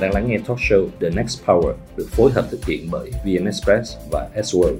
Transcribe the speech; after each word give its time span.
đang 0.00 0.14
lắng 0.14 0.28
nghe 0.28 0.38
talk 0.38 0.58
show 0.58 0.88
The 1.00 1.10
Next 1.16 1.44
Power 1.46 1.72
được 1.96 2.06
phối 2.10 2.30
hợp 2.30 2.46
thực 2.50 2.66
hiện 2.66 2.88
bởi 2.90 3.10
VN 3.24 3.44
Express 3.44 3.96
và 4.10 4.28
S 4.44 4.54
World. 4.56 4.76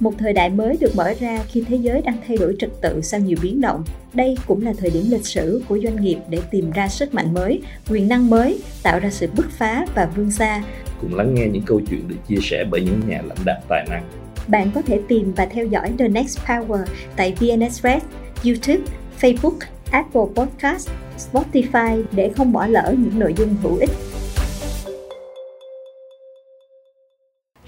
Một 0.00 0.12
thời 0.18 0.32
đại 0.32 0.50
mới 0.50 0.76
được 0.80 0.96
mở 0.96 1.14
ra 1.20 1.40
khi 1.48 1.64
thế 1.68 1.76
giới 1.76 2.02
đang 2.02 2.16
thay 2.28 2.36
đổi 2.36 2.56
trật 2.58 2.70
tự 2.80 3.00
sau 3.02 3.20
nhiều 3.20 3.38
biến 3.42 3.60
động. 3.60 3.84
Đây 4.14 4.36
cũng 4.46 4.64
là 4.64 4.72
thời 4.78 4.90
điểm 4.90 5.04
lịch 5.10 5.26
sử 5.26 5.62
của 5.68 5.78
doanh 5.82 6.00
nghiệp 6.00 6.18
để 6.28 6.38
tìm 6.50 6.70
ra 6.70 6.88
sức 6.88 7.14
mạnh 7.14 7.34
mới, 7.34 7.62
quyền 7.90 8.08
năng 8.08 8.30
mới, 8.30 8.60
tạo 8.82 8.98
ra 8.98 9.10
sự 9.10 9.28
bứt 9.36 9.46
phá 9.50 9.86
và 9.94 10.10
vươn 10.16 10.30
xa. 10.30 10.62
Cùng 11.00 11.14
lắng 11.14 11.34
nghe 11.34 11.46
những 11.46 11.62
câu 11.66 11.80
chuyện 11.90 12.08
được 12.08 12.16
chia 12.28 12.38
sẻ 12.42 12.64
bởi 12.70 12.80
những 12.80 13.00
nhà 13.08 13.22
lãnh 13.28 13.44
đạo 13.44 13.60
tài 13.68 13.86
năng. 13.90 14.02
Bạn 14.48 14.70
có 14.74 14.82
thể 14.82 15.00
tìm 15.08 15.32
và 15.36 15.46
theo 15.46 15.66
dõi 15.66 15.92
The 15.98 16.08
Next 16.08 16.38
Power 16.46 16.84
tại 17.16 17.34
VN 17.40 17.60
Express, 17.60 18.06
YouTube, 18.44 18.82
Facebook, 19.20 19.58
Apple 19.90 20.22
Podcast, 20.34 20.90
Spotify 21.18 22.02
để 22.12 22.30
không 22.36 22.52
bỏ 22.52 22.66
lỡ 22.66 22.94
những 22.98 23.18
nội 23.18 23.34
dung 23.36 23.56
hữu 23.62 23.76
ích. 23.76 23.90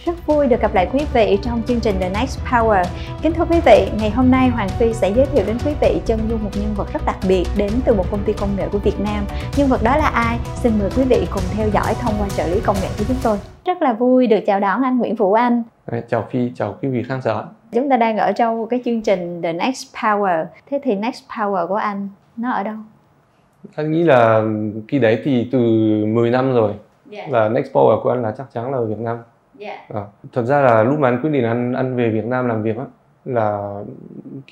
Rất 0.06 0.26
vui 0.26 0.46
được 0.46 0.60
gặp 0.60 0.74
lại 0.74 0.88
quý 0.92 1.00
vị 1.12 1.38
trong 1.42 1.62
chương 1.66 1.80
trình 1.80 1.94
The 2.00 2.10
Next 2.10 2.38
Power. 2.50 2.84
Kính 3.22 3.32
thưa 3.32 3.44
quý 3.44 3.60
vị, 3.66 3.88
ngày 3.98 4.10
hôm 4.10 4.30
nay 4.30 4.48
Hoàng 4.48 4.68
Phi 4.68 4.92
sẽ 4.92 5.10
giới 5.10 5.26
thiệu 5.26 5.44
đến 5.46 5.56
quý 5.66 5.72
vị 5.80 6.00
chân 6.04 6.20
dung 6.28 6.44
một 6.44 6.50
nhân 6.54 6.74
vật 6.76 6.92
rất 6.92 7.02
đặc 7.06 7.16
biệt 7.28 7.44
đến 7.56 7.70
từ 7.84 7.94
một 7.94 8.04
công 8.10 8.24
ty 8.24 8.32
công 8.32 8.48
nghệ 8.56 8.68
của 8.72 8.78
Việt 8.78 9.00
Nam. 9.00 9.24
Nhân 9.56 9.68
vật 9.68 9.80
đó 9.82 9.96
là 9.96 10.06
ai? 10.06 10.38
Xin 10.54 10.72
mời 10.78 10.90
quý 10.96 11.02
vị 11.08 11.26
cùng 11.30 11.42
theo 11.56 11.68
dõi 11.68 11.94
thông 12.00 12.14
qua 12.18 12.28
trợ 12.28 12.46
lý 12.46 12.60
công 12.60 12.76
nghệ 12.82 12.88
của 12.98 13.04
chúng 13.08 13.16
tôi. 13.22 13.38
Rất 13.64 13.82
là 13.82 13.92
vui 13.92 14.26
được 14.26 14.40
chào 14.46 14.60
đón 14.60 14.82
anh 14.82 14.98
Nguyễn 14.98 15.14
Vũ 15.14 15.32
Anh. 15.32 15.62
Chào 16.08 16.24
Phi, 16.30 16.52
chào 16.54 16.76
quý 16.82 16.88
vị 16.88 17.02
khán 17.08 17.20
giả. 17.22 17.34
Chúng 17.72 17.88
ta 17.88 17.96
đang 17.96 18.18
ở 18.18 18.32
trong 18.32 18.68
cái 18.68 18.82
chương 18.84 19.02
trình 19.02 19.42
The 19.42 19.52
Next 19.52 19.96
Power. 19.96 20.44
Thế 20.70 20.80
thì 20.82 20.94
Next 20.94 21.22
Power 21.38 21.66
của 21.66 21.74
anh 21.74 22.08
nó 22.36 22.50
ở 22.52 22.62
đâu? 22.62 22.76
Anh 23.76 23.92
nghĩ 23.92 24.02
là 24.02 24.42
khi 24.88 24.98
đấy 24.98 25.20
thì 25.24 25.48
từ 25.52 25.58
10 26.06 26.30
năm 26.30 26.54
rồi. 26.54 26.72
Yeah. 27.10 27.30
Và 27.30 27.48
Next 27.48 27.72
Power 27.72 28.02
của 28.02 28.10
anh 28.10 28.22
là 28.22 28.34
chắc 28.38 28.52
chắn 28.52 28.72
là 28.72 28.78
ở 28.78 28.86
Việt 28.86 28.98
Nam. 28.98 29.18
Yeah. 29.58 29.94
À, 29.94 30.02
thật 30.32 30.42
ra 30.42 30.60
là 30.60 30.82
lúc 30.82 30.98
mà 30.98 31.08
anh 31.08 31.20
quyết 31.22 31.30
định 31.30 31.44
anh 31.44 31.72
anh 31.72 31.96
về 31.96 32.10
Việt 32.10 32.24
Nam 32.24 32.48
làm 32.48 32.62
việc 32.62 32.76
á 32.76 32.84
là 33.24 33.80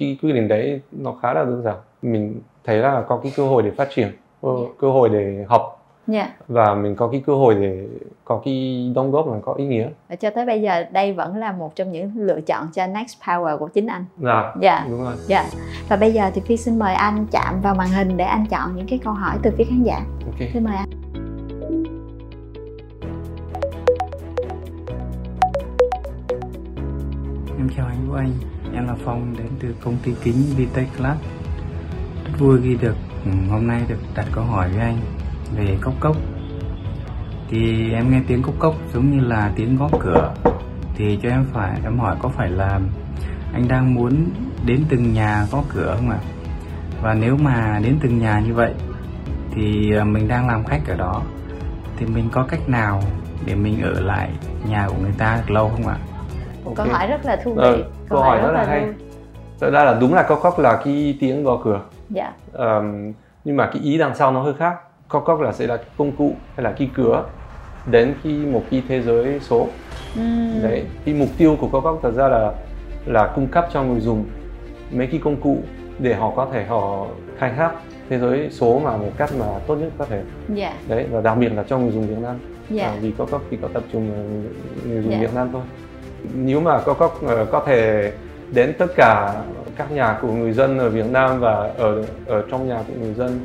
cái 0.01 0.19
quyết 0.23 0.33
định 0.33 0.49
đấy 0.49 0.81
nó 0.93 1.15
khá 1.23 1.35
là 1.35 1.45
đơn 1.45 1.63
giản. 1.63 1.77
Mình 2.03 2.41
thấy 2.65 2.77
là 2.77 3.05
có 3.09 3.21
cái 3.23 3.33
cơ 3.37 3.47
hội 3.47 3.63
để 3.63 3.71
phát 3.71 3.89
triển, 3.95 4.09
yeah. 4.43 4.69
cơ 4.79 4.91
hội 4.91 5.09
để 5.09 5.45
học 5.49 5.85
yeah. 6.13 6.29
và 6.49 6.75
mình 6.75 6.97
có 6.97 7.09
cái 7.09 7.23
cơ 7.27 7.35
hội 7.35 7.55
để 7.55 7.87
có 8.25 8.41
cái 8.45 8.93
đóng 8.95 9.11
góp 9.11 9.29
là 9.29 9.39
có 9.43 9.55
ý 9.55 9.67
nghĩa 9.67 9.89
và 10.09 10.17
cho 10.17 10.31
tới 10.31 10.47
bây 10.47 10.63
giờ 10.63 10.85
đây 10.93 11.13
vẫn 11.13 11.37
là 11.37 11.53
một 11.53 11.77
trong 11.77 11.93
những 11.93 12.13
lựa 12.17 12.41
chọn 12.41 12.69
cho 12.75 12.87
next 12.87 13.23
power 13.23 13.59
của 13.59 13.69
chính 13.69 13.87
anh 13.87 14.05
dạ 14.19 14.55
dạ 14.61 14.87
đúng 14.91 15.03
rồi 15.03 15.15
dạ 15.27 15.45
và 15.89 15.97
bây 15.97 16.13
giờ 16.13 16.31
thì 16.35 16.41
phi 16.41 16.57
xin 16.57 16.79
mời 16.79 16.95
anh 16.95 17.27
chạm 17.31 17.61
vào 17.61 17.75
màn 17.75 17.89
hình 17.89 18.17
để 18.17 18.25
anh 18.25 18.47
chọn 18.47 18.77
những 18.77 18.87
cái 18.87 18.99
câu 19.05 19.13
hỏi 19.13 19.37
từ 19.43 19.51
phía 19.59 19.65
khán 19.65 19.83
giả 19.83 20.01
okay. 20.27 20.51
xin 20.53 20.65
mời 20.65 20.77
anh 20.77 21.04
em 27.65 27.71
chào 27.77 27.87
anh 27.87 28.09
Vũ 28.09 28.15
Anh. 28.15 28.33
Em 28.75 28.87
là 28.87 28.95
Phong 29.05 29.35
đến 29.39 29.47
từ 29.61 29.75
công 29.85 29.97
ty 30.03 30.15
kính 30.23 30.45
Vitech 30.57 30.89
Club 30.97 31.17
rất 32.25 32.39
vui 32.39 32.61
khi 32.63 32.77
được 32.81 32.97
ừ, 33.25 33.31
hôm 33.51 33.67
nay 33.67 33.83
được 33.89 33.99
đặt 34.15 34.27
câu 34.33 34.45
hỏi 34.45 34.69
với 34.69 34.81
anh 34.81 34.97
về 35.57 35.79
cốc 35.81 35.95
cốc. 36.01 36.17
Thì 37.51 37.93
em 37.93 38.11
nghe 38.11 38.21
tiếng 38.27 38.43
cốc 38.43 38.55
cốc 38.59 38.75
giống 38.95 39.11
như 39.11 39.25
là 39.25 39.53
tiếng 39.57 39.77
gõ 39.77 39.89
cửa. 40.01 40.35
Thì 40.97 41.19
cho 41.23 41.29
em 41.29 41.47
phải, 41.53 41.81
em 41.85 41.99
hỏi 41.99 42.17
có 42.19 42.29
phải 42.29 42.51
là 42.51 42.81
anh 43.53 43.69
đang 43.69 43.95
muốn 43.95 44.31
đến 44.67 44.85
từng 44.89 45.13
nhà 45.13 45.47
gõ 45.53 45.63
cửa 45.75 45.95
không 45.97 46.11
ạ? 46.11 46.19
Và 47.03 47.15
nếu 47.15 47.37
mà 47.37 47.81
đến 47.83 47.97
từng 48.01 48.19
nhà 48.19 48.41
như 48.41 48.55
vậy, 48.55 48.75
thì 49.55 49.93
ờ, 49.93 50.05
mình 50.05 50.29
đang 50.29 50.47
làm 50.47 50.65
khách 50.65 50.87
ở 50.87 50.97
đó, 50.97 51.23
thì 51.97 52.07
mình 52.07 52.29
có 52.33 52.47
cách 52.49 52.69
nào 52.69 53.03
để 53.47 53.55
mình 53.55 53.83
ở 53.83 54.01
lại 54.01 54.31
nhà 54.69 54.89
của 54.89 54.97
người 55.03 55.15
ta 55.19 55.37
được 55.37 55.51
lâu 55.51 55.69
không 55.69 55.87
ạ? 55.87 55.97
Okay. 56.65 56.75
câu 56.77 56.87
hỏi 56.87 57.07
rất 57.07 57.25
là 57.25 57.37
thú 57.37 57.55
vị 57.55 57.63
ừ, 57.63 57.83
câu, 57.83 57.91
câu 58.09 58.21
hỏi, 58.21 58.39
rất, 58.39 58.47
rất 58.47 58.53
là, 58.53 58.63
là 58.63 58.69
hay 58.69 58.87
thật 59.61 59.71
ra 59.71 59.85
là 59.85 59.99
đúng 60.01 60.15
là 60.15 60.23
cốc 60.23 60.41
cốc 60.43 60.59
là 60.59 60.81
cái 60.85 61.17
tiếng 61.21 61.45
gõ 61.45 61.61
cửa 61.65 61.81
dạ 62.11 62.33
um, 62.53 63.13
nhưng 63.45 63.57
mà 63.57 63.67
cái 63.67 63.83
ý 63.83 63.99
đằng 63.99 64.15
sau 64.15 64.33
nó 64.33 64.43
hơi 64.43 64.55
khác 64.55 64.75
cốc 65.09 65.25
cốc 65.27 65.41
là 65.41 65.53
sẽ 65.53 65.67
là 65.67 65.79
công 65.99 66.13
cụ 66.13 66.33
hay 66.57 66.65
là 66.65 66.73
cái 66.73 66.91
cửa 66.95 67.25
đến 67.91 68.15
khi 68.23 68.47
một 68.47 68.63
cái 68.71 68.83
thế 68.89 69.03
giới 69.03 69.41
số 69.41 69.67
mm. 70.17 70.63
đấy 70.63 70.85
cái 71.05 71.15
mục 71.15 71.29
tiêu 71.39 71.57
của 71.61 71.69
cốc 71.69 71.85
cốc 71.85 71.99
thật 72.03 72.11
ra 72.15 72.29
là 72.29 72.53
là 73.07 73.33
cung 73.35 73.47
cấp 73.47 73.67
cho 73.73 73.83
người 73.83 74.01
dùng 74.01 74.25
mấy 74.93 75.07
cái 75.07 75.21
công 75.25 75.37
cụ 75.37 75.59
để 75.99 76.15
họ 76.15 76.33
có 76.37 76.49
thể 76.53 76.65
họ 76.65 77.07
khai 77.39 77.53
thác 77.57 77.73
thế 78.09 78.19
giới 78.19 78.49
số 78.51 78.79
mà 78.85 78.97
một 78.97 79.11
cách 79.17 79.31
mà 79.39 79.47
tốt 79.67 79.77
nhất 79.77 79.93
có 79.99 80.05
thể 80.05 80.17
yeah. 80.17 80.29
Dạ. 80.49 80.75
đấy 80.89 81.07
và 81.11 81.21
đặc 81.21 81.39
biệt 81.39 81.53
là 81.53 81.63
cho 81.63 81.79
người 81.79 81.91
dùng 81.91 82.07
Việt 82.07 82.19
Nam 82.19 82.39
yeah. 82.71 82.71
Dạ. 82.71 82.87
à, 82.87 82.97
vì 83.01 83.13
có 83.19 83.27
cốc 83.27 83.43
thì 83.51 83.59
có 83.63 83.69
tập 83.73 83.83
trung 83.93 84.09
người 84.85 85.03
dùng 85.03 85.11
yeah. 85.11 85.23
Dạ. 85.23 85.29
Việt 85.29 85.35
Nam 85.35 85.49
thôi 85.53 85.63
nếu 86.35 86.61
mà 86.61 86.81
có 86.81 86.95
cốc 86.95 87.21
uh, 87.25 87.51
có 87.51 87.63
thể 87.67 88.13
đến 88.51 88.75
tất 88.79 88.87
cả 88.97 89.35
các 89.77 89.93
nhà 89.93 90.19
của 90.23 90.33
người 90.33 90.53
dân 90.53 90.79
ở 90.79 90.91
Việt 90.91 91.07
Nam 91.11 91.41
và 91.41 91.71
ở 91.79 92.05
ở 92.27 92.43
trong 92.51 92.69
nhà 92.69 92.83
của 92.89 92.95
người 93.01 93.15
dân 93.15 93.45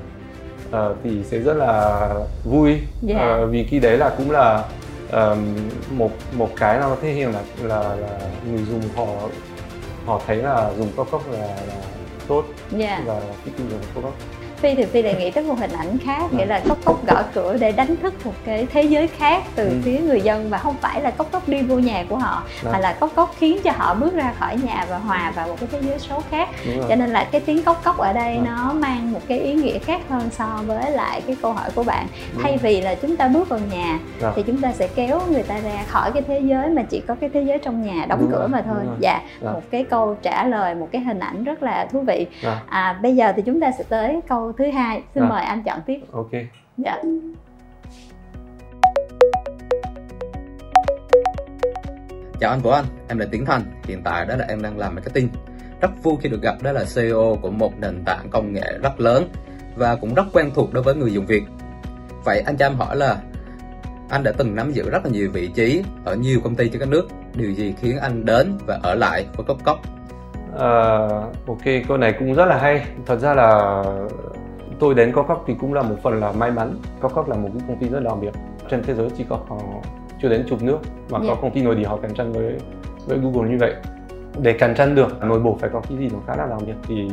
uh, 0.69 0.97
thì 1.03 1.23
sẽ 1.23 1.39
rất 1.39 1.53
là 1.53 2.09
vui 2.43 2.69
yeah. 2.69 2.83
Dạ. 3.01 3.37
uh, 3.43 3.49
vì 3.51 3.63
khi 3.63 3.79
đấy 3.79 3.97
là 3.97 4.15
cũng 4.17 4.31
là 4.31 4.63
um, 5.11 5.37
một 5.91 6.11
một 6.33 6.49
cái 6.57 6.77
nó 6.79 6.95
thể 7.01 7.11
hiện 7.11 7.31
là 7.31 7.41
là, 7.63 7.95
là 7.95 8.19
người 8.51 8.65
dùng 8.65 8.81
họ 8.95 9.05
họ 10.05 10.21
thấy 10.27 10.37
là 10.37 10.71
dùng 10.77 10.87
cao 10.97 11.05
cốc 11.11 11.31
là, 11.31 11.39
là 11.39 11.81
tốt 12.27 12.43
yeah. 12.79 12.99
Dạ. 12.99 13.01
và 13.05 13.19
cái 13.45 13.53
tiêu 13.57 13.67
dùng 13.69 13.79
cao 13.95 14.03
cốc 14.03 14.13
phi 14.61 14.75
thì 14.75 14.85
phi 14.85 15.01
đề 15.01 15.13
nghị 15.13 15.31
tới 15.31 15.43
một 15.43 15.59
hình 15.59 15.71
ảnh 15.71 15.97
khác 15.97 16.33
nghĩa 16.33 16.45
là 16.45 16.61
cốc 16.67 16.77
cốc 16.85 17.07
gõ 17.07 17.23
cửa 17.33 17.57
để 17.59 17.71
đánh 17.71 17.95
thức 17.95 18.25
một 18.25 18.33
cái 18.45 18.67
thế 18.73 18.83
giới 18.83 19.07
khác 19.07 19.43
từ 19.55 19.69
ừ. 19.69 19.75
phía 19.83 19.99
người 19.99 20.21
dân 20.21 20.49
và 20.49 20.57
không 20.57 20.75
phải 20.81 21.01
là 21.01 21.11
cốc 21.11 21.31
cốc 21.31 21.49
đi 21.49 21.61
vô 21.61 21.75
nhà 21.79 22.05
của 22.09 22.17
họ 22.17 22.43
Đó. 22.63 22.71
mà 22.73 22.79
là 22.79 22.93
cốc 22.93 23.11
cốc 23.15 23.35
khiến 23.39 23.57
cho 23.63 23.71
họ 23.77 23.93
bước 23.93 24.13
ra 24.13 24.33
khỏi 24.39 24.57
nhà 24.63 24.85
và 24.89 24.97
hòa 24.97 25.31
vào 25.35 25.47
một 25.47 25.55
cái 25.59 25.69
thế 25.71 25.79
giới 25.81 25.99
số 25.99 26.21
khác 26.31 26.49
cho 26.89 26.95
nên 26.95 27.09
là 27.09 27.27
cái 27.31 27.41
tiếng 27.41 27.63
cốc 27.63 27.81
cốc 27.83 27.97
ở 27.97 28.13
đây 28.13 28.35
Đó. 28.35 28.41
nó 28.45 28.73
mang 28.73 29.11
một 29.11 29.21
cái 29.27 29.39
ý 29.39 29.53
nghĩa 29.53 29.79
khác 29.79 30.01
hơn 30.09 30.29
so 30.31 30.59
với 30.67 30.91
lại 30.91 31.21
cái 31.27 31.35
câu 31.41 31.53
hỏi 31.53 31.69
của 31.75 31.83
bạn 31.83 32.07
Đúng 32.33 32.43
thay 32.43 32.57
vì 32.57 32.81
là 32.81 32.95
chúng 32.95 33.15
ta 33.17 33.27
bước 33.27 33.49
vào 33.49 33.59
nhà 33.71 33.99
Đó. 34.21 34.33
thì 34.35 34.43
chúng 34.47 34.61
ta 34.61 34.71
sẽ 34.71 34.87
kéo 34.95 35.21
người 35.31 35.43
ta 35.43 35.59
ra 35.59 35.83
khỏi 35.87 36.11
cái 36.11 36.23
thế 36.27 36.39
giới 36.39 36.69
mà 36.69 36.83
chỉ 36.89 37.01
có 37.07 37.15
cái 37.15 37.29
thế 37.33 37.41
giới 37.41 37.57
trong 37.57 37.81
nhà 37.85 38.05
đóng 38.09 38.19
Đúng 38.21 38.31
cửa 38.31 38.39
rồi. 38.39 38.47
mà 38.49 38.61
thôi 38.65 38.83
dạ 38.99 39.21
Đó. 39.41 39.51
một 39.53 39.61
cái 39.71 39.83
câu 39.83 40.15
trả 40.21 40.43
lời 40.43 40.75
một 40.75 40.87
cái 40.91 41.01
hình 41.01 41.19
ảnh 41.19 41.43
rất 41.43 41.63
là 41.63 41.87
thú 41.91 42.01
vị 42.01 42.27
à 42.69 42.99
bây 43.01 43.15
giờ 43.15 43.33
thì 43.35 43.41
chúng 43.41 43.61
ta 43.61 43.71
sẽ 43.77 43.83
tới 43.89 44.19
câu 44.29 44.48
thứ 44.57 44.71
hai. 44.71 45.03
Xin 45.13 45.23
à. 45.23 45.29
mời 45.29 45.43
anh 45.43 45.63
chọn 45.63 45.79
tiếp. 45.85 45.99
Ok. 46.11 46.31
Dạ. 46.77 47.01
Chào 52.39 52.51
anh 52.51 52.59
Vũ 52.59 52.69
Anh, 52.69 52.85
em 53.07 53.17
là 53.17 53.25
Tiến 53.31 53.45
Thành, 53.45 53.61
hiện 53.83 54.01
tại 54.03 54.25
đó 54.25 54.35
là 54.35 54.45
em 54.49 54.61
đang 54.61 54.77
làm 54.77 54.95
marketing. 54.95 55.29
Rất 55.81 55.91
vui 56.03 56.15
khi 56.21 56.29
được 56.29 56.41
gặp 56.41 56.55
đó 56.61 56.71
là 56.71 56.83
CEO 56.95 57.37
của 57.41 57.51
một 57.51 57.73
nền 57.79 58.03
tảng 58.05 58.29
công 58.29 58.53
nghệ 58.53 58.77
rất 58.83 58.99
lớn 58.99 59.29
và 59.75 59.95
cũng 59.95 60.13
rất 60.13 60.25
quen 60.33 60.51
thuộc 60.55 60.73
đối 60.73 60.83
với 60.83 60.95
người 60.95 61.13
dùng 61.13 61.25
Việt. 61.25 61.43
Vậy 62.25 62.43
anh 62.45 62.57
cho 62.57 62.65
em 62.65 62.75
hỏi 62.75 62.95
là 62.95 63.17
anh 64.09 64.23
đã 64.23 64.31
từng 64.37 64.55
nắm 64.55 64.71
giữ 64.71 64.89
rất 64.89 65.05
là 65.05 65.11
nhiều 65.11 65.29
vị 65.33 65.47
trí 65.47 65.83
ở 66.05 66.15
nhiều 66.15 66.39
công 66.43 66.55
ty 66.55 66.69
trên 66.69 66.79
các 66.79 66.89
nước. 66.89 67.07
Điều 67.35 67.51
gì 67.51 67.75
khiến 67.79 67.97
anh 67.97 68.25
đến 68.25 68.57
và 68.65 68.79
ở 68.83 68.95
lại 68.95 69.25
với 69.35 69.45
Cốc 69.45 69.57
Cốc? 69.63 69.79
Uh, 70.53 71.47
ok, 71.47 71.63
câu 71.87 71.97
này 71.97 72.13
cũng 72.19 72.33
rất 72.33 72.45
là 72.45 72.57
hay. 72.57 72.85
Thật 73.05 73.19
ra 73.19 73.33
là 73.33 73.83
tôi 74.79 74.93
đến 74.93 75.11
Cococ 75.11 75.43
thì 75.47 75.55
cũng 75.59 75.73
là 75.73 75.81
một 75.81 75.95
phần 76.03 76.19
là 76.19 76.31
may 76.31 76.51
mắn 76.51 76.75
Cococ 77.01 77.29
là 77.29 77.35
một 77.35 77.49
cái 77.53 77.63
công 77.67 77.77
ty 77.77 77.89
rất 77.89 77.99
đặc 77.99 78.13
biệt 78.21 78.31
trên 78.69 78.83
thế 78.83 78.93
giới 78.93 79.09
chỉ 79.17 79.25
có 79.29 79.39
khoảng 79.47 79.81
chưa 80.21 80.29
đến 80.29 80.45
chục 80.49 80.63
nước 80.63 80.79
mà 81.09 81.19
yeah. 81.19 81.29
có 81.29 81.41
công 81.41 81.51
ty 81.51 81.61
nội 81.61 81.75
địa 81.75 81.85
họ 81.85 81.97
cạnh 81.97 82.13
tranh 82.13 82.33
với 82.33 82.57
với 83.07 83.17
Google 83.17 83.49
như 83.49 83.57
vậy 83.59 83.73
để 84.41 84.53
cạnh 84.53 84.75
tranh 84.75 84.95
được 84.95 85.23
nội 85.23 85.39
bộ 85.39 85.57
phải 85.61 85.69
có 85.73 85.81
cái 85.89 85.97
gì 85.97 86.09
nó 86.13 86.19
khá 86.27 86.35
là 86.35 86.47
đặc 86.47 86.59
biệt 86.65 86.73
thì 86.87 87.09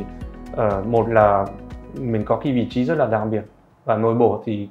uh, 0.53 0.87
một 0.87 1.09
là 1.09 1.47
mình 2.01 2.25
có 2.25 2.37
cái 2.37 2.53
vị 2.53 2.67
trí 2.71 2.85
rất 2.85 2.99
là 2.99 3.07
đặc 3.07 3.23
biệt 3.31 3.43
và 3.85 3.97
nội 3.97 4.15
bộ 4.15 4.43
thì 4.47 4.69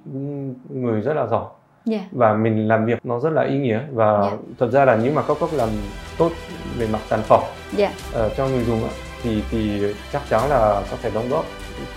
người 0.69 1.01
rất 1.01 1.13
là 1.13 1.27
giỏi 1.27 1.45
yeah. 1.91 2.03
và 2.11 2.33
mình 2.33 2.67
làm 2.67 2.85
việc 2.85 3.05
nó 3.05 3.19
rất 3.19 3.33
là 3.33 3.43
ý 3.43 3.57
nghĩa 3.57 3.79
và 3.91 4.21
yeah. 4.21 4.39
thật 4.59 4.71
ra 4.71 4.85
là 4.85 4.99
nếu 5.03 5.13
mà 5.13 5.21
Cococ 5.21 5.53
làm 5.53 5.69
tốt 6.17 6.31
về 6.77 6.87
mặt 6.93 6.99
sản 7.07 7.19
phẩm 7.23 7.41
yeah. 7.77 7.91
uh, 8.25 8.31
cho 8.37 8.47
người 8.47 8.63
dùng 8.63 8.79
thì 9.23 9.43
thì 9.51 9.81
chắc 10.11 10.21
chắn 10.29 10.41
là 10.49 10.83
có 10.91 10.97
thể 11.01 11.11
đóng 11.13 11.29
góp 11.29 11.45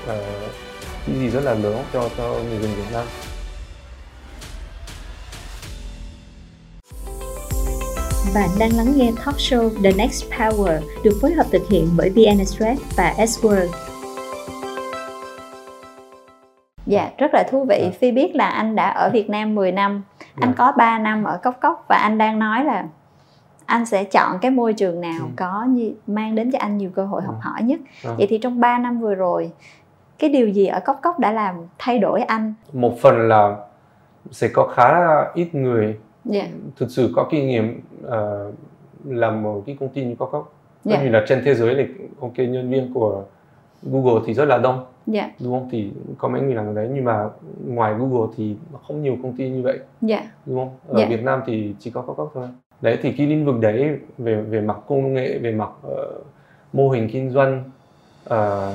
uh, 0.04 0.14
cái 1.06 1.16
gì 1.16 1.28
rất 1.28 1.40
là 1.44 1.54
lớn 1.54 1.84
cho 1.92 2.08
cho 2.16 2.24
người 2.48 2.58
dùng 2.62 2.74
Việt 2.74 2.92
Nam 2.92 3.06
Bạn 8.34 8.48
đang 8.58 8.76
lắng 8.76 8.86
nghe 8.96 9.10
talk 9.24 9.36
show 9.36 9.70
The 9.84 9.92
Next 9.96 10.24
Power 10.30 10.80
được 11.04 11.18
phối 11.22 11.32
hợp 11.32 11.46
thực 11.52 11.62
hiện 11.70 11.88
bởi 11.96 12.10
VN 12.10 12.38
Express 12.38 12.96
và 12.96 13.14
S 13.26 13.44
World. 13.44 13.68
Dạ, 16.86 17.10
rất 17.18 17.34
là 17.34 17.42
thú 17.50 17.64
vị. 17.68 17.90
Phi 18.00 18.10
biết 18.10 18.34
là 18.34 18.48
anh 18.48 18.76
đã 18.76 18.90
ở 18.90 19.10
Việt 19.10 19.30
Nam 19.30 19.54
10 19.54 19.72
năm, 19.72 20.02
anh 20.40 20.52
có 20.56 20.72
3 20.72 20.98
năm 20.98 21.24
ở 21.24 21.38
Cốc 21.42 21.58
Cốc 21.60 21.84
và 21.88 21.96
anh 21.96 22.18
đang 22.18 22.38
nói 22.38 22.64
là 22.64 22.84
anh 23.66 23.86
sẽ 23.86 24.04
chọn 24.04 24.38
cái 24.38 24.50
môi 24.50 24.72
trường 24.72 25.00
nào 25.00 25.20
ừ. 25.20 25.26
có 25.36 25.64
như, 25.68 25.92
mang 26.06 26.34
đến 26.34 26.50
cho 26.50 26.58
anh 26.58 26.78
nhiều 26.78 26.90
cơ 26.94 27.04
hội 27.04 27.22
học 27.22 27.34
hỏi 27.40 27.62
nhất. 27.62 27.80
À. 28.04 28.10
Vậy 28.18 28.26
thì 28.30 28.38
trong 28.38 28.60
3 28.60 28.78
năm 28.78 29.00
vừa 29.00 29.14
rồi 29.14 29.50
cái 30.18 30.30
điều 30.30 30.48
gì 30.48 30.66
ở 30.66 30.80
cốc 30.84 30.98
cốc 31.02 31.18
đã 31.18 31.32
làm 31.32 31.54
thay 31.78 31.98
đổi 31.98 32.22
anh? 32.22 32.54
Một 32.72 32.98
phần 33.00 33.28
là 33.28 33.56
sẽ 34.30 34.48
có 34.48 34.66
khá 34.66 34.94
ít 35.34 35.54
người. 35.54 35.98
Dạ. 36.24 36.46
Thực 36.76 36.90
sự 36.90 37.12
có 37.16 37.28
kinh 37.30 37.48
nghiệm 37.48 37.80
ờ, 38.02 38.52
làm 39.04 39.42
một 39.42 39.62
cái 39.66 39.76
công 39.80 39.88
ty 39.88 40.04
như 40.04 40.14
Cococ. 40.14 40.52
Dạ. 40.84 40.96
Bởi 40.96 41.04
vì 41.04 41.10
là 41.10 41.24
trên 41.28 41.42
thế 41.44 41.54
giới 41.54 41.74
thì 41.74 42.04
ok 42.20 42.38
nhân 42.38 42.70
viên 42.70 42.94
của 42.94 43.24
Google 43.82 44.20
thì 44.26 44.34
rất 44.34 44.44
là 44.44 44.58
đông. 44.58 44.84
Dạ. 45.06 45.30
Đúng 45.40 45.52
không? 45.52 45.68
Thì 45.72 45.90
có 46.18 46.28
mấy 46.28 46.40
người 46.40 46.54
làm 46.54 46.74
đấy 46.74 46.88
nhưng 46.94 47.04
mà 47.04 47.24
ngoài 47.66 47.94
Google 47.94 48.32
thì 48.36 48.56
không 48.86 49.02
nhiều 49.02 49.16
công 49.22 49.36
ty 49.36 49.48
như 49.48 49.62
vậy. 49.62 49.78
Dạ. 50.00 50.22
Đúng 50.46 50.56
không? 50.58 50.70
Ở 50.88 51.00
Dạ. 51.00 51.06
Việt 51.08 51.22
Nam 51.22 51.40
thì 51.46 51.74
chỉ 51.78 51.90
có 51.90 52.02
Cococ 52.02 52.30
thôi. 52.34 52.48
Đấy 52.80 52.98
thì 53.02 53.12
cái 53.12 53.26
lĩnh 53.26 53.46
vực 53.46 53.54
đấy 53.60 53.98
về 54.18 54.36
về 54.40 54.60
mặt 54.60 54.76
công 54.86 55.14
nghệ 55.14 55.38
về 55.38 55.52
mặt 55.52 55.70
ờ, 55.82 56.12
mô 56.72 56.90
hình 56.90 57.08
kinh 57.12 57.30
doanh 57.30 57.64
ờ, 58.28 58.72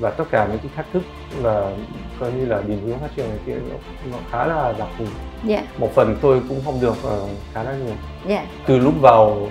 và 0.00 0.10
tất 0.10 0.24
cả 0.30 0.46
những 0.50 0.58
cái 0.58 0.70
thách 0.76 0.86
thức 0.92 1.02
và 1.40 1.72
coi 2.20 2.32
như 2.32 2.46
là 2.46 2.62
định 2.66 2.82
hướng 2.86 2.98
phát 2.98 3.10
triển 3.16 3.28
này 3.28 3.38
kia 3.46 3.54
nó, 3.70 3.76
nó 4.10 4.18
khá 4.30 4.46
là 4.46 4.74
đặc 4.78 4.88
thù. 4.98 5.04
Dạ. 5.44 5.62
Một 5.78 5.94
phần 5.94 6.16
tôi 6.20 6.42
cũng 6.48 6.60
không 6.64 6.80
được 6.80 6.94
ờ, 7.02 7.26
khá 7.52 7.62
là 7.62 7.72
nhiều. 7.72 7.94
Dạ. 8.26 8.46
Từ 8.66 8.78
lúc 8.78 8.94
vào 9.00 9.48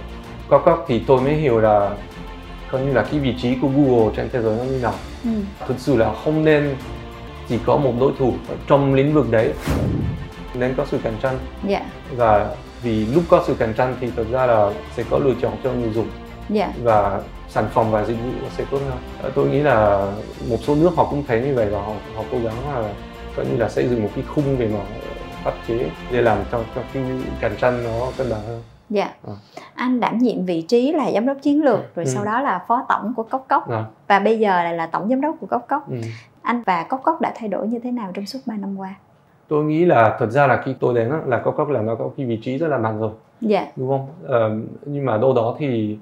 Cococ 0.49 0.85
thì 0.87 0.99
tôi 1.07 1.21
mới 1.21 1.33
hiểu 1.33 1.59
là 1.59 1.95
coi 2.71 2.81
như 2.81 2.93
là 2.93 3.03
cái 3.11 3.19
vị 3.19 3.35
trí 3.41 3.55
của 3.61 3.67
Google 3.67 4.13
trên 4.15 4.29
thế 4.33 4.41
giới 4.41 4.57
nó 4.57 4.63
như 4.63 4.79
nào. 4.81 4.93
Ừ. 5.23 5.29
thực 5.67 5.79
sự 5.79 5.97
là 5.97 6.13
không 6.23 6.45
nên 6.45 6.75
chỉ 7.49 7.59
có 7.65 7.77
một 7.77 7.93
đối 7.99 8.11
thủ 8.19 8.33
trong 8.67 8.93
lĩnh 8.93 9.13
vực 9.13 9.31
đấy 9.31 9.53
nên 10.53 10.73
có 10.75 10.85
sự 10.85 10.99
cạnh 11.03 11.17
tranh. 11.21 11.37
Dạ. 11.67 11.85
Và 12.15 12.55
vì 12.83 13.05
lúc 13.05 13.23
có 13.29 13.43
sự 13.47 13.55
cạnh 13.59 13.73
tranh 13.73 13.95
thì 14.01 14.11
thực 14.15 14.31
ra 14.31 14.45
là 14.45 14.71
sẽ 14.95 15.03
có 15.09 15.17
lựa 15.17 15.33
chọn 15.41 15.53
cho 15.63 15.71
người 15.71 15.89
dùng 15.89 16.07
dạ. 16.49 16.73
Và 16.83 17.21
sản 17.49 17.65
phẩm 17.73 17.91
và 17.91 18.03
dịch 18.05 18.13
vụ 18.23 18.47
sẽ 18.57 18.65
tốt 18.71 18.77
hơn. 18.89 18.97
Ờ, 19.21 19.31
tôi 19.35 19.47
nghĩ 19.47 19.59
là 19.59 20.07
một 20.49 20.57
số 20.61 20.75
nước 20.75 20.91
họ 20.95 21.07
cũng 21.09 21.23
thấy 21.27 21.41
như 21.41 21.55
vậy 21.55 21.69
và 21.69 21.81
họ 21.81 21.91
họ 22.15 22.23
cố 22.31 22.37
gắng 22.43 22.53
là 22.73 22.93
coi 23.35 23.45
như 23.45 23.57
là 23.57 23.69
xây 23.69 23.87
dựng 23.87 24.03
một 24.03 24.09
cái 24.15 24.23
khung 24.27 24.57
về 24.57 24.67
mặt 24.67 24.85
pháp 25.43 25.53
chế 25.67 25.89
để 26.11 26.21
làm 26.21 26.37
cho 26.51 26.59
cho 26.75 26.81
cái 26.93 27.03
cạnh 27.41 27.55
tranh 27.61 27.83
nó 27.83 28.11
cân 28.17 28.29
bằng 28.29 28.41
hơn. 28.47 28.61
Dạ. 28.89 29.09
Ờ. 29.23 29.33
anh 29.75 29.99
đảm 29.99 30.17
nhiệm 30.17 30.45
vị 30.45 30.61
trí 30.61 30.91
là 30.91 31.11
giám 31.11 31.25
đốc 31.25 31.37
chiến 31.41 31.63
lược 31.63 31.95
rồi 31.95 32.05
Ừ. 32.05 32.11
sau 32.15 32.25
đó 32.25 32.41
là 32.41 32.65
phó 32.67 32.85
tổng 32.89 33.13
của 33.15 33.23
cốc 33.23 33.45
cốc. 33.49 33.69
Dạ. 33.69 33.83
và 34.07 34.19
bây 34.19 34.39
giờ 34.39 34.63
lại 34.63 34.73
là 34.73 34.85
tổng 34.85 35.09
giám 35.09 35.21
đốc 35.21 35.35
của 35.41 35.47
cốc 35.47 35.65
cốc. 35.69 35.89
Ừ. 35.89 35.97
anh 36.41 36.63
và 36.65 36.83
cốc 36.83 37.01
cốc 37.03 37.21
đã 37.21 37.33
thay 37.35 37.49
đổi 37.49 37.67
như 37.67 37.79
thế 37.79 37.91
nào 37.91 38.11
trong 38.13 38.25
suốt 38.25 38.39
3 38.45 38.55
năm 38.57 38.79
qua? 38.79 38.95
Tôi 39.47 39.63
nghĩ 39.63 39.85
là 39.85 40.15
thật 40.19 40.29
ra 40.29 40.47
là 40.47 40.61
khi 40.65 40.75
tôi 40.79 40.93
đến 40.95 41.11
là 41.25 41.37
Cococ 41.37 41.69
là 41.69 41.81
nó 41.81 41.95
có 41.95 42.09
cái 42.17 42.25
vị 42.25 42.39
trí 42.43 42.57
rất 42.57 42.67
là 42.67 42.77
mạnh 42.77 42.99
rồi. 42.99 43.11
Dạ. 43.41 43.65
Đúng 43.75 43.89
không? 43.89 44.07
Ờ, 44.27 44.51
nhưng 44.85 45.05
mà 45.05 45.17
đâu 45.17 45.33
đó 45.33 45.55
thì 45.59 45.97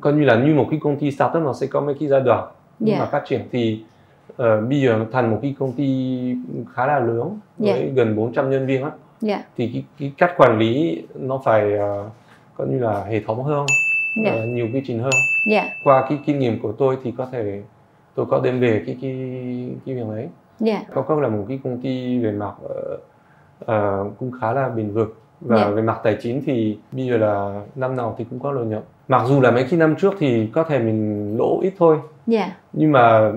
coi 0.00 0.12
như 0.12 0.24
là 0.24 0.34
như 0.44 0.54
một 0.54 0.66
cái 0.70 0.80
công 0.82 0.96
ty 0.96 1.10
startup 1.10 1.42
nó 1.42 1.52
sẽ 1.52 1.66
có 1.66 1.80
mấy 1.80 1.94
cái 2.00 2.08
giai 2.08 2.20
đoạn 2.20 2.48
Dạ. 2.80 2.98
mà 2.98 3.04
phát 3.06 3.22
triển 3.26 3.40
thì 3.52 3.82
ờ, 4.36 4.60
bây 4.60 4.80
giờ 4.80 5.06
thành 5.12 5.30
một 5.30 5.38
cái 5.42 5.54
công 5.58 5.72
ty 5.72 5.86
khá 6.74 6.86
là 6.86 6.98
lớn 6.98 7.38
Dạ. 7.58 7.72
với 7.72 7.90
gần 7.94 8.16
400 8.16 8.50
nhân 8.50 8.66
viên 8.66 8.82
á. 8.84 8.90
Dạ. 9.20 9.42
Thì 9.56 9.70
cái, 9.72 9.84
cái 9.98 10.12
cách 10.18 10.34
quản 10.36 10.58
lý 10.58 11.02
nó 11.14 11.40
phải 11.44 11.72
ờ, 11.76 12.08
coi 12.56 12.68
như 12.68 12.78
là 12.78 13.04
hệ 13.04 13.20
thống 13.26 13.44
hơn 13.44 13.66
dạ. 14.24 14.30
ờ, 14.32 14.46
nhiều 14.46 14.68
quy 14.74 14.82
trình 14.86 14.98
hơn. 14.98 15.12
Dạ. 15.46 15.68
Qua 15.84 16.06
cái 16.08 16.18
kinh 16.26 16.38
nghiệm 16.38 16.60
của 16.62 16.72
tôi 16.72 16.96
thì 17.04 17.12
có 17.18 17.26
thể 17.32 17.62
tôi 18.14 18.26
có 18.26 18.40
đem 18.44 18.60
về 18.60 18.82
cái 18.86 18.96
cái 19.02 19.12
cái 19.86 19.94
việc 19.94 20.04
đấy. 20.14 20.28
Dạ. 20.60 20.82
Cococ 20.94 21.18
là 21.18 21.28
một 21.28 21.44
cái 21.48 21.60
công 21.64 21.80
ty 21.80 22.18
về 22.18 22.30
mặt 22.32 22.54
ờ, 22.68 22.96
ờ, 23.66 24.04
cũng 24.18 24.30
khá 24.40 24.52
là 24.52 24.68
bền 24.68 24.90
vững. 24.90 25.10
Và 25.40 25.56
Dạ. 25.56 25.68
về 25.70 25.82
mặt 25.82 26.00
tài 26.02 26.16
chính 26.22 26.42
thì 26.46 26.78
bây 26.92 27.06
giờ 27.06 27.16
là 27.16 27.62
năm 27.74 27.96
nào 27.96 28.14
thì 28.18 28.24
cũng 28.30 28.38
có 28.38 28.52
lợi 28.52 28.64
nhuận 28.66 28.82
mặc 29.10 29.22
dù 29.26 29.40
là 29.40 29.50
mấy 29.50 29.64
cái 29.70 29.78
năm 29.78 29.96
trước 29.96 30.14
thì 30.18 30.50
có 30.54 30.64
thể 30.64 30.78
mình 30.78 31.36
lỗ 31.38 31.60
ít 31.62 31.72
thôi. 31.78 31.98
Dạ. 32.26 32.52
Nhưng 32.72 32.92
mà 32.92 33.32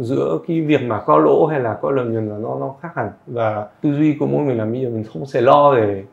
giữa 0.00 0.38
cái 0.48 0.60
việc 0.60 0.82
mà 0.82 1.00
có 1.00 1.18
lỗ 1.18 1.46
hay 1.46 1.60
là 1.60 1.78
có 1.82 1.90
lợi 1.90 2.06
nhuận 2.06 2.28
là 2.28 2.36
nó 2.38 2.56
nó 2.60 2.74
khác 2.82 2.88
hẳn. 2.94 3.10
Và 3.26 3.66
tư 3.80 3.92
duy 3.98 4.16
của 4.20 4.26
mỗi 4.26 4.42
người 4.42 4.54
là 4.54 4.64
bây 4.64 4.80
giờ 4.80 4.88
mình 4.90 5.04
không 5.12 5.26
sẽ 5.26 5.40
lo 5.40 5.74
để 5.74 6.04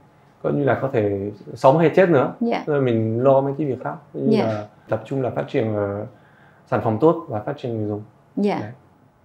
coi 0.43 0.53
như 0.53 0.63
là 0.63 0.79
có 0.81 0.89
thể 0.93 1.31
sống 1.53 1.77
hay 1.77 1.89
chết 1.95 2.09
nữa. 2.09 2.33
Dạ. 2.39 2.63
Rồi 2.65 2.81
mình 2.81 3.23
lo 3.23 3.41
mấy 3.41 3.53
cái 3.57 3.67
việc 3.67 3.83
khác. 3.83 3.95
Như 4.13 4.37
Dạ. 4.37 4.45
là 4.45 4.65
tập 4.89 5.01
trung 5.05 5.21
là 5.21 5.29
phát 5.29 5.43
triển 5.47 5.75
ờ, 5.75 6.05
sản 6.71 6.81
phẩm 6.83 6.97
tốt 7.01 7.25
và 7.29 7.39
phát 7.39 7.57
triển 7.57 7.77
người 7.77 7.87
dùng. 7.87 8.01
Đấy. 8.35 8.71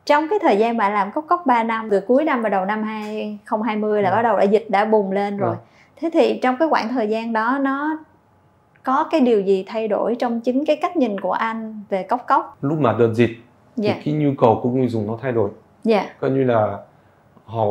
trong 0.07 0.27
cái 0.31 0.39
thời 0.43 0.57
gian 0.57 0.77
bạn 0.77 0.93
làm 0.95 1.13
cốc 1.13 1.25
cốc 1.29 1.43
3 1.47 1.63
năm 1.63 1.89
từ 1.91 2.01
cuối 2.01 2.25
năm 2.25 2.43
và 2.43 2.49
đầu 2.49 2.65
năm 2.65 2.83
2020 2.83 4.03
là 4.03 4.11
bắt 4.11 4.23
đầu 4.23 4.37
đã 4.37 4.43
dịch 4.43 4.67
đã 4.71 4.85
bùng 4.85 5.13
lên 5.13 5.37
rồi. 5.37 5.51
Ừ. 5.51 5.57
thế 5.97 6.11
thì 6.13 6.39
trong 6.43 6.57
cái 6.59 6.69
khoảng 6.69 6.89
thời 6.89 7.09
gian 7.09 7.33
đó 7.33 7.59
nó 7.63 7.99
có 8.89 9.05
cái 9.11 9.21
điều 9.21 9.41
gì 9.41 9.65
thay 9.67 9.89
đổi 9.89 10.15
trong 10.15 10.41
chính 10.41 10.65
cái 10.65 10.77
cách 10.83 10.97
nhìn 10.97 11.21
của 11.21 11.33
anh 11.33 11.83
về 11.89 12.03
cốc 12.03 12.25
cốc? 12.29 12.57
Lúc 12.61 12.79
mà 12.79 12.97
đợt 12.99 13.15
dịch 13.15 13.31
dạ. 13.77 13.95
thì 13.95 14.01
cái 14.05 14.15
nhu 14.15 14.31
cầu 14.39 14.61
của 14.63 14.71
người 14.71 14.89
dùng 14.89 15.07
nó 15.07 15.19
thay 15.23 15.33
đổi. 15.33 15.51
Dạ. 15.85 16.07
Coi 16.21 16.31
như 16.31 16.45
là 16.45 16.79
họ 17.45 17.67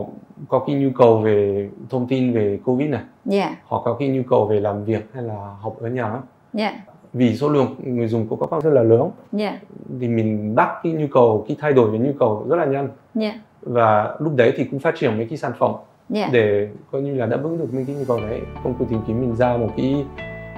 có 0.48 0.60
cái 0.68 0.76
nhu 0.76 0.90
cầu 0.96 1.18
về 1.18 1.70
thông 1.90 2.08
tin 2.08 2.34
về 2.34 2.60
covid 2.66 2.90
này. 2.90 3.02
Dạ. 3.26 3.56
Họ 3.66 3.82
có 3.86 3.94
cái 3.94 4.08
nhu 4.08 4.22
cầu 4.30 4.46
về 4.46 4.60
làm 4.60 4.84
việc 4.84 5.10
hay 5.14 5.24
là 5.24 5.56
học 5.62 5.76
ở 5.82 5.90
nhà. 5.90 6.12
Dạ. 6.54 6.82
Vì 7.14 7.36
số 7.36 7.50
lượng 7.50 7.76
người 7.84 8.08
dùng 8.08 8.28
của 8.28 8.36
các 8.36 8.50
bạn 8.52 8.62
rất 8.62 8.74
là 8.74 8.84
lớn. 8.84 9.10
Dạ. 9.32 9.60
Thì 10.00 10.08
mình 10.08 10.56
bắt 10.56 10.70
cái 10.84 10.92
nhu 10.94 11.08
cầu 11.12 11.46
cái 11.48 11.58
thay 11.60 11.74
đổi 11.74 11.92
về 11.92 11.98
nhu 11.98 12.12
cầu 12.20 12.46
rất 12.50 12.56
là 12.56 12.66
nhanh. 12.66 12.90
Dạ. 13.16 13.40
Và 13.62 14.16
lúc 14.20 14.36
đấy 14.36 14.54
thì 14.58 14.64
cũng 14.64 14.80
phát 14.80 14.96
triển 14.98 15.18
mấy 15.18 15.28
cái 15.30 15.38
sản 15.38 15.52
phẩm 15.60 15.72
dạ. 16.10 16.30
để 16.32 16.70
coi 16.92 17.02
như 17.02 17.16
là 17.16 17.26
đáp 17.26 17.40
ứng 17.44 17.58
được 17.58 17.74
mấy 17.74 17.84
cái 17.88 17.96
nhu 17.96 18.06
cầu 18.08 18.20
đấy. 18.20 18.42
Công 18.64 18.74
cụ 18.74 18.86
tìm 18.90 19.00
kiếm 19.08 19.22
mình 19.22 19.36
ra 19.36 19.58
một 19.58 19.70
cái 19.78 20.06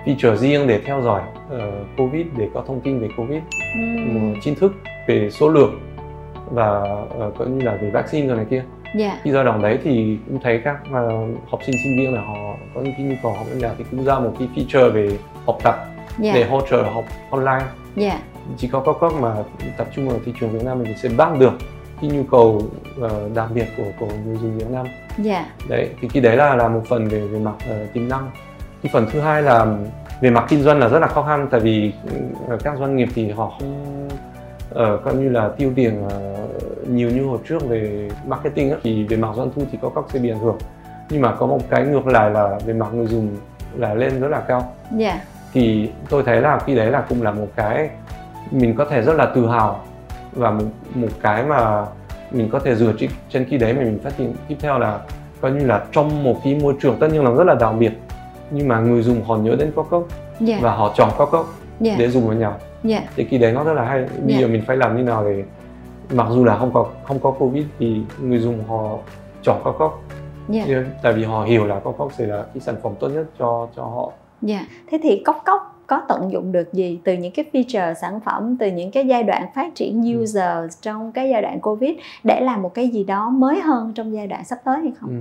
feature 0.06 0.36
riêng 0.36 0.68
để 0.68 0.82
theo 0.86 1.02
dõi 1.02 1.22
ờ, 1.50 1.72
covid 1.98 2.26
để 2.38 2.48
có 2.54 2.64
thông 2.68 2.82
tin 2.82 3.00
về 3.00 3.08
covid 3.18 3.42
Ừm, 3.74 4.14
một 4.14 4.40
chính 4.42 4.56
thức 4.56 4.74
về 5.08 5.30
số 5.30 5.50
lượng 5.50 5.80
và 6.52 6.82
uh, 7.28 7.38
coi 7.38 7.48
như 7.48 7.66
là 7.66 7.76
về 7.82 7.90
vaccine 7.90 8.28
rồi 8.28 8.38
này 8.38 8.46
kia. 8.50 8.64
Dạ. 8.96 9.20
Khi 9.24 9.32
giai 9.32 9.44
đoạn 9.44 9.62
đấy 9.62 9.80
thì 9.84 10.18
cũng 10.28 10.40
thấy 10.44 10.62
các 10.64 10.78
ờ, 10.94 11.10
học 11.50 11.60
sinh 11.66 11.76
sinh 11.84 11.98
viên 11.98 12.14
là 12.14 12.22
họ 12.22 12.56
có 12.76 12.82
những 12.82 12.94
cái 12.98 13.06
nhu 13.06 13.16
cầu 13.24 13.32
học 13.32 13.48
ở 13.52 13.56
nhà 13.56 13.72
thì 13.78 13.84
cũng 13.92 14.04
ra 14.04 14.20
một 14.20 14.34
cái 14.40 14.48
feature 14.56 14.92
về 14.92 15.18
học 15.46 15.58
tập 15.64 15.76
để 16.18 16.42
dạ 16.42 16.48
hỗ 16.50 16.62
trợ 16.70 16.82
học 16.82 17.06
online. 17.30 17.66
Dạ. 17.96 18.20
Chỉ 18.58 18.68
có 18.68 18.80
các 18.80 18.96
cấp 19.02 19.12
mà 19.20 19.36
tập 19.78 19.88
trung 19.96 20.10
ở 20.10 20.16
thị 20.26 20.34
trường 20.40 20.50
Việt 20.50 20.64
Nam 20.64 20.80
mình 20.84 20.98
sẽ 20.98 21.10
bắt 21.18 21.40
được 21.40 21.54
cái 22.02 22.10
nhu 22.10 22.24
cầu 22.24 22.62
ờ, 23.02 23.30
đặc 23.36 23.50
biệt 23.54 23.66
của 23.78 23.92
của 24.00 24.08
người 24.26 24.38
dùng 24.38 24.58
Việt 24.58 24.70
Nam. 24.70 24.86
Dạ. 25.18 25.46
Đấy 25.70 25.90
thì 26.02 26.08
cái 26.14 26.24
đấy 26.24 26.38
là 26.38 26.56
là 26.56 26.68
một 26.68 26.82
phần 26.90 27.08
về 27.08 27.20
về 27.20 27.40
mặt 27.40 27.56
ờ, 27.70 27.86
tiềm 27.94 28.10
năng 28.10 28.32
cái 28.84 28.90
phần 28.94 29.08
thứ 29.12 29.20
hai 29.20 29.42
là 29.42 29.66
về 30.22 30.30
mặt 30.30 30.46
kinh 30.50 30.64
doanh 30.64 30.80
là 30.80 30.88
rất 30.88 31.00
là 31.00 31.08
khó 31.08 31.24
khăn 31.24 31.48
tại 31.52 31.60
vì 31.60 31.94
ờ, 32.48 32.58
các 32.64 32.78
doanh 32.80 32.96
nghiệp 32.96 33.10
thì 33.16 33.32
họ 33.32 33.54
không 33.60 34.10
ờ, 34.70 35.00
coi 35.04 35.16
như 35.16 35.30
là 35.30 35.50
tiêu 35.58 35.72
tiền 35.76 36.04
ờ, 36.10 36.48
nhiều 36.88 37.10
như 37.10 37.26
hồi 37.26 37.40
trước 37.48 37.68
về 37.68 38.10
marketing 38.26 38.72
á. 38.72 38.78
thì 38.84 39.04
về 39.04 39.18
mặt 39.18 39.30
doanh 39.36 39.52
thu 39.56 39.64
thì 39.72 39.78
có 39.82 39.92
các 39.96 40.04
sẽ 40.14 40.20
bị 40.20 40.30
ảnh 40.30 40.40
hưởng. 40.40 40.58
Nhưng 41.10 41.22
mà 41.22 41.36
có 41.36 41.46
một 41.46 41.60
cái 41.70 41.86
ngược 41.86 42.08
lại 42.08 42.30
là 42.30 42.60
về 42.66 42.74
mặt 42.74 42.94
người 42.94 43.08
dùng 43.08 43.38
là 43.76 43.94
lên 43.94 44.20
rất 44.20 44.28
là 44.28 44.40
cao. 44.40 44.74
Dạ. 44.98 45.22
Thì 45.54 45.90
tôi 46.10 46.24
thấy 46.24 46.42
là 46.42 46.60
khi 46.66 46.76
đấy 46.76 46.92
là 46.92 47.06
cũng 47.10 47.22
là 47.22 47.32
một 47.32 47.48
cái 47.56 47.90
mình 48.52 48.76
có 48.76 48.86
thể 48.86 49.02
rất 49.02 49.14
là 49.14 49.26
tự 49.26 49.50
hào 49.50 49.82
và 50.34 50.52
một, 50.52 50.66
một 50.96 51.08
cái 51.22 51.44
mà 51.44 51.86
mình 52.32 52.50
có 52.52 52.60
thể 52.60 52.76
dựa 52.76 52.94
trên, 53.00 53.10
trên 53.30 53.46
khi 53.46 53.58
đấy 53.58 53.74
mà 53.74 53.82
mình 53.82 54.00
phát 54.04 54.18
triển 54.18 54.34
tiếp 54.48 54.56
theo 54.60 54.80
là 54.80 55.00
coi 55.42 55.52
như 55.52 55.66
là 55.66 55.84
trong 55.92 56.24
một 56.24 56.42
cái 56.44 56.56
môi 56.56 56.74
trường 56.82 56.98
tất 57.00 57.08
nhiên 57.12 57.24
là 57.24 57.32
rất 57.32 57.44
là 57.44 57.56
đặc 57.56 57.74
biệt 57.80 57.92
nhưng 58.52 58.68
mà 58.68 58.80
người 58.80 59.02
dùng 59.02 59.24
họ 59.24 59.38
nhớ 59.38 59.56
đến 59.60 59.72
Cococ 59.76 60.08
dạ. 60.40 60.60
và 60.62 60.76
họ 60.76 60.94
chọn 60.96 61.10
Cococ 61.18 61.46
dạ. 61.80 61.96
để 62.00 62.10
dùng 62.10 62.30
ở 62.30 62.36
nhà 62.36 62.54
dạ. 62.84 63.02
Thì 63.16 63.24
khi 63.26 63.38
đấy 63.38 63.52
nó 63.54 63.64
rất 63.64 63.74
là 63.74 63.84
hay. 63.86 64.00
Bây 64.02 64.34
Dạ. 64.34 64.40
giờ 64.40 64.48
mình 64.48 64.64
phải 64.68 64.78
làm 64.78 64.98
như 64.98 65.04
nào 65.04 65.24
để 65.24 65.44
mặc 66.14 66.28
dù 66.32 66.46
là 66.46 66.58
không 66.58 66.72
có 66.74 66.86
không 67.04 67.20
có 67.20 67.32
covid 67.32 67.66
thì 67.80 68.02
người 68.22 68.40
dùng 68.40 68.64
họ 68.68 68.98
chọn 69.44 69.62
Cococ 69.64 70.02
dạ. 70.50 70.66
Tại 71.04 71.14
vì 71.14 71.24
họ 71.24 71.44
hiểu 71.44 71.66
là 71.66 71.80
Cococ 71.80 72.14
sẽ 72.14 72.26
là 72.26 72.44
cái 72.54 72.62
sản 72.62 72.76
phẩm 72.84 72.94
tốt 73.00 73.08
nhất 73.08 73.26
cho 73.40 73.68
cho 73.76 73.84
họ. 73.84 74.12
Dạ, 74.42 74.60
thế 74.92 75.00
thì 75.04 75.24
Cốc 75.26 75.42
Cốc 75.46 75.76
có 75.88 76.02
tận 76.08 76.32
dụng 76.32 76.52
được 76.52 76.74
gì 76.74 77.00
từ 77.04 77.14
những 77.14 77.32
cái 77.34 77.46
feature 77.54 77.94
sản 77.94 78.20
phẩm, 78.26 78.58
từ 78.60 78.68
những 78.72 78.92
cái 78.92 79.08
giai 79.08 79.24
đoạn 79.24 79.46
phát 79.56 79.76
triển 79.76 80.04
Ừ. 80.14 80.22
user 80.22 80.78
trong 80.82 81.12
cái 81.12 81.30
giai 81.30 81.42
đoạn 81.42 81.60
Covid 81.62 81.92
để 82.24 82.42
làm 82.42 82.62
một 82.62 82.74
cái 82.74 82.88
gì 82.88 83.04
đó 83.04 83.30
mới 83.30 83.60
hơn 83.60 83.92
trong 83.96 84.14
giai 84.14 84.28
đoạn 84.28 84.46
sắp 84.46 84.60
tới 84.66 84.78
hay 84.82 84.92
không? 85.00 85.10
Ừ. 85.10 85.16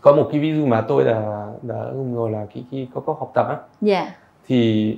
Có 0.00 0.12
một 0.12 0.28
cái 0.32 0.40
ví 0.40 0.54
dụ 0.54 0.66
mà 0.66 0.80
tôi 0.80 1.04
đã 1.04 1.46
đã 1.62 1.84
dùng 1.94 2.14
rồi 2.14 2.30
là 2.30 2.46
cái 2.54 2.64
cái 2.70 2.88
có 2.94 3.00
có 3.00 3.12
học 3.12 3.30
tập 3.34 3.46
á. 3.48 3.56
Dạ, 3.80 4.14
thì 4.46 4.96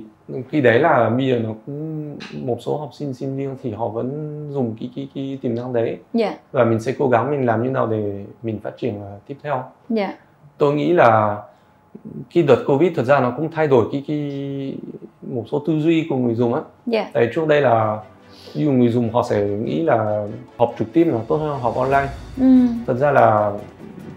khi 0.49 0.61
đấy 0.61 0.79
là 0.79 1.09
bây 1.09 1.27
giờ 1.27 1.39
nó 1.39 1.49
cũng 1.65 2.17
một 2.45 2.57
số 2.61 2.77
học 2.77 2.89
sinh 2.93 3.13
sinh 3.13 3.37
viên 3.37 3.55
thì 3.63 3.71
họ 3.71 3.87
vẫn 3.87 4.09
dùng 4.51 4.75
cái 4.79 4.89
cái 4.95 5.07
cái 5.15 5.39
tiềm 5.41 5.55
năng 5.55 5.73
đấy. 5.73 5.97
Dạ, 6.13 6.35
và 6.51 6.63
mình 6.65 6.79
sẽ 6.79 6.93
cố 6.99 7.07
gắng 7.09 7.31
mình 7.31 7.45
làm 7.45 7.63
như 7.63 7.69
nào 7.69 7.87
để 7.87 8.25
mình 8.43 8.59
phát 8.63 8.77
triển 8.77 9.01
ờ, 9.01 9.11
tiếp 9.27 9.37
theo. 9.43 9.63
dạ, 9.89 10.13
Tôi 10.57 10.73
nghĩ 10.73 10.93
là 10.93 11.41
khi 12.29 12.43
đợt 12.43 12.63
Covid 12.67 12.91
thật 12.95 13.03
ra 13.03 13.19
nó 13.19 13.33
cũng 13.37 13.51
thay 13.51 13.67
đổi 13.67 13.85
cái 13.91 14.03
cái 14.07 14.75
một 15.21 15.43
số 15.51 15.59
tư 15.67 15.79
duy 15.79 16.07
của 16.09 16.15
người 16.15 16.35
dùng 16.35 16.53
á. 16.53 16.61
dạ, 16.85 17.09
Tại 17.13 17.29
trước 17.35 17.47
đây 17.47 17.61
là 17.61 17.97
dụ 18.53 18.71
người 18.71 18.89
dùng 18.89 19.13
họ 19.13 19.23
sẽ 19.29 19.41
nghĩ 19.47 19.83
là 19.83 20.27
học 20.57 20.73
trực 20.79 20.93
tiếp 20.93 21.03
là 21.03 21.19
tốt 21.27 21.37
hơn 21.37 21.59
học 21.59 21.75
online. 21.75 22.07
Ừ, 22.39 22.45
thật 22.87 22.93
ra 22.93 23.11
là 23.11 23.51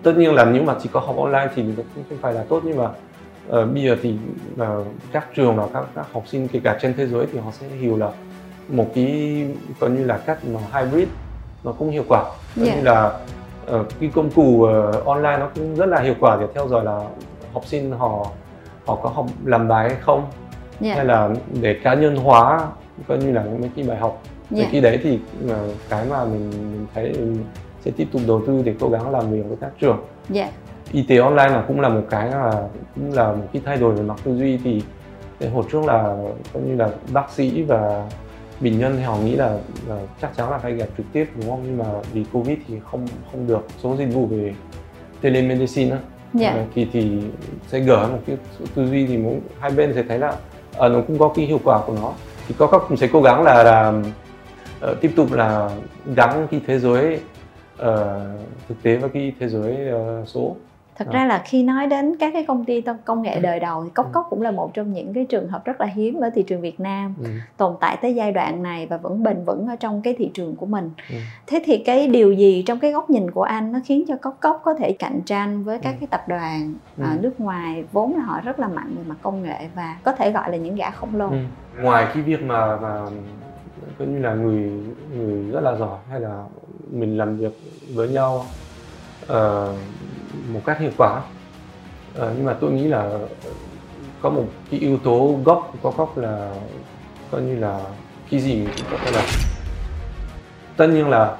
tất 0.06 0.12
nhiên 0.16 0.34
là 0.34 0.44
nếu 0.44 0.62
mà 0.62 0.74
chỉ 0.82 0.88
có 0.92 1.00
học 1.00 1.16
online 1.18 1.48
thì 1.54 1.62
nó 1.62 1.82
cũng 1.94 2.04
không 2.08 2.18
phải 2.18 2.34
là 2.34 2.44
tốt 2.48 2.60
nhưng 2.64 2.76
mà 2.76 2.88
ờ, 3.48 3.66
bây 3.66 3.82
giờ 3.82 3.96
thì 4.02 4.14
ờ, 4.58 4.84
các 5.12 5.26
trường 5.34 5.56
và 5.56 5.66
các, 5.72 5.84
các 5.94 6.06
học 6.12 6.22
sinh 6.26 6.48
kể 6.48 6.60
cả 6.64 6.78
trên 6.82 6.94
thế 6.94 7.06
giới 7.06 7.26
thì 7.32 7.38
họ 7.38 7.50
sẽ 7.52 7.66
hiểu 7.68 7.96
là 7.96 8.10
một 8.68 8.86
cái 8.94 9.46
coi 9.80 9.90
như 9.90 10.04
là 10.04 10.18
cách 10.18 10.38
mà 10.44 10.60
hybrid 10.74 11.08
nó 11.64 11.72
cũng 11.72 11.90
hiệu 11.90 12.04
quả. 12.08 12.22
Coi 12.56 12.66
Dạ. 12.66 12.74
như 12.76 12.82
là 12.82 13.18
ờ, 13.66 13.84
cái 14.00 14.10
công 14.14 14.30
cụ 14.30 14.64
ờ, 14.64 15.02
online 15.06 15.36
nó 15.38 15.50
cũng 15.54 15.74
rất 15.76 15.86
là 15.86 16.00
hiệu 16.00 16.14
quả 16.20 16.36
để 16.40 16.46
theo 16.54 16.68
dõi 16.68 16.84
là 16.84 17.00
học 17.52 17.66
sinh 17.66 17.92
họ 17.92 18.26
họ 18.86 18.98
có 19.02 19.08
học 19.08 19.26
làm 19.44 19.68
bài 19.68 19.88
hay 19.88 19.98
không. 20.00 20.24
Dạ. 20.80 20.94
Hay 20.94 21.04
là 21.04 21.30
để 21.60 21.74
cá 21.84 21.94
nhân 21.94 22.16
hóa 22.16 22.66
coi 23.08 23.18
như 23.18 23.32
là 23.32 23.42
mấy 23.60 23.70
cái 23.76 23.84
bài 23.88 23.96
học. 23.98 24.22
Dạ. 24.50 24.62
thì 24.64 24.68
khi 24.70 24.80
đấy 24.80 25.00
thì 25.02 25.18
ờ, 25.48 25.68
cái 25.88 26.04
mà 26.10 26.24
mình, 26.24 26.50
mình 26.50 26.86
thấy 26.94 27.12
mình 27.12 27.44
sẽ 27.86 27.92
tiếp 27.96 28.08
tục 28.12 28.22
đầu 28.26 28.42
tư 28.46 28.62
để 28.64 28.74
cố 28.80 28.88
gắng 28.88 29.10
làm 29.10 29.30
việc 29.30 29.42
với 29.48 29.56
các 29.60 29.70
trường. 29.80 29.98
Dạ. 30.28 30.50
Y 30.92 31.02
tế 31.02 31.16
online 31.16 31.48
là 31.48 31.64
cũng 31.68 31.80
là 31.80 31.88
một 31.88 32.02
cái 32.10 32.30
là 32.30 32.68
cũng 32.94 33.12
là 33.12 33.32
một 33.32 33.44
cái 33.52 33.62
thay 33.64 33.76
đổi 33.76 33.94
về 33.94 34.02
mặt 34.02 34.16
tư 34.24 34.38
duy 34.38 34.58
thì 34.64 34.82
hồi 35.52 35.64
trước 35.72 35.84
là 35.84 36.16
coi 36.52 36.62
như 36.62 36.76
là 36.76 36.90
bác 37.12 37.30
sĩ 37.30 37.62
và 37.62 38.08
bệnh 38.60 38.78
nhân 38.78 38.94
thì 38.96 39.02
họ 39.02 39.16
nghĩ 39.16 39.34
là, 39.34 39.58
là 39.88 39.98
chắc 40.22 40.36
chắn 40.36 40.50
là 40.50 40.58
phải 40.58 40.72
gặp 40.72 40.86
trực 40.96 41.06
tiếp 41.12 41.28
đúng 41.34 41.50
không? 41.50 41.60
Nhưng 41.64 41.78
mà 41.78 41.84
vì 42.12 42.24
covid 42.32 42.58
thì 42.68 42.74
không 42.90 43.06
không 43.32 43.46
được 43.46 43.66
số 43.82 43.96
dịch 43.96 44.14
vụ 44.14 44.26
về 44.26 44.54
telemedicine 45.20 45.90
á. 45.90 45.98
Dạ. 46.34 46.50
Ờ, 46.50 46.64
thì 46.74 46.88
thì 46.92 47.20
sẽ 47.68 47.80
gỡ 47.80 48.08
một 48.12 48.18
cái 48.26 48.36
tư 48.74 48.86
duy 48.86 49.06
thì 49.06 49.16
muốn 49.16 49.40
hai 49.60 49.70
bên 49.70 49.94
sẽ 49.94 50.02
thấy 50.08 50.18
là 50.18 50.32
ờ, 50.76 50.88
nó 50.88 51.00
cũng 51.06 51.18
có 51.18 51.32
cái 51.36 51.44
hiệu 51.44 51.60
quả 51.64 51.80
của 51.86 51.94
nó. 52.02 52.12
Thì 52.48 52.54
có 52.58 52.66
các 52.66 52.82
cũng 52.88 52.96
sẽ 52.96 53.08
cố 53.12 53.22
gắng 53.22 53.42
là 53.42 53.62
là 53.62 53.92
ờ, 54.80 54.94
tiếp 55.00 55.12
tục 55.16 55.32
là 55.32 55.70
gắn 56.16 56.46
cái 56.50 56.60
thế 56.66 56.78
giới 56.78 57.20
thực 58.68 58.82
tế 58.82 58.96
với 58.96 59.10
cái 59.10 59.32
thế 59.40 59.48
giới 59.48 59.88
ờ, 59.88 60.24
số 60.26 60.56
thật 60.98 61.04
Ờ. 61.08 61.12
ra 61.12 61.26
là 61.26 61.42
khi 61.44 61.62
nói 61.62 61.86
đến 61.86 62.16
các 62.20 62.32
cái 62.32 62.44
công 62.48 62.64
ty 62.64 62.82
công 63.04 63.22
nghệ 63.22 63.40
đời 63.40 63.60
đầu 63.60 63.84
thì 63.84 63.90
cốc 63.90 64.06
Ừ. 64.06 64.10
cốc 64.14 64.26
cũng 64.30 64.42
là 64.42 64.50
một 64.50 64.70
trong 64.74 64.92
những 64.92 65.14
cái 65.14 65.24
trường 65.24 65.48
hợp 65.48 65.64
rất 65.64 65.80
là 65.80 65.86
hiếm 65.86 66.20
ở 66.20 66.30
thị 66.34 66.42
trường 66.42 66.60
Việt 66.60 66.80
Nam 66.80 67.14
ừ. 67.18 67.26
tồn 67.56 67.74
tại 67.80 67.98
tới 68.02 68.14
giai 68.14 68.32
đoạn 68.32 68.62
này 68.62 68.86
và 68.86 68.96
vẫn 68.96 69.22
bền 69.22 69.44
vững 69.44 69.66
ở 69.66 69.76
trong 69.76 70.02
cái 70.02 70.14
thị 70.18 70.30
trường 70.34 70.56
của 70.56 70.66
mình. 70.66 70.90
Ừ. 71.10 71.16
Thế 71.46 71.62
thì 71.64 71.78
cái 71.78 72.06
điều 72.08 72.32
gì 72.32 72.62
trong 72.66 72.78
cái 72.78 72.92
góc 72.92 73.10
nhìn 73.10 73.30
của 73.30 73.42
anh 73.42 73.72
nó 73.72 73.78
khiến 73.84 74.04
cho 74.08 74.14
Cốc 74.22 74.36
Cốc 74.40 74.60
có 74.64 74.74
thể 74.74 74.92
cạnh 74.92 75.20
tranh 75.26 75.64
với 75.64 75.78
các 75.78 75.90
Ừ. 75.90 75.96
cái 76.00 76.06
tập 76.10 76.20
đoàn 76.28 76.74
Ừ. 76.96 77.02
à, 77.04 77.16
nước 77.20 77.40
ngoài 77.40 77.84
vốn 77.92 78.16
là 78.16 78.24
họ 78.24 78.40
rất 78.44 78.58
là 78.60 78.68
mạnh 78.68 78.94
về 78.96 79.02
mặt 79.06 79.16
công 79.22 79.42
nghệ 79.42 79.68
và 79.74 79.96
có 80.04 80.12
thể 80.12 80.32
gọi 80.32 80.50
là 80.50 80.56
những 80.56 80.76
gã 80.76 80.90
khổng 80.90 81.14
lồ. 81.16 81.28
Ừ. 81.28 81.36
ngoài 81.82 82.06
cái 82.14 82.22
việc 82.22 82.42
mà 82.42 82.76
mà 82.76 83.06
coi 83.98 84.08
như 84.08 84.18
là 84.18 84.34
người 84.34 84.70
người 85.16 85.50
rất 85.52 85.60
là 85.60 85.76
giỏi 85.76 85.98
hay 86.10 86.20
là 86.20 86.44
mình 86.92 87.18
làm 87.18 87.36
việc 87.36 87.52
với 87.94 88.08
nhau 88.08 88.46
ờ, 89.26 89.74
một 90.52 90.60
cách 90.66 90.80
hiệu 90.80 90.90
quả. 90.96 91.22
Ờ, 92.14 92.32
nhưng 92.36 92.46
mà 92.46 92.52
tôi 92.60 92.72
nghĩ 92.72 92.84
là 92.84 93.18
có 94.22 94.30
một 94.30 94.44
cái 94.70 94.80
yếu 94.80 94.98
tố 94.98 95.38
gốc 95.44 95.74
có 95.82 95.90
gốc 95.96 96.18
là 96.18 96.54
coi 97.30 97.42
như 97.42 97.56
là 97.56 97.80
cái 98.30 98.40
gì 98.40 98.54
mình 98.54 98.68
cũng 98.76 98.86
có 98.90 98.96
thể 99.04 99.10
làm. 99.10 99.24
Tất 100.76 100.86
nhiên 100.86 101.08
là 101.08 101.36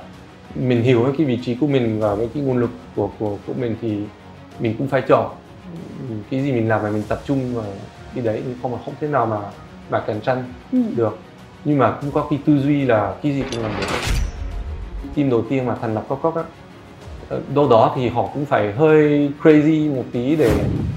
mình 0.54 0.82
hiểu 0.82 1.14
cái 1.18 1.26
vị 1.26 1.38
trí 1.44 1.54
của 1.54 1.66
mình 1.66 2.00
và 2.00 2.14
với 2.14 2.28
cái 2.34 2.42
nguồn 2.42 2.58
lực 2.58 2.70
của 2.96 3.10
của 3.18 3.36
của 3.46 3.52
mình 3.60 3.76
thì 3.80 4.00
mình 4.58 4.74
cũng 4.78 4.88
phải 4.88 5.02
chọn. 5.08 5.34
Cái 6.30 6.42
gì 6.42 6.52
mình 6.52 6.68
làm 6.68 6.82
mà 6.82 6.90
mình 6.90 7.02
tập 7.08 7.20
trung 7.26 7.54
vào 7.54 7.64
cái 8.14 8.24
đấy 8.24 8.42
thì 8.46 8.52
không 8.62 8.78
không 8.84 8.94
thể 9.00 9.08
nào 9.08 9.26
mà 9.26 9.38
mà 9.90 10.00
cạnh 10.06 10.20
tranh 10.20 10.44
Ừ. 10.72 10.78
được. 10.96 11.18
Nhưng 11.64 11.78
mà 11.78 11.96
cũng 12.00 12.10
có 12.10 12.26
cái 12.30 12.38
tư 12.46 12.58
duy 12.58 12.84
là 12.84 13.14
cái 13.22 13.32
gì 13.32 13.42
cũng 13.50 13.62
làm 13.62 13.72
được 13.80 13.86
team 15.14 15.30
đầu 15.30 15.42
tiên 15.48 15.66
mà 15.66 15.74
thành 15.80 15.94
lập 15.94 16.04
Cốc 16.08 16.36
á 16.36 16.42
ờ, 17.28 17.40
đâu 17.54 17.68
đó 17.68 17.92
thì 17.96 18.08
họ 18.08 18.28
cũng 18.34 18.44
phải 18.44 18.72
hơi 18.72 19.30
crazy 19.42 19.96
một 19.96 20.04
tí 20.12 20.36
để 20.36 20.50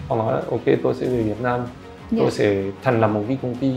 họ 0.08 0.16
nói 0.16 0.34
là, 0.34 0.42
ok 0.52 0.62
tôi 0.84 0.94
sẽ 0.94 1.06
về 1.06 1.22
Việt 1.22 1.42
Nam 1.42 1.60
Dạ. 2.12 2.18
tôi 2.22 2.32
sẽ 2.32 2.64
thành 2.84 3.02
lập 3.02 3.08
một 3.08 3.22
cái 3.28 3.38
công 3.42 3.56
ty 3.56 3.72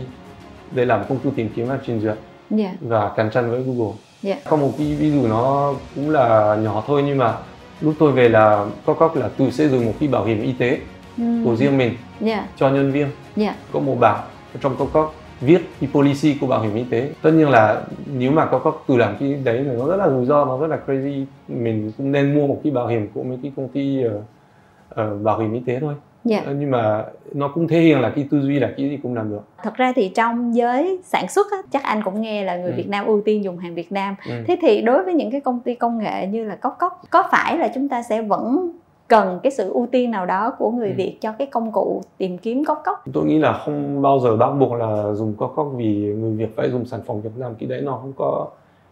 để 0.71 0.85
làm 0.85 1.01
công 1.09 1.19
cụ 1.23 1.29
tìm 1.35 1.49
kiếm 1.55 1.67
và 1.67 1.77
truyền 1.87 2.01
duyệt 2.01 2.15
Dạ. 2.49 2.73
và 2.81 3.11
cạnh 3.15 3.29
tranh 3.33 3.51
với 3.51 3.63
Google. 3.63 3.93
Dạ. 4.21 4.35
Có 4.49 4.55
một 4.57 4.71
cái 4.77 4.95
ví 4.99 5.11
dụ 5.11 5.27
nó 5.27 5.73
cũng 5.95 6.09
là 6.09 6.55
nhỏ 6.63 6.83
thôi 6.87 7.03
nhưng 7.07 7.17
mà 7.17 7.33
lúc 7.81 7.93
tôi 7.99 8.11
về 8.11 8.29
là 8.29 8.65
Cốc 8.85 9.15
là 9.15 9.29
tôi 9.37 9.51
xây 9.51 9.69
dựng 9.69 9.85
một 9.85 9.93
cái 9.99 10.09
bảo 10.09 10.25
hiểm 10.25 10.41
y 10.41 10.51
tế 10.53 10.79
Ừ. 11.17 11.23
của 11.45 11.55
riêng 11.55 11.77
mình 11.77 11.97
Dạ. 12.19 12.47
cho 12.57 12.69
nhân 12.69 12.91
viên 12.91 13.07
Dạ. 13.35 13.55
có 13.71 13.79
một 13.79 13.95
bảng 13.99 14.19
trong 14.61 14.75
Cốc 14.93 15.13
viết 15.41 15.61
cái 15.81 15.89
policy 15.93 16.37
của 16.41 16.47
bảo 16.47 16.61
hiểm 16.61 16.75
y 16.75 16.83
tế 16.83 17.09
tất 17.21 17.31
nhiên 17.31 17.49
là 17.49 17.81
nếu 18.17 18.31
mà 18.31 18.45
Cốc 18.45 18.61
Cốc 18.63 18.83
tự 18.87 18.97
làm 18.97 19.15
cái 19.19 19.33
đấy 19.43 19.61
thì 19.65 19.71
nó 19.77 19.87
rất 19.87 19.95
là 19.95 20.09
rủi 20.09 20.25
ro 20.25 20.45
nó 20.45 20.57
rất 20.57 20.67
là 20.67 20.79
crazy 20.87 21.25
mình 21.47 21.91
cũng 21.97 22.11
nên 22.11 22.35
mua 22.35 22.47
một 22.47 22.59
cái 22.63 22.71
bảo 22.73 22.87
hiểm 22.87 23.07
của 23.13 23.23
mấy 23.23 23.39
cái 23.43 23.51
công 23.55 23.67
ty 23.67 24.03
ờ, 24.03 24.21
ờ, 24.89 25.17
bảo 25.17 25.39
hiểm 25.39 25.53
y 25.53 25.59
tế 25.65 25.79
thôi 25.79 25.93
Dạ. 26.25 26.41
Ờ, 26.45 26.53
nhưng 26.59 26.71
mà 26.71 27.03
nó 27.33 27.47
cũng 27.47 27.67
thể 27.67 27.79
hiện 27.81 27.99
là 27.99 28.09
cái 28.15 28.27
tư 28.31 28.41
duy 28.41 28.59
là 28.59 28.71
cái 28.77 28.89
gì 28.89 28.99
cũng 29.03 29.15
làm 29.15 29.29
được 29.29 29.41
Thật 29.63 29.75
ra 29.75 29.93
thì 29.95 30.11
trong 30.15 30.55
giới 30.55 30.99
sản 31.03 31.27
xuất 31.29 31.47
á, 31.51 31.57
chắc 31.71 31.83
anh 31.83 32.01
cũng 32.03 32.21
nghe 32.21 32.43
là 32.43 32.55
người 32.57 32.71
Ừ. 32.71 32.75
Việt 32.77 32.89
Nam 32.89 33.05
ưu 33.05 33.21
tiên 33.25 33.43
dùng 33.43 33.57
hàng 33.57 33.75
Việt 33.75 33.91
Nam. 33.91 34.15
ừ. 34.29 34.33
Thế 34.47 34.57
thì 34.61 34.81
đối 34.81 35.03
với 35.03 35.13
những 35.13 35.31
cái 35.31 35.41
công 35.41 35.59
ty 35.59 35.75
công 35.75 35.97
nghệ 35.97 36.27
như 36.27 36.43
là 36.43 36.55
Cốc 36.55 36.75
Cốc 36.79 37.01
có 37.09 37.23
phải 37.31 37.57
là 37.57 37.67
chúng 37.75 37.89
ta 37.89 38.03
sẽ 38.03 38.21
vẫn 38.21 38.71
cần 39.13 39.39
cái 39.43 39.51
sự 39.51 39.69
ưu 39.73 39.87
tiên 39.91 40.11
nào 40.11 40.25
đó 40.25 40.53
của 40.59 40.71
người 40.71 40.89
Ừ. 40.89 40.93
Việt 40.97 41.17
cho 41.21 41.31
cái 41.31 41.47
công 41.47 41.71
cụ 41.71 42.01
tìm 42.17 42.37
kiếm 42.37 42.65
Cốc 42.65 42.81
Cốc? 42.85 43.03
tôi 43.13 43.25
nghĩ 43.25 43.39
là 43.39 43.53
không 43.65 44.01
bao 44.01 44.19
giờ 44.19 44.35
bắt 44.37 44.49
buộc 44.59 44.73
là 44.73 45.11
dùng 45.13 45.33
Cốc 45.37 45.53
Cốc 45.55 45.67
vì 45.75 45.95
người 45.95 46.31
Việt 46.31 46.55
phải 46.55 46.69
dùng 46.71 46.85
sản 46.85 46.99
phẩm 47.07 47.21
Việt 47.21 47.29
Nam 47.37 47.55
cái 47.59 47.69
đấy 47.69 47.81
nó 47.81 47.91
không 47.91 48.13
có 48.17 48.47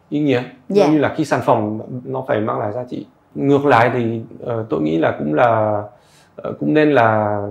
ý 0.10 0.20
nghĩa 0.20 0.44
Dạ. 0.70 0.84
giống 0.86 0.92
như 0.94 1.00
là 1.00 1.14
khi 1.18 1.26
sản 1.26 1.42
phẩm 1.46 1.80
nó 2.06 2.24
phải 2.28 2.40
mang 2.40 2.60
lại 2.60 2.72
giá 2.72 2.84
trị 2.90 3.06
ngược 3.36 3.66
lại 3.66 3.92
thì 3.94 4.22
ờ, 4.46 4.66
tôi 4.70 4.82
nghĩ 4.82 4.98
là 4.98 5.16
cũng 5.20 5.34
là 5.34 5.84
ờ, 6.36 6.54
cũng 6.60 6.74
nên 6.74 6.92
là 6.92 7.42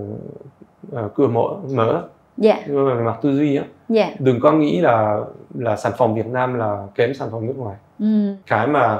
ờ, 0.92 1.08
cửa 1.14 1.26
mở 1.28 1.42
mở 1.74 2.02
Dạ. 2.36 2.58
về 2.66 2.94
mặt 3.04 3.18
tư 3.22 3.32
duy 3.36 3.56
á 3.56 3.64
Dạ. 3.88 4.10
đừng 4.18 4.40
có 4.40 4.52
nghĩ 4.52 4.80
là 4.80 5.20
là 5.54 5.76
sản 5.76 5.92
phẩm 5.98 6.14
Việt 6.14 6.26
Nam 6.26 6.54
là 6.54 6.86
kém 6.94 7.14
sản 7.14 7.28
phẩm 7.32 7.46
nước 7.46 7.54
ngoài 7.58 7.76
Ừ. 8.00 8.34
cái 8.46 8.66
mà 8.66 8.98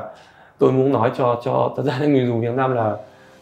tôi 0.59 0.73
muốn 0.73 0.93
nói 0.93 1.11
cho 1.17 1.41
cho 1.45 1.73
tất 1.77 1.83
cả 1.87 1.99
những 2.01 2.13
người 2.13 2.27
dùng 2.27 2.41
Việt 2.41 2.55
Nam 2.57 2.75
là 2.75 2.97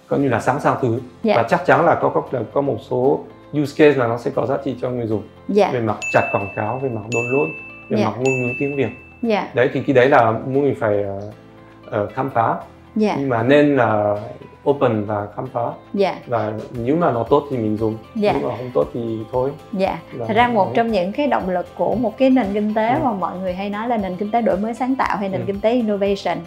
coi 0.08 0.20
như 0.20 0.28
là 0.28 0.40
sẵn 0.40 0.60
sàng 0.60 0.76
thử 0.82 1.00
Dạ. 1.22 1.34
và 1.36 1.42
chắc 1.42 1.66
chắn 1.66 1.84
là 1.84 1.94
có 1.94 2.08
có 2.08 2.22
có 2.52 2.60
một 2.60 2.76
số 2.90 3.20
use 3.52 3.74
case 3.78 3.98
là 4.00 4.06
nó 4.06 4.18
sẽ 4.18 4.30
có 4.34 4.46
giá 4.46 4.56
trị 4.64 4.76
cho 4.82 4.90
người 4.90 5.06
dùng 5.06 5.22
Dạ. 5.48 5.70
về 5.72 5.80
mặt 5.80 5.96
chặt 6.12 6.28
quảng 6.32 6.48
cáo 6.56 6.78
về 6.82 6.88
mặt 6.88 7.00
download 7.10 7.46
về 7.88 7.98
Dạ. 7.98 8.04
mặt 8.04 8.12
ngôn 8.16 8.24
ngữ 8.42 8.48
tiếng 8.60 8.76
Việt 8.76 8.88
Dạ. 9.22 9.48
đấy 9.54 9.70
thì 9.72 9.80
cái 9.86 9.94
đấy 9.94 10.08
là 10.08 10.30
mỗi 10.30 10.62
người 10.62 10.74
phải 10.80 11.04
ờ, 11.90 12.06
khám 12.14 12.30
phá 12.30 12.54
Dạ. 12.96 13.16
nhưng 13.18 13.28
mà 13.28 13.42
nên 13.42 13.76
là 13.76 14.16
open 14.70 15.04
và 15.04 15.26
khám 15.36 15.46
phá 15.46 15.60
Dạ. 15.94 16.18
và 16.26 16.52
nếu 16.84 16.96
mà 16.96 17.10
nó 17.12 17.22
tốt 17.22 17.44
thì 17.50 17.56
mình 17.56 17.76
dùng 17.76 17.96
Dạ. 18.14 18.32
nếu 18.40 18.48
mà 18.50 18.56
không 18.56 18.70
tốt 18.74 18.84
thì 18.94 19.18
thôi 19.32 19.50
Dạ. 19.72 19.98
Thật 20.28 20.34
ra 20.34 20.48
một 20.48 20.64
đấy. 20.64 20.72
trong 20.76 20.92
những 20.92 21.12
cái 21.12 21.26
động 21.26 21.50
lực 21.50 21.66
của 21.76 21.94
một 21.94 22.18
cái 22.18 22.30
nền 22.30 22.46
kinh 22.54 22.74
tế 22.74 22.88
Ừ. 22.92 22.98
mà 23.04 23.12
mọi 23.12 23.38
người 23.38 23.54
hay 23.54 23.70
nói 23.70 23.88
là 23.88 23.96
nền 23.96 24.16
kinh 24.16 24.30
tế 24.30 24.42
đổi 24.42 24.56
mới 24.56 24.74
sáng 24.74 24.94
tạo 24.96 25.16
hay 25.16 25.28
nền 25.28 25.40
Ừ. 25.40 25.44
kinh 25.46 25.60
tế 25.60 25.72
innovation 25.72 26.38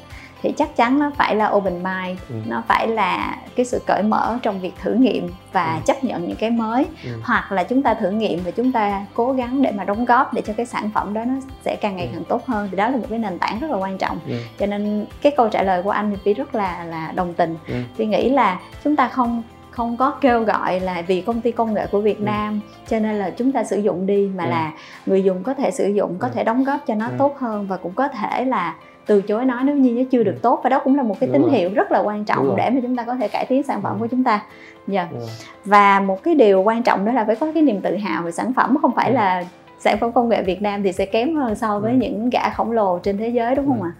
thì 0.41 0.51
chắc 0.57 0.75
chắn 0.75 0.99
nó 0.99 1.11
phải 1.17 1.35
là 1.35 1.49
open 1.49 1.73
mind, 1.83 2.19
Ừ. 2.29 2.35
nó 2.47 2.63
phải 2.67 2.87
là 2.87 3.37
cái 3.55 3.65
sự 3.65 3.81
cởi 3.87 4.03
mở 4.03 4.37
trong 4.41 4.59
việc 4.59 4.73
thử 4.81 4.93
nghiệm 4.93 5.29
và 5.51 5.73
Ừ. 5.73 5.79
chấp 5.85 6.03
nhận 6.03 6.27
những 6.27 6.37
cái 6.37 6.49
mới 6.49 6.85
Ừ. 7.03 7.09
hoặc 7.23 7.51
là 7.51 7.63
chúng 7.63 7.81
ta 7.81 7.93
thử 7.93 8.09
nghiệm 8.11 8.39
và 8.45 8.51
chúng 8.51 8.71
ta 8.71 9.05
cố 9.13 9.31
gắng 9.33 9.61
để 9.61 9.71
mà 9.71 9.83
đóng 9.83 10.05
góp 10.05 10.33
để 10.33 10.41
cho 10.45 10.53
cái 10.57 10.65
sản 10.65 10.89
phẩm 10.93 11.13
đó 11.13 11.21
nó 11.25 11.33
sẽ 11.65 11.75
càng 11.81 11.95
ngày 11.95 12.05
Ừ. 12.05 12.11
càng 12.13 12.23
tốt 12.29 12.45
hơn 12.45 12.67
thì 12.71 12.77
đó 12.77 12.89
là 12.89 12.97
một 12.97 13.05
cái 13.09 13.19
nền 13.19 13.39
tảng 13.39 13.59
rất 13.59 13.71
là 13.71 13.77
quan 13.77 13.97
trọng 13.97 14.19
Ừ. 14.27 14.33
cho 14.59 14.65
nên 14.65 15.05
cái 15.21 15.31
câu 15.37 15.49
trả 15.49 15.63
lời 15.63 15.83
của 15.83 15.89
anh 15.91 16.11
thì 16.11 16.17
phi 16.25 16.33
rất 16.33 16.55
là 16.55 16.83
là 16.83 17.11
đồng 17.15 17.33
tình 17.33 17.57
Ừ. 17.67 17.73
phi 17.95 18.05
nghĩ 18.05 18.29
là 18.29 18.59
chúng 18.83 18.95
ta 18.95 19.07
không 19.07 19.43
không 19.71 19.97
có 19.97 20.11
kêu 20.11 20.43
gọi 20.43 20.79
là 20.79 21.01
vì 21.07 21.21
công 21.21 21.41
ty 21.41 21.51
công 21.51 21.73
nghệ 21.73 21.85
của 21.91 22.01
Việt 22.01 22.17
Ừ. 22.19 22.23
Nam 22.23 22.59
cho 22.89 22.99
nên 22.99 23.15
là 23.19 23.29
chúng 23.29 23.51
ta 23.51 23.63
sử 23.63 23.77
dụng 23.79 24.05
đi 24.05 24.29
mà 24.35 24.43
Ừ. 24.43 24.49
là 24.49 24.71
người 25.05 25.23
dùng 25.23 25.43
có 25.43 25.53
thể 25.53 25.71
sử 25.71 25.87
dụng 25.89 26.15
có 26.19 26.27
Ừ. 26.27 26.31
thể 26.35 26.43
đóng 26.43 26.63
góp 26.63 26.79
cho 26.87 26.95
nó 26.95 27.05
Ừ. 27.05 27.13
tốt 27.17 27.37
hơn 27.39 27.67
và 27.67 27.77
cũng 27.77 27.93
có 27.93 28.07
thể 28.07 28.45
là 28.45 28.75
từ 29.05 29.21
chối 29.21 29.45
nó 29.45 29.61
nếu 29.63 29.75
như 29.75 29.91
nó 29.91 30.01
chưa 30.11 30.23
được 30.23 30.35
Ừ. 30.35 30.39
tốt 30.41 30.59
và 30.63 30.69
đó 30.69 30.81
cũng 30.83 30.95
là 30.97 31.03
một 31.03 31.15
cái 31.19 31.27
Đúng 31.27 31.33
tín 31.33 31.41
rồi. 31.41 31.51
hiệu 31.51 31.69
rất 31.73 31.91
là 31.91 31.99
quan 31.99 32.25
trọng 32.25 32.55
để 32.57 32.69
mà 32.69 32.79
chúng 32.81 32.95
ta 32.95 33.03
có 33.03 33.15
thể 33.15 33.27
cải 33.27 33.45
tiến 33.45 33.63
sản 33.63 33.81
phẩm 33.81 33.95
Ừ. 33.95 33.99
của 33.99 34.07
chúng 34.07 34.23
ta 34.23 34.41
dạ 34.87 35.07
Ừ. 35.11 35.17
và 35.65 35.99
một 35.99 36.23
cái 36.23 36.35
điều 36.35 36.61
quan 36.61 36.83
trọng 36.83 37.05
đó 37.05 37.11
là 37.11 37.25
phải 37.25 37.35
có 37.35 37.47
cái 37.53 37.63
niềm 37.63 37.81
tự 37.81 37.95
hào 37.97 38.23
về 38.23 38.31
sản 38.31 38.53
phẩm 38.53 38.77
không 38.81 38.91
phải 38.95 39.09
Ừ. 39.09 39.13
là 39.15 39.43
sản 39.79 39.97
phẩm 40.01 40.11
công 40.11 40.29
nghệ 40.29 40.43
Việt 40.43 40.61
Nam 40.61 40.83
thì 40.83 40.91
sẽ 40.91 41.05
kém 41.05 41.35
hơn 41.35 41.55
so 41.55 41.79
với 41.79 41.91
Ừ. 41.91 41.97
những 41.97 42.29
gã 42.29 42.49
khổng 42.49 42.71
lồ 42.71 42.99
trên 42.99 43.17
thế 43.17 43.27
giới 43.27 43.55
đúng 43.55 43.65
không 43.67 43.81
Ừ. 43.81 43.87
ạ 43.87 43.91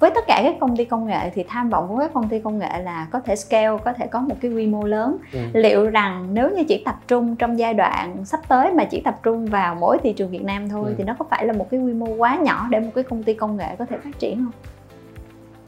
với 0.00 0.10
tất 0.14 0.24
cả 0.26 0.40
các 0.44 0.54
công 0.60 0.76
ty 0.76 0.84
công 0.84 1.06
nghệ 1.06 1.30
thì 1.34 1.44
tham 1.48 1.70
vọng 1.70 1.88
của 1.88 1.96
các 1.98 2.10
công 2.14 2.28
ty 2.28 2.38
công 2.38 2.58
nghệ 2.58 2.82
là 2.82 3.06
có 3.12 3.20
thể 3.20 3.36
scale 3.36 3.78
có 3.84 3.92
thể 3.92 4.06
có 4.06 4.20
một 4.20 4.34
cái 4.40 4.50
quy 4.50 4.66
mô 4.66 4.84
lớn 4.84 5.16
Ừ. 5.32 5.38
liệu 5.52 5.90
rằng 5.90 6.28
nếu 6.32 6.50
như 6.56 6.64
chỉ 6.68 6.82
tập 6.84 6.94
trung 7.08 7.36
trong 7.36 7.58
giai 7.58 7.74
đoạn 7.74 8.24
sắp 8.24 8.40
tới 8.48 8.72
mà 8.74 8.84
chỉ 8.84 9.00
tập 9.00 9.14
trung 9.22 9.46
vào 9.46 9.74
mỗi 9.74 9.98
thị 10.02 10.12
trường 10.12 10.30
Việt 10.30 10.44
Nam 10.44 10.68
thôi 10.68 10.84
Ừ. 10.88 10.94
thì 10.98 11.04
nó 11.04 11.14
có 11.18 11.24
phải 11.30 11.46
là 11.46 11.52
một 11.52 11.66
cái 11.70 11.80
quy 11.80 11.92
mô 11.92 12.06
quá 12.06 12.36
nhỏ 12.42 12.66
để 12.70 12.80
một 12.80 12.90
cái 12.94 13.04
công 13.04 13.22
ty 13.22 13.34
công 13.34 13.56
nghệ 13.56 13.76
có 13.78 13.84
thể 13.84 13.96
phát 14.04 14.18
triển 14.18 14.36
không? 14.44 14.52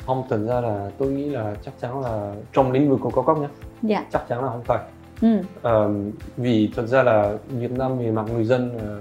không 0.07 0.25
thật 0.31 0.39
ra 0.49 0.61
là 0.61 0.91
tôi 0.99 1.09
nghĩ 1.09 1.25
là 1.31 1.55
chắc 1.65 1.75
chắn 1.81 2.01
là 2.01 2.33
trong 2.53 2.73
lĩnh 2.73 2.91
vực 2.91 3.01
của 3.03 3.11
cao 3.11 3.23
cấp 3.23 3.37
nhé 3.39 3.49
Dạ. 3.83 4.05
chắc 4.13 4.29
chắn 4.29 4.45
là 4.45 4.51
không 4.51 4.63
phải 4.65 4.79
Ừ. 5.23 5.39
Ờ, 5.63 5.91
vì 6.37 6.71
thật 6.77 6.87
ra 6.87 7.03
là 7.03 7.33
Việt 7.49 7.71
Nam 7.71 7.99
về 7.99 8.11
mặt 8.11 8.25
người 8.35 8.45
dân 8.45 8.79
ờ, 8.79 9.01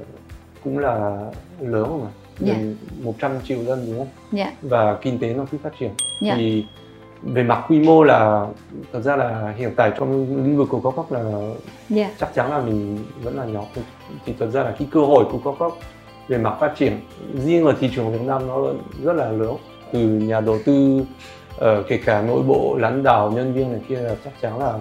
cũng 0.63 0.77
là 0.77 1.17
lớn 1.59 1.99
mà 2.03 2.09
Dạ. 2.39 2.53
gần 2.53 2.75
100 3.03 3.31
triệu 3.43 3.63
dân 3.63 3.85
đúng 3.87 3.97
không 3.97 4.07
Dạ. 4.31 4.51
và 4.61 4.95
kinh 5.01 5.19
tế 5.19 5.33
nó 5.33 5.45
cứ 5.51 5.57
phát 5.63 5.69
triển 5.79 5.91
Dạ. 6.21 6.33
thì 6.37 6.65
về 7.23 7.43
mặt 7.43 7.65
quy 7.69 7.79
mô 7.79 8.03
là 8.03 8.47
thật 8.93 9.01
ra 9.01 9.15
là 9.15 9.53
hiện 9.57 9.73
tại 9.75 9.91
trong 9.99 10.11
lĩnh 10.45 10.57
vực 10.57 10.67
của 10.71 10.79
cao 10.79 10.91
cấp 10.91 11.05
là 11.11 11.31
Dạ. 11.89 12.09
chắc 12.19 12.33
chắn 12.33 12.51
là 12.51 12.59
mình 12.59 12.97
vẫn 13.23 13.37
là 13.37 13.45
nhỏ 13.45 13.63
thì 14.25 14.33
thật 14.39 14.47
ra 14.53 14.63
là 14.63 14.75
cái 14.79 14.87
cơ 14.91 14.99
hội 14.99 15.25
của 15.31 15.39
cao 15.43 15.55
cấp 15.59 15.71
về 16.27 16.37
mặt 16.37 16.57
phát 16.59 16.73
triển 16.77 16.99
riêng 17.45 17.65
ở 17.65 17.73
thị 17.79 17.89
trường 17.95 18.11
Việt 18.11 18.21
Nam 18.25 18.47
nó 18.47 18.57
rất 19.03 19.13
là 19.13 19.29
lớn 19.31 19.55
từ 19.93 19.99
nhà 19.99 20.39
đầu 20.39 20.57
tư 20.65 21.01
ờ, 21.57 21.83
kể 21.87 21.99
cả 22.05 22.21
nội 22.21 22.41
bộ 22.41 22.75
lãnh 22.79 23.03
đạo 23.03 23.31
nhân 23.31 23.53
viên 23.53 23.71
này 23.71 23.81
kia 23.87 23.95
là 23.99 24.15
chắc 24.23 24.33
chắn 24.41 24.59
là 24.59 24.73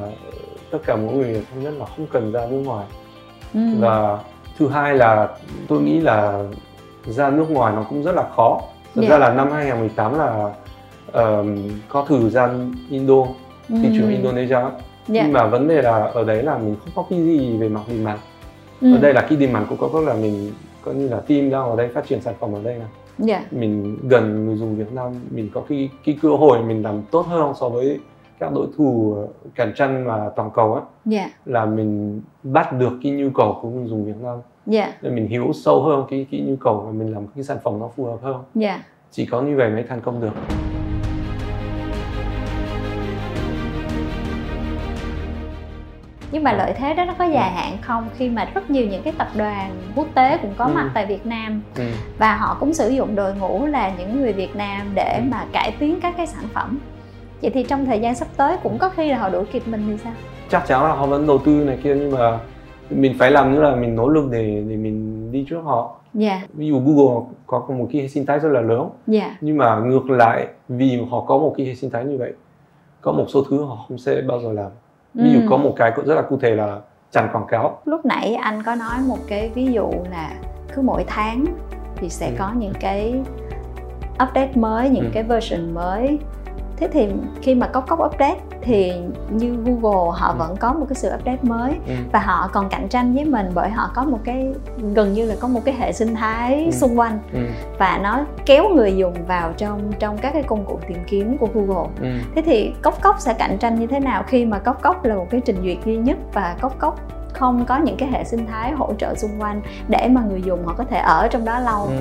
tất 0.70 0.78
cả 0.86 0.96
mọi 0.96 1.14
người 1.14 1.44
thống 1.50 1.62
nhất 1.64 1.74
là 1.78 1.86
không 1.86 2.06
cần 2.12 2.32
ra 2.32 2.46
nước 2.50 2.62
ngoài 2.64 2.86
ừ. 3.54 3.60
và 3.78 4.18
thứ 4.58 4.68
hai 4.68 4.94
là 4.94 5.28
tôi 5.68 5.80
nghĩ 5.80 6.00
là 6.00 6.44
ra 7.06 7.30
nước 7.30 7.50
ngoài 7.50 7.72
nó 7.76 7.82
cũng 7.88 8.02
rất 8.02 8.12
là 8.14 8.24
khó 8.36 8.60
thực 8.94 9.02
Dạ. 9.02 9.08
ra 9.08 9.18
là 9.18 9.34
năm 9.34 9.50
2018 9.52 10.18
là 10.18 10.50
ờm, 11.12 11.68
có 11.88 12.04
thử 12.08 12.30
ra 12.30 12.48
Indo 12.90 13.24
thị 13.68 13.88
trường 13.96 14.06
Ừ. 14.06 14.10
Indonesia 14.10 14.54
ấy. 14.54 14.70
Dạ. 15.08 15.22
nhưng 15.22 15.32
mà 15.32 15.46
vấn 15.46 15.68
đề 15.68 15.82
là 15.82 15.96
ở 16.14 16.24
đấy 16.24 16.42
là 16.42 16.58
mình 16.58 16.76
không 16.80 16.90
có 16.94 17.04
cái 17.10 17.24
gì 17.24 17.56
về 17.56 17.68
mặt 17.68 17.80
demand 17.88 18.18
Ừ. 18.80 18.94
ở 18.94 18.98
đây 19.00 19.14
là 19.14 19.20
cái 19.20 19.38
demand 19.38 19.66
của 19.68 19.76
Coca 19.76 20.00
là 20.06 20.14
mình 20.14 20.52
coi 20.84 20.94
như 20.94 21.08
là 21.08 21.20
team 21.20 21.50
đang 21.50 21.70
ở 21.70 21.76
đây 21.76 21.88
phát 21.94 22.06
triển 22.08 22.20
sản 22.20 22.34
phẩm 22.40 22.52
ở 22.54 22.62
đây 22.62 22.74
này 22.74 22.88
dạ 23.18 23.44
mình 23.50 23.98
gần 24.08 24.46
người 24.46 24.56
dùng 24.56 24.76
Việt 24.76 24.92
Nam 24.92 25.12
mình 25.30 25.50
có 25.54 25.62
cái 25.68 25.88
cái 26.04 26.18
cơ 26.22 26.28
hội 26.28 26.58
mình 26.62 26.82
làm 26.82 27.02
tốt 27.10 27.26
hơn 27.26 27.52
so 27.60 27.68
với 27.68 27.98
các 28.40 28.52
đối 28.54 28.66
thủ 28.76 29.16
cạnh 29.54 29.72
tranh 29.76 30.04
mà 30.04 30.28
toàn 30.36 30.50
cầu 30.54 30.74
ấy 30.74 30.82
dạ. 31.04 31.30
là 31.44 31.64
mình 31.64 32.20
bắt 32.42 32.72
được 32.72 32.92
cái 33.02 33.12
nhu 33.12 33.28
cầu 33.34 33.58
của 33.62 33.68
người 33.68 33.86
dùng 33.88 34.04
Việt 34.04 34.16
Nam. 34.22 34.38
Dạ. 34.66 34.92
Để 35.02 35.10
mình 35.10 35.28
hiểu 35.28 35.52
sâu 35.54 35.82
hơn 35.82 36.04
cái 36.10 36.26
cái 36.30 36.40
nhu 36.40 36.56
cầu 36.56 36.82
và 36.86 36.92
mình 36.92 37.12
làm 37.14 37.26
cái 37.34 37.44
sản 37.44 37.58
phẩm 37.64 37.78
nó 37.78 37.88
phù 37.96 38.04
hợp 38.04 38.18
hơn. 38.22 38.36
Dạ. 38.54 38.82
Chỉ 39.10 39.26
có 39.26 39.40
như 39.42 39.56
vậy 39.56 39.70
mới 39.70 39.82
thành 39.82 40.00
công 40.00 40.20
được. 40.20 40.32
Nhưng 46.32 46.44
mà 46.44 46.52
lợi 46.52 46.72
thế 46.76 46.94
đó 46.94 47.04
nó 47.04 47.14
có 47.18 47.24
dài 47.24 47.50
hạn 47.50 47.76
không? 47.82 48.08
Khi 48.16 48.28
mà 48.28 48.44
rất 48.54 48.70
nhiều 48.70 48.86
những 48.86 49.02
cái 49.02 49.12
tập 49.18 49.28
đoàn 49.36 49.70
quốc 49.94 50.06
tế 50.14 50.38
cũng 50.42 50.54
có 50.56 50.64
Ừ. 50.64 50.72
mặt 50.74 50.90
tại 50.94 51.06
Việt 51.06 51.26
Nam. 51.26 51.62
Ừ. 51.76 51.84
và 52.18 52.34
họ 52.36 52.56
cũng 52.60 52.74
sử 52.74 52.88
dụng 52.88 53.14
đội 53.16 53.34
ngũ 53.34 53.66
là 53.66 53.92
những 53.98 54.20
người 54.20 54.32
Việt 54.32 54.56
Nam 54.56 54.86
để 54.94 55.14
Ừ. 55.18 55.22
mà 55.30 55.44
cải 55.52 55.72
tiến 55.78 55.98
các 56.02 56.14
cái 56.16 56.26
sản 56.26 56.44
phẩm 56.54 56.78
vậy 57.42 57.50
thì 57.54 57.62
trong 57.62 57.86
thời 57.86 58.00
gian 58.00 58.14
sắp 58.14 58.28
tới 58.36 58.56
cũng 58.62 58.78
có 58.78 58.88
khi 58.88 59.10
là 59.10 59.18
họ 59.18 59.28
đuổi 59.30 59.44
kịp 59.52 59.62
mình 59.66 59.84
thì 59.88 59.96
sao? 60.04 60.12
Chắc 60.48 60.66
chắn 60.66 60.82
là 60.84 60.92
họ 60.92 61.06
vẫn 61.06 61.26
đầu 61.26 61.38
tư 61.38 61.52
này 61.64 61.78
kia 61.84 61.94
nhưng 61.94 62.10
mà 62.10 62.38
mình 62.90 63.14
phải 63.18 63.30
làm 63.30 63.54
nữa 63.54 63.62
là 63.62 63.76
mình 63.76 63.94
nỗ 63.96 64.08
lực 64.08 64.28
để 64.30 64.64
để 64.68 64.76
mình 64.76 65.28
đi 65.32 65.46
trước 65.48 65.60
họ. 65.64 65.94
Dạ. 66.14 66.40
Ví 66.54 66.68
dụ 66.68 66.80
Google 66.86 67.26
có 67.46 67.66
một 67.68 67.88
cái 67.92 68.02
hệ 68.02 68.08
sinh 68.08 68.26
thái 68.26 68.38
rất 68.38 68.48
là 68.48 68.60
lớn. 68.60 68.90
Dạ. 69.06 69.36
Nhưng 69.40 69.56
mà 69.58 69.78
ngược 69.78 70.10
lại 70.10 70.46
vì 70.68 71.02
họ 71.10 71.20
có 71.20 71.38
một 71.38 71.54
cái 71.56 71.66
hệ 71.66 71.74
sinh 71.74 71.90
thái 71.90 72.04
như 72.04 72.16
vậy 72.18 72.32
có 73.00 73.12
một 73.12 73.24
số 73.28 73.42
thứ 73.50 73.64
họ 73.64 73.84
không 73.88 73.98
sẽ 73.98 74.20
bao 74.20 74.40
giờ 74.40 74.52
làm. 74.52 74.70
Ví 75.14 75.30
dụ 75.32 75.38
Ừ. 75.40 75.46
có 75.50 75.56
một 75.56 75.72
cái 75.76 75.90
rất 76.06 76.14
là 76.14 76.22
cụ 76.22 76.38
thể 76.42 76.54
là 76.54 76.80
chặn 77.12 77.28
quảng 77.32 77.46
cáo. 77.48 77.78
Lúc 77.84 78.06
nãy 78.06 78.34
anh 78.34 78.62
có 78.62 78.74
nói 78.74 78.98
một 79.08 79.18
cái 79.28 79.50
ví 79.54 79.66
dụ 79.72 79.90
là 80.10 80.30
cứ 80.74 80.82
mỗi 80.82 81.04
tháng 81.06 81.44
thì 81.96 82.08
sẽ 82.08 82.26
Ừ. 82.28 82.34
có 82.38 82.50
những 82.58 82.72
cái 82.80 83.14
update 84.14 84.50
mới 84.54 84.88
những 84.90 85.04
Ừ. 85.04 85.10
cái 85.14 85.22
version 85.22 85.74
mới 85.74 86.18
thế 86.80 86.88
thì 86.92 87.08
khi 87.42 87.54
mà 87.54 87.66
có 87.66 87.80
cốc 87.80 87.98
update 88.04 88.40
thì 88.62 88.92
như 89.30 89.56
Google 89.64 90.18
họ 90.20 90.28
Ừ. 90.28 90.34
vẫn 90.38 90.56
có 90.56 90.72
một 90.72 90.86
cái 90.88 90.94
sự 90.94 91.08
update 91.14 91.38
mới 91.42 91.70
ừ. 91.86 91.92
và 92.12 92.18
họ 92.18 92.48
còn 92.52 92.68
cạnh 92.68 92.88
tranh 92.88 93.14
với 93.14 93.24
mình 93.24 93.46
bởi 93.54 93.70
họ 93.70 93.90
có 93.94 94.04
một 94.04 94.18
cái 94.24 94.52
gần 94.94 95.12
như 95.12 95.24
là 95.26 95.34
có 95.40 95.48
một 95.48 95.60
cái 95.64 95.74
hệ 95.78 95.92
sinh 95.92 96.14
thái 96.14 96.64
Ừ. 96.64 96.70
xung 96.70 96.98
quanh 96.98 97.18
Ừ. 97.32 97.38
và 97.78 97.98
nó 98.02 98.20
kéo 98.46 98.68
người 98.68 98.96
dùng 98.96 99.14
vào 99.26 99.52
trong 99.56 99.92
trong 99.98 100.18
các 100.18 100.32
cái 100.32 100.42
công 100.42 100.64
cụ 100.64 100.78
tìm 100.88 100.98
kiếm 101.06 101.38
của 101.38 101.48
Google 101.54 101.88
Ừ. 102.00 102.06
thế 102.34 102.42
thì 102.42 102.72
cốc 102.82 103.02
cốc 103.02 103.16
sẽ 103.18 103.34
cạnh 103.34 103.58
tranh 103.58 103.80
như 103.80 103.86
thế 103.86 104.00
nào 104.00 104.22
khi 104.26 104.44
mà 104.44 104.58
cốc 104.58 104.82
cốc 104.82 105.04
là 105.04 105.14
một 105.14 105.26
cái 105.30 105.40
trình 105.44 105.56
duyệt 105.62 105.78
duy 105.84 105.96
nhất 105.96 106.16
và 106.32 106.56
cốc 106.60 106.78
cốc 106.78 107.00
không 107.32 107.64
có 107.64 107.78
những 107.78 107.96
cái 107.96 108.08
hệ 108.12 108.24
sinh 108.24 108.46
thái 108.46 108.72
hỗ 108.72 108.92
trợ 108.98 109.14
xung 109.14 109.30
quanh 109.40 109.60
để 109.88 110.08
mà 110.10 110.22
người 110.30 110.42
dùng 110.42 110.66
họ 110.66 110.74
có 110.78 110.84
thể 110.84 110.98
ở 110.98 111.28
trong 111.28 111.44
đó 111.44 111.58
lâu 111.60 111.82
Ừ. 111.86 111.92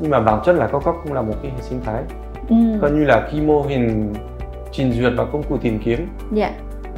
nhưng 0.00 0.10
mà 0.10 0.20
bản 0.20 0.40
chất 0.44 0.52
là 0.52 0.66
Cococ 0.66 0.96
cũng 1.04 1.12
là 1.12 1.22
một 1.22 1.34
cái 1.42 1.50
hệ 1.56 1.62
sinh 1.62 1.80
thái 1.84 2.02
ừ. 2.48 2.56
coi 2.80 2.90
như 2.90 3.04
là 3.04 3.28
khi 3.30 3.40
mô 3.40 3.62
hình 3.62 4.14
trình 4.72 4.92
duyệt 4.92 5.12
và 5.16 5.24
công 5.24 5.42
cụ 5.42 5.56
tìm 5.56 5.78
kiếm. 5.84 6.08
Dạ. 6.32 6.52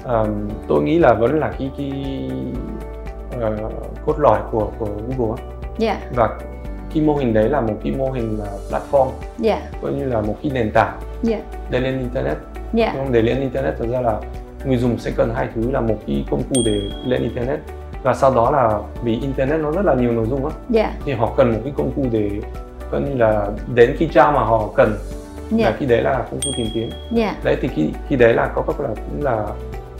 Ờm, 0.04 0.48
tôi 0.68 0.82
nghĩ 0.82 0.98
là 0.98 1.14
vẫn 1.14 1.40
là 1.40 1.52
cái 1.58 1.70
cái 1.78 1.92
ờ, 3.40 3.56
cốt 4.06 4.18
lõi 4.18 4.40
của 4.50 4.70
của 4.78 4.86
Google 4.86 5.42
á. 5.42 5.48
dạ. 5.78 6.00
Và 6.14 6.38
cái 6.94 7.02
mô 7.02 7.14
hình 7.14 7.34
đấy 7.34 7.48
là 7.48 7.60
một 7.60 7.74
cái 7.84 7.92
mô 7.98 8.10
hình 8.10 8.38
là 8.38 8.46
platform. 8.70 9.08
Dạ. 9.38 9.60
Coi 9.82 9.92
như 9.92 10.04
là 10.04 10.20
một 10.20 10.36
cái 10.42 10.52
nền 10.54 10.70
tảng 10.72 10.98
dạ. 11.22 11.40
để 11.70 11.80
lên 11.80 11.98
internet. 11.98 12.36
Dạ. 12.72 12.92
Không 12.96 13.12
để 13.12 13.22
lên 13.22 13.40
internet 13.40 13.78
thực 13.78 13.90
ra 13.90 14.00
là 14.00 14.20
người 14.64 14.76
dùng 14.76 14.98
sẽ 14.98 15.10
cần 15.16 15.32
hai 15.34 15.48
thứ 15.54 15.70
là 15.70 15.80
một 15.80 15.96
cái 16.06 16.24
công 16.30 16.42
cụ 16.42 16.62
để 16.64 16.80
lên 17.04 17.22
internet 17.22 17.60
và 18.02 18.14
sau 18.14 18.34
đó 18.34 18.50
là 18.50 18.78
vì 19.02 19.18
internet 19.20 19.60
nó 19.60 19.70
rất 19.70 19.84
là 19.84 19.94
nhiều 19.94 20.12
nội 20.12 20.26
dung 20.30 20.46
á 20.46 20.52
dạ. 20.68 20.92
thì 21.04 21.12
họ 21.12 21.32
cần 21.36 21.52
một 21.52 21.60
cái 21.64 21.72
công 21.76 21.90
cụ 21.96 22.04
để 22.10 22.30
coi 22.90 23.00
như 23.00 23.14
là 23.14 23.50
đến 23.74 23.96
cái 23.98 24.10
trang 24.12 24.34
mà 24.34 24.40
họ 24.40 24.68
cần 24.74 24.96
là 25.50 25.58
dạ 25.58 25.76
cái 25.78 25.88
đấy 25.88 26.02
là 26.02 26.24
công 26.30 26.40
cụ 26.44 26.50
tìm 26.56 26.66
kiếm. 26.74 26.90
Dạ. 27.12 27.34
Đấy 27.44 27.56
thì 27.60 27.68
cái 27.68 27.90
cái 28.08 28.18
đấy 28.18 28.34
là 28.34 28.50
có 28.54 28.62
các 28.62 28.80
là 28.80 28.88
cũng 28.88 29.22
là 29.22 29.46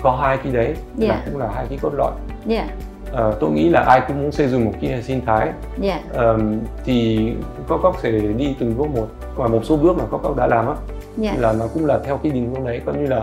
có 0.03 0.19
hai 0.23 0.37
cái 0.37 0.53
đấy 0.53 0.75
Dạ. 0.97 1.09
là 1.09 1.23
cũng 1.27 1.41
là 1.41 1.49
hai 1.55 1.67
cái 1.69 1.79
cốt 1.83 1.91
lõi. 1.95 2.13
Dạ. 2.47 2.69
Ờ, 3.13 3.37
tôi 3.41 3.51
nghĩ 3.51 3.69
là 3.69 3.81
ai 3.81 4.01
cũng 4.09 4.23
muốn 4.23 4.33
xây 4.33 4.49
dựng 4.49 4.65
một 4.65 4.73
cái 4.81 5.03
sinh 5.03 5.21
thái. 5.27 5.49
Dạ. 5.81 6.01
Ờm, 6.13 6.61
thì 6.85 7.31
Cococ 7.69 7.99
sẽ 8.03 8.11
đi 8.11 8.57
từng 8.61 8.79
bước 8.79 8.87
một 8.97 9.09
và 9.37 9.47
một 9.49 9.61
số 9.65 9.77
bước 9.77 9.99
mà 9.99 10.05
Cococ 10.11 10.37
đã 10.37 10.47
làm 10.47 10.67
á 10.69 10.75
dạ. 11.17 11.35
là 11.39 11.53
nó 11.53 11.65
cũng 11.75 11.87
là 11.87 11.99
theo 12.05 12.17
cái 12.17 12.33
định 12.33 12.55
hướng 12.55 12.65
đấy. 12.65 12.81
Coi 12.87 12.95
như 12.95 13.07
là 13.07 13.23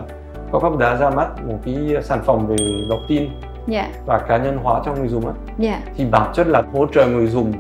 Cococ 0.52 0.78
đã 0.78 0.96
ra 0.96 1.10
mắt 1.10 1.28
một 1.48 1.58
cái 1.66 1.76
sản 2.04 2.20
phẩm 2.26 2.48
về 2.48 2.56
đọc 2.90 3.00
tin 3.08 3.30
dạ. 3.68 3.90
và 4.06 4.18
cá 4.18 4.38
nhân 4.38 4.58
hóa 4.64 4.82
cho 4.86 4.94
người 4.94 5.08
dùng 5.08 5.28
á. 5.28 5.34
Dạ. 5.58 5.80
Thì 5.98 6.06
bản 6.06 6.32
chất 6.34 6.48
là 6.48 6.62
hỗ 6.74 6.86
trợ 6.94 7.06
người 7.06 7.28
dùng 7.28 7.54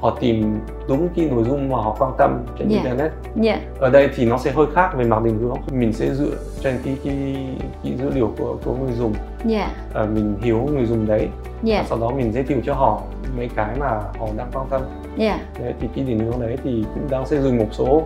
họ 0.00 0.16
tìm 0.20 0.60
đúng 0.88 1.08
cái 1.16 1.28
nội 1.30 1.44
dung 1.44 1.68
mà 1.68 1.76
họ 1.76 1.96
quan 1.98 2.12
tâm 2.18 2.44
trên 2.58 2.68
Dạ. 2.68 2.76
internet. 2.76 3.12
Dạ. 3.36 3.60
Ở 3.78 3.90
đây 3.90 4.08
thì 4.16 4.24
nó 4.24 4.38
sẽ 4.38 4.50
hơi 4.50 4.66
khác 4.74 4.90
về 4.96 5.04
mặt 5.04 5.22
định 5.24 5.38
hướng. 5.38 5.56
Mình 5.72 5.92
sẽ 5.92 6.14
dựa 6.14 6.36
trên 6.62 6.78
cái 6.84 6.96
cái, 7.04 7.46
cái 7.84 7.92
dữ 7.98 8.10
liệu 8.10 8.32
của 8.38 8.56
của 8.64 8.74
người 8.74 8.92
dùng. 8.92 9.14
Dạ. 9.44 9.68
À, 9.94 10.04
mình 10.14 10.36
hiểu 10.42 10.68
người 10.74 10.86
dùng 10.86 11.06
đấy. 11.06 11.28
Dạ. 11.62 11.84
Sau 11.88 11.98
đó 11.98 12.10
mình 12.10 12.32
giới 12.32 12.42
thiệu 12.42 12.58
cho 12.66 12.74
họ 12.74 13.02
mấy 13.36 13.48
cái 13.56 13.76
mà 13.80 13.88
họ 14.18 14.26
đang 14.36 14.50
quan 14.52 14.66
tâm. 14.70 14.82
Dạ. 15.16 15.38
Đấy, 15.60 15.74
thì 15.80 15.88
cái 15.96 16.04
định 16.04 16.18
hướng 16.18 16.40
đấy 16.40 16.56
thì 16.64 16.84
cũng 16.94 17.10
đang 17.10 17.26
xây 17.26 17.38
dựng 17.38 17.58
một 17.58 17.68
số 17.70 18.02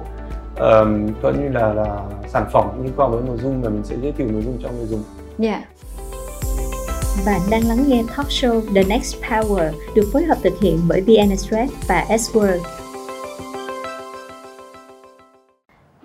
um, 0.58 1.08
coi 1.22 1.32
như 1.32 1.48
là 1.48 1.72
là 1.72 1.98
sản 2.28 2.46
phẩm 2.52 2.82
liên 2.82 2.92
quan 2.96 3.10
với 3.10 3.22
nội 3.26 3.36
dung 3.36 3.60
mà 3.62 3.68
mình 3.68 3.82
sẽ 3.84 3.96
giới 4.02 4.12
thiệu 4.12 4.26
nội 4.32 4.42
dung 4.42 4.58
cho 4.62 4.68
người 4.76 4.86
dùng. 4.86 5.02
Dạ 5.38 5.62
Bạn 7.26 7.40
đang 7.50 7.60
lắng 7.68 7.78
nghe 7.88 8.02
talk 8.16 8.26
show 8.26 8.60
The 8.74 8.82
Next 8.88 9.16
Power 9.22 9.72
được 9.96 10.02
phối 10.12 10.24
hợp 10.24 10.38
thực 10.42 10.52
hiện 10.60 10.78
bởi 10.88 11.00
VN 11.00 11.30
Express 11.30 11.72
và 11.88 12.04
S-Word. 12.08 12.58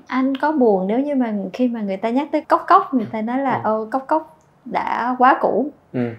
Anh 0.08 0.38
có 0.38 0.52
buồn 0.52 0.88
nếu 0.88 1.00
như 1.00 1.16
mà 1.16 1.34
khi 1.54 1.68
mà 1.68 1.82
người 1.82 1.98
ta 1.98 2.10
nhắc 2.10 2.28
tới 2.32 2.42
cốc 2.42 2.66
cốc 2.68 2.94
người 2.94 3.08
ta 3.12 3.22
nói 3.22 3.38
là 3.38 3.62
Ừ. 3.64 3.70
ô 3.72 3.86
cốc 3.92 4.04
cốc 4.08 4.38
đã 4.66 5.16
quá 5.20 5.38
cũ. 5.42 5.70
ừ. 5.94 6.10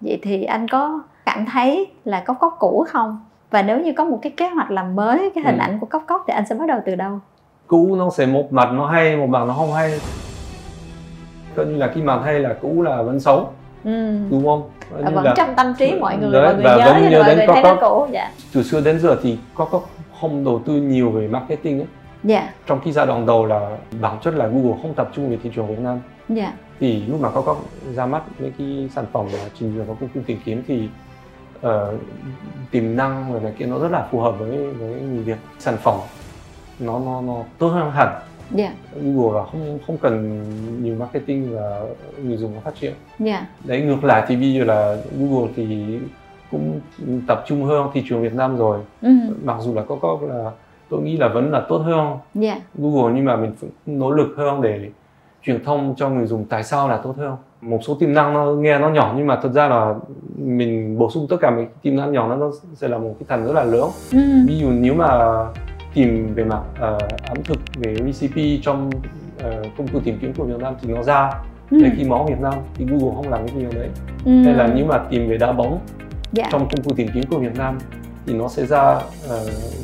Vậy 0.00 0.18
thì 0.22 0.44
anh 0.44 0.68
có 0.68 1.02
cảm 1.26 1.46
thấy 1.52 1.86
là 2.04 2.20
cốc 2.26 2.36
cốc 2.40 2.56
cũ 2.60 2.84
không? 2.88 3.24
Và 3.50 3.62
nếu 3.62 3.80
như 3.80 3.92
có 3.96 4.04
một 4.04 4.18
cái 4.22 4.32
kế 4.36 4.48
hoạch 4.48 4.70
làm 4.70 4.96
mới 4.96 5.30
cái 5.34 5.44
hình 5.44 5.58
Ừ. 5.58 5.60
ảnh 5.60 5.78
của 5.80 5.86
cốc 5.86 6.02
cốc 6.06 6.24
thì 6.26 6.34
anh 6.34 6.44
sẽ 6.48 6.54
bắt 6.54 6.68
đầu 6.68 6.80
từ 6.86 6.94
đâu? 6.94 7.18
cũ 7.66 7.96
nó 7.98 8.10
sẽ 8.10 8.26
một 8.26 8.52
mặt 8.52 8.68
nó 8.72 8.86
hay 8.86 9.16
một 9.16 9.26
mặt 9.28 9.44
nó 9.48 9.54
không 9.54 9.72
hay 9.72 10.00
coi 11.56 11.66
như 11.66 11.76
là 11.76 11.86
cái 11.86 12.02
mặt 12.02 12.20
hay 12.24 12.38
là 12.40 12.54
cũ 12.62 12.82
là 12.82 13.02
vẫn 13.02 13.20
xấu 13.20 13.48
Ừ. 13.84 14.16
đúng 14.30 14.44
không 14.44 14.70
Và 14.90 14.98
như 15.10 15.14
vẫn 15.14 15.24
là 15.24 15.34
trong 15.36 15.54
tâm 15.56 15.74
trí 15.78 15.92
mọi 16.00 16.16
người, 16.16 16.32
Đấy, 16.32 16.42
mọi 16.42 16.54
người 16.54 16.64
và 16.64 16.76
nhớ 16.76 16.92
vẫn 16.92 17.10
nhớ 17.10 17.22
mọi 17.22 17.36
người 17.36 17.46
thấy 17.46 17.62
nó 17.62 17.76
cũ. 17.80 18.06
Dạ. 18.12 18.30
từ 18.54 18.62
xưa 18.62 18.80
đến 18.80 19.00
giờ 19.00 19.16
thì 19.22 19.38
Cococ 19.54 19.88
không 20.20 20.44
đầu 20.44 20.62
tư 20.66 20.72
nhiều 20.72 21.10
về 21.10 21.28
marketing 21.28 21.78
ấy. 21.80 21.86
Dạ. 22.24 22.52
trong 22.66 22.80
khi 22.84 22.92
giai 22.92 23.06
đoạn 23.06 23.26
đầu 23.26 23.46
là 23.46 23.76
bản 24.00 24.18
chất 24.22 24.34
là 24.34 24.46
Google 24.46 24.78
không 24.82 24.94
tập 24.94 25.08
trung 25.14 25.30
về 25.30 25.38
thị 25.42 25.50
trường 25.56 25.66
Việt 25.66 25.78
Nam 25.78 26.00
Dạ. 26.28 26.52
thì 26.80 27.02
lúc 27.06 27.20
mà 27.20 27.30
Cococ 27.30 27.64
ra 27.94 28.06
mắt 28.06 28.22
những 28.38 28.52
cái 28.58 28.88
sản 28.94 29.04
phẩm 29.12 29.26
là 29.32 29.38
trình 29.58 29.74
duyệt 29.76 29.86
và 29.86 29.94
công 30.00 30.08
cụ 30.14 30.20
tìm 30.26 30.38
kiếm 30.44 30.62
thì 30.68 30.88
ờ, 31.60 31.94
tiềm 32.70 32.96
năng 32.96 33.32
rồi 33.32 33.40
này 33.40 33.52
kia 33.58 33.66
nó 33.66 33.78
rất 33.78 33.90
là 33.90 34.06
phù 34.10 34.20
hợp 34.20 34.34
với 34.38 34.48
với 34.72 35.00
người 35.00 35.22
Việt 35.22 35.36
sản 35.58 35.76
phẩm 35.82 35.94
nó 36.78 36.98
nó 36.98 37.20
nó 37.20 37.34
tốt 37.58 37.68
hơn 37.68 37.90
hẳn 37.90 38.08
Dạ. 38.50 38.72
Google 39.02 39.38
là 39.40 39.44
không 39.46 39.78
không 39.86 39.96
cần 39.98 40.42
nhiều 40.82 40.96
marketing 40.98 41.54
và 41.56 41.80
người 42.24 42.36
dùng 42.36 42.54
nó 42.54 42.60
phát 42.60 42.74
triển 42.80 42.92
Dạ. 43.18 43.46
đấy 43.64 43.80
ngược 43.82 44.04
lại 44.04 44.24
thì 44.28 44.36
bây 44.36 44.54
giờ 44.54 44.64
là 44.64 44.96
Google 45.18 45.52
thì 45.56 45.98
cũng 46.50 46.80
tập 47.26 47.44
trung 47.46 47.64
hơn 47.64 47.88
thị 47.94 48.02
trường 48.08 48.22
Việt 48.22 48.34
Nam 48.34 48.56
rồi 48.56 48.78
Ừ. 49.02 49.08
mặc 49.44 49.56
dù 49.60 49.74
là 49.74 49.82
Cococ 49.82 50.22
là 50.22 50.50
tôi 50.90 51.00
nghĩ 51.02 51.16
là 51.16 51.28
vẫn 51.28 51.50
là 51.50 51.62
tốt 51.68 51.78
hơn 51.78 52.16
Dạ. 52.34 52.56
Google 52.74 53.12
nhưng 53.16 53.24
mà 53.24 53.36
mình 53.36 53.52
phải 53.60 53.70
nỗ 53.86 54.10
lực 54.10 54.34
hơn 54.36 54.60
để 54.62 54.90
truyền 55.42 55.64
thông 55.64 55.94
cho 55.96 56.08
người 56.08 56.26
dùng 56.26 56.44
tại 56.48 56.62
sao 56.64 56.88
là 56.88 56.96
tốt 56.96 57.14
hơn 57.16 57.36
một 57.60 57.78
số 57.82 57.94
tiềm 57.94 58.12
năng 58.14 58.32
nó 58.34 58.46
nghe 58.46 58.78
nó 58.78 58.88
nhỏ 58.90 59.14
nhưng 59.16 59.26
mà 59.26 59.38
thật 59.42 59.52
ra 59.52 59.68
là 59.68 59.94
mình 60.36 60.98
bổ 60.98 61.10
sung 61.10 61.26
tất 61.30 61.36
cả 61.40 61.50
mấy 61.50 61.66
tiềm 61.82 61.96
năng 61.96 62.12
nhỏ 62.12 62.28
nó, 62.28 62.36
nó 62.36 62.50
sẽ 62.74 62.88
là 62.88 62.98
một 62.98 63.14
cái 63.18 63.26
thành 63.28 63.46
rất 63.46 63.52
là 63.52 63.64
lớn 63.64 63.90
Ừ. 64.12 64.18
ví 64.48 64.58
dụ 64.58 64.70
nếu 64.70 64.94
mà 64.94 65.08
tìm 65.94 66.34
về 66.34 66.44
mặt 66.44 66.60
ờ, 66.78 66.98
ẩm 67.28 67.36
thực 67.44 67.58
về 67.76 67.96
recipe 68.06 68.42
trong 68.62 68.90
ờ, 69.38 69.62
công 69.78 69.88
cụ 69.88 70.00
tìm 70.04 70.18
kiếm 70.20 70.32
của 70.36 70.44
Việt 70.44 70.58
Nam 70.60 70.74
thì 70.82 70.88
nó 70.94 71.02
ra. 71.02 71.30
Ừ. 71.70 71.78
cái 71.96 72.06
máu 72.08 72.26
Việt 72.28 72.40
Nam 72.40 72.54
thì 72.74 72.84
Google 72.84 73.14
không 73.16 73.28
làm 73.30 73.48
cái 73.48 73.56
điều 73.58 73.70
đấy. 73.72 73.88
Ừ. 74.24 74.42
hay 74.44 74.54
là 74.54 74.66
nếu 74.74 74.86
mà 74.86 74.98
tìm 75.10 75.28
về 75.28 75.36
đá 75.38 75.52
bóng 75.52 75.78
Dạ. 76.32 76.44
trong 76.52 76.60
công 76.68 76.84
cụ 76.84 76.90
tìm 76.96 77.08
kiếm 77.14 77.22
của 77.30 77.38
Việt 77.38 77.54
Nam 77.58 77.78
thì 78.26 78.34
nó 78.34 78.48
sẽ 78.48 78.66
ra 78.66 78.94
uh, 78.96 79.02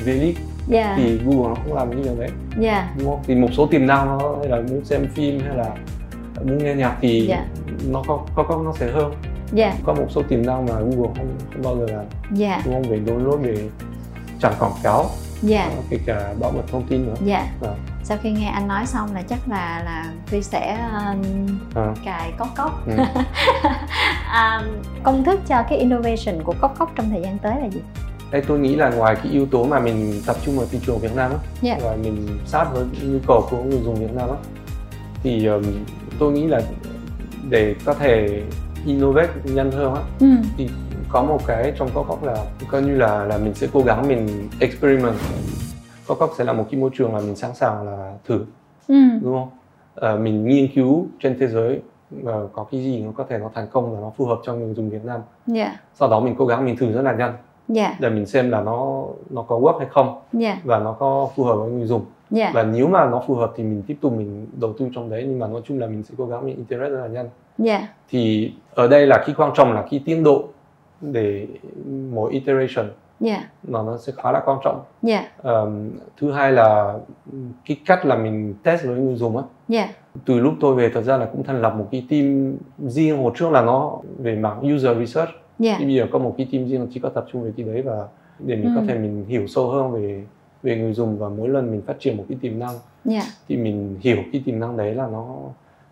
V-League 0.04 0.32
dạ. 0.68 0.94
Thì 0.96 1.18
Google 1.18 1.48
nó 1.48 1.54
không 1.54 1.74
làm 1.74 1.90
như 1.96 2.02
điều 2.02 2.14
đấy. 2.18 2.28
Dạ. 2.58 2.90
Đúng 2.98 3.08
không? 3.08 3.20
Thì 3.26 3.34
một 3.34 3.48
số 3.52 3.66
tiềm 3.66 3.86
năng 3.86 4.06
nó 4.06 4.36
hay 4.40 4.48
là 4.48 4.56
muốn 4.56 4.84
xem 4.84 5.06
phim 5.14 5.40
hay 5.40 5.56
là 5.56 5.70
muốn 6.44 6.58
nghe 6.58 6.74
nhạc 6.74 6.96
thì 7.00 7.26
Dạ. 7.28 7.44
nó 7.90 8.02
có 8.06 8.20
có 8.34 8.42
có 8.42 8.62
nó 8.64 8.72
sẽ 8.72 8.90
hơn. 8.92 9.12
Dạ. 9.52 9.74
Có 9.84 9.94
một 9.94 10.06
số 10.08 10.22
tiềm 10.22 10.46
năng 10.46 10.66
mà 10.66 10.72
Google 10.74 11.10
không, 11.16 11.28
không 11.52 11.62
bao 11.62 11.76
giờ 11.76 11.94
làm. 11.96 12.04
Dạ. 12.32 12.62
Đúng 12.64 12.74
không? 12.74 12.82
Về 12.82 13.00
download 13.06 13.36
về 13.36 13.54
chẳng 14.40 14.52
quảng 14.58 14.72
cáo 14.82 15.06
dạ. 15.42 15.70
Kể 15.90 15.98
cả 16.07 16.35
bảo 16.40 16.50
mật 16.53 16.62
thông 16.72 16.87
tin 16.87 17.07
nữa. 17.07 17.14
Dạ. 17.24 17.46
Dạ. 17.62 17.68
sau 18.05 18.18
khi 18.22 18.31
nghe 18.31 18.48
anh 18.48 18.68
nói 18.68 18.87
xong 18.87 19.14
là 19.14 19.22
chắc 19.22 19.38
là 19.48 19.83
là 19.85 20.12
Vi 20.31 20.42
sẽ 20.42 20.79
um, 20.92 21.48
à, 21.74 21.94
cài 22.05 22.33
cốc 22.38 22.48
cốc. 22.57 22.87
Ừ. 22.87 22.96
um, 24.35 24.64
công 25.03 25.24
thức 25.24 25.40
cho 25.48 25.62
cái 25.68 25.79
innovation 25.79 26.42
của 26.44 26.55
cốc 26.61 26.74
cốc 26.79 26.92
trong 26.96 27.11
thời 27.11 27.22
gian 27.22 27.38
tới 27.38 27.55
là 27.61 27.66
gì? 27.68 27.81
Đây 28.31 28.42
tôi 28.48 28.59
nghĩ 28.59 28.76
là 28.76 28.90
ngoài 28.90 29.14
cái 29.16 29.33
yếu 29.33 29.46
tố 29.46 29.64
mà 29.64 29.81
mình 29.81 30.22
tập 30.26 30.37
trung 30.44 30.57
vào 30.57 30.66
thị 30.70 30.79
trường 30.87 30.98
Việt 30.98 31.16
Nam 31.16 31.31
á 31.31 31.37
Dạ. 31.62 31.79
và 31.83 31.96
mình 32.03 32.38
sát 32.46 32.64
với 32.72 32.85
nhu 33.03 33.18
cầu 33.26 33.46
của 33.50 33.62
người 33.62 33.81
dùng 33.85 33.94
Việt 33.94 34.14
Nam 34.14 34.29
á 34.29 34.37
thì 35.22 35.46
um, 35.46 35.62
tôi 36.18 36.33
nghĩ 36.33 36.46
là 36.46 36.61
để 37.48 37.74
có 37.85 37.94
thể 37.94 38.42
innovate 38.87 39.29
nhanh 39.44 39.70
hơn 39.70 39.94
á 39.94 40.03
ừ. 40.20 40.26
thì 40.57 40.68
có 41.12 41.22
một 41.22 41.38
cái 41.46 41.72
trong 41.76 41.88
Cốc 41.94 42.08
Cốc 42.08 42.24
là 42.24 42.36
coi 42.68 42.82
như 42.82 42.96
là 42.96 43.24
là 43.24 43.38
mình 43.38 43.54
sẽ 43.54 43.66
cố 43.72 43.80
gắng 43.80 44.08
mình 44.08 44.48
experiment. 44.60 45.14
Cốc 46.06 46.18
Cốc 46.18 46.30
sẽ 46.38 46.44
là 46.44 46.52
một 46.52 46.64
cái 46.70 46.80
môi 46.80 46.90
trường 46.94 47.12
mà 47.12 47.18
mình 47.20 47.36
sẵn 47.36 47.54
sàng 47.54 47.82
là 47.86 48.12
thử 48.24 48.44
ừ. 48.88 48.94
đúng 49.22 49.34
không? 49.34 49.48
Ờ, 49.94 50.16
mình 50.16 50.44
nghiên 50.44 50.68
cứu 50.74 51.06
trên 51.20 51.36
thế 51.38 51.46
giới 51.46 51.80
ờ, 52.24 52.48
có 52.52 52.64
cái 52.70 52.80
gì 52.80 53.02
nó 53.02 53.12
có 53.16 53.24
thể 53.28 53.38
nó 53.38 53.50
thành 53.54 53.66
công 53.72 53.94
và 53.94 54.00
nó 54.00 54.12
phù 54.16 54.26
hợp 54.26 54.38
cho 54.42 54.54
người 54.54 54.74
dùng 54.74 54.90
Việt 54.90 55.04
Nam. 55.04 55.20
Dạ. 55.46 55.80
Sau 55.94 56.08
đó 56.08 56.20
mình 56.20 56.34
cố 56.38 56.46
gắng 56.46 56.64
mình 56.64 56.76
thử 56.76 56.92
rất 56.92 57.02
là 57.02 57.12
nhanh. 57.12 57.32
Dạ. 57.68 57.96
Để 58.00 58.10
mình 58.10 58.26
xem 58.26 58.50
là 58.50 58.60
nó 58.60 59.04
nó 59.30 59.42
có 59.42 59.58
work 59.58 59.78
hay 59.78 59.88
không. 59.90 60.20
Dạ. 60.32 60.58
Và 60.64 60.78
nó 60.78 60.92
có 60.92 61.28
phù 61.36 61.44
hợp 61.44 61.56
với 61.56 61.70
người 61.70 61.86
dùng. 61.86 62.04
Dạ. 62.30 62.50
Và 62.54 62.62
nếu 62.62 62.88
mà 62.88 63.06
nó 63.06 63.22
phù 63.26 63.34
hợp 63.34 63.52
thì 63.56 63.64
mình 63.64 63.82
tiếp 63.86 63.96
tục 64.00 64.12
mình 64.12 64.46
đầu 64.60 64.72
tư 64.78 64.88
trong 64.94 65.10
đấy 65.10 65.24
nhưng 65.28 65.38
mà 65.38 65.46
nói 65.46 65.60
chung 65.64 65.78
là 65.78 65.86
mình 65.86 66.02
sẽ 66.02 66.14
cố 66.18 66.26
gắng 66.26 66.46
mình 66.46 66.56
iterate 66.56 66.90
rất 66.90 67.00
là 67.00 67.06
nhanh. 67.06 67.28
Dạ. 67.58 67.88
Thì 68.10 68.52
ở 68.74 68.88
đây 68.88 69.06
là 69.06 69.22
cái 69.26 69.34
quan 69.38 69.52
trọng 69.54 69.72
là 69.72 69.84
cái 69.90 70.02
tiến 70.04 70.24
độ 70.24 70.44
để 71.00 71.46
mỗi 72.12 72.32
iteration. 72.32 72.86
Dạ. 73.20 73.44
Nó 73.62 73.82
nó 73.82 73.98
sẽ 73.98 74.12
khá 74.16 74.32
là 74.32 74.42
quan 74.44 74.58
trọng. 74.64 74.82
Dạ. 75.02 75.28
Ờm, 75.36 75.90
thứ 76.20 76.32
hai 76.32 76.52
là 76.52 76.98
cái 77.66 77.76
cách 77.86 78.06
là 78.06 78.16
mình 78.16 78.54
test 78.62 78.84
với 78.84 78.96
người 78.96 79.14
dùng 79.16 79.36
á. 79.36 79.42
Dạ. 79.68 79.88
Từ 80.24 80.40
lúc 80.40 80.54
tôi 80.60 80.74
về 80.74 80.90
thật 80.94 81.02
ra 81.02 81.16
là 81.16 81.26
cũng 81.32 81.44
thành 81.44 81.62
lập 81.62 81.74
một 81.74 81.88
cái 81.90 82.06
team 82.10 82.56
riêng. 82.78 83.22
Hồi 83.22 83.32
trước 83.36 83.50
là 83.50 83.62
nó 83.62 83.98
về 84.18 84.36
mảng 84.36 84.74
user 84.74 84.98
research. 84.98 85.30
Dạ. 85.58 85.76
Thì 85.78 85.84
bây 85.84 85.94
giờ 85.94 86.06
có 86.12 86.18
một 86.18 86.34
cái 86.38 86.48
team 86.52 86.66
riêng 86.68 86.86
chỉ 86.94 87.00
có 87.00 87.08
tập 87.08 87.26
trung 87.32 87.42
về 87.42 87.52
cái 87.56 87.66
đấy 87.66 87.82
và 87.82 88.08
để 88.38 88.56
mình 88.56 88.72
có 88.74 88.80
Ừ. 88.80 88.86
thể 88.88 88.98
mình 88.98 89.24
hiểu 89.28 89.46
sâu 89.46 89.68
hơn 89.68 89.90
về 89.92 90.24
về 90.62 90.76
người 90.78 90.92
dùng 90.92 91.18
và 91.18 91.28
mỗi 91.28 91.48
lần 91.48 91.70
mình 91.70 91.82
phát 91.86 91.94
triển 91.98 92.16
một 92.16 92.24
cái 92.28 92.38
tiềm 92.40 92.58
năng 92.58 92.74
dạ. 93.04 93.22
thì 93.48 93.56
mình 93.56 93.96
hiểu 94.00 94.16
cái 94.32 94.42
tiềm 94.44 94.60
năng 94.60 94.76
đấy 94.76 94.94
là 94.94 95.06
nó 95.12 95.36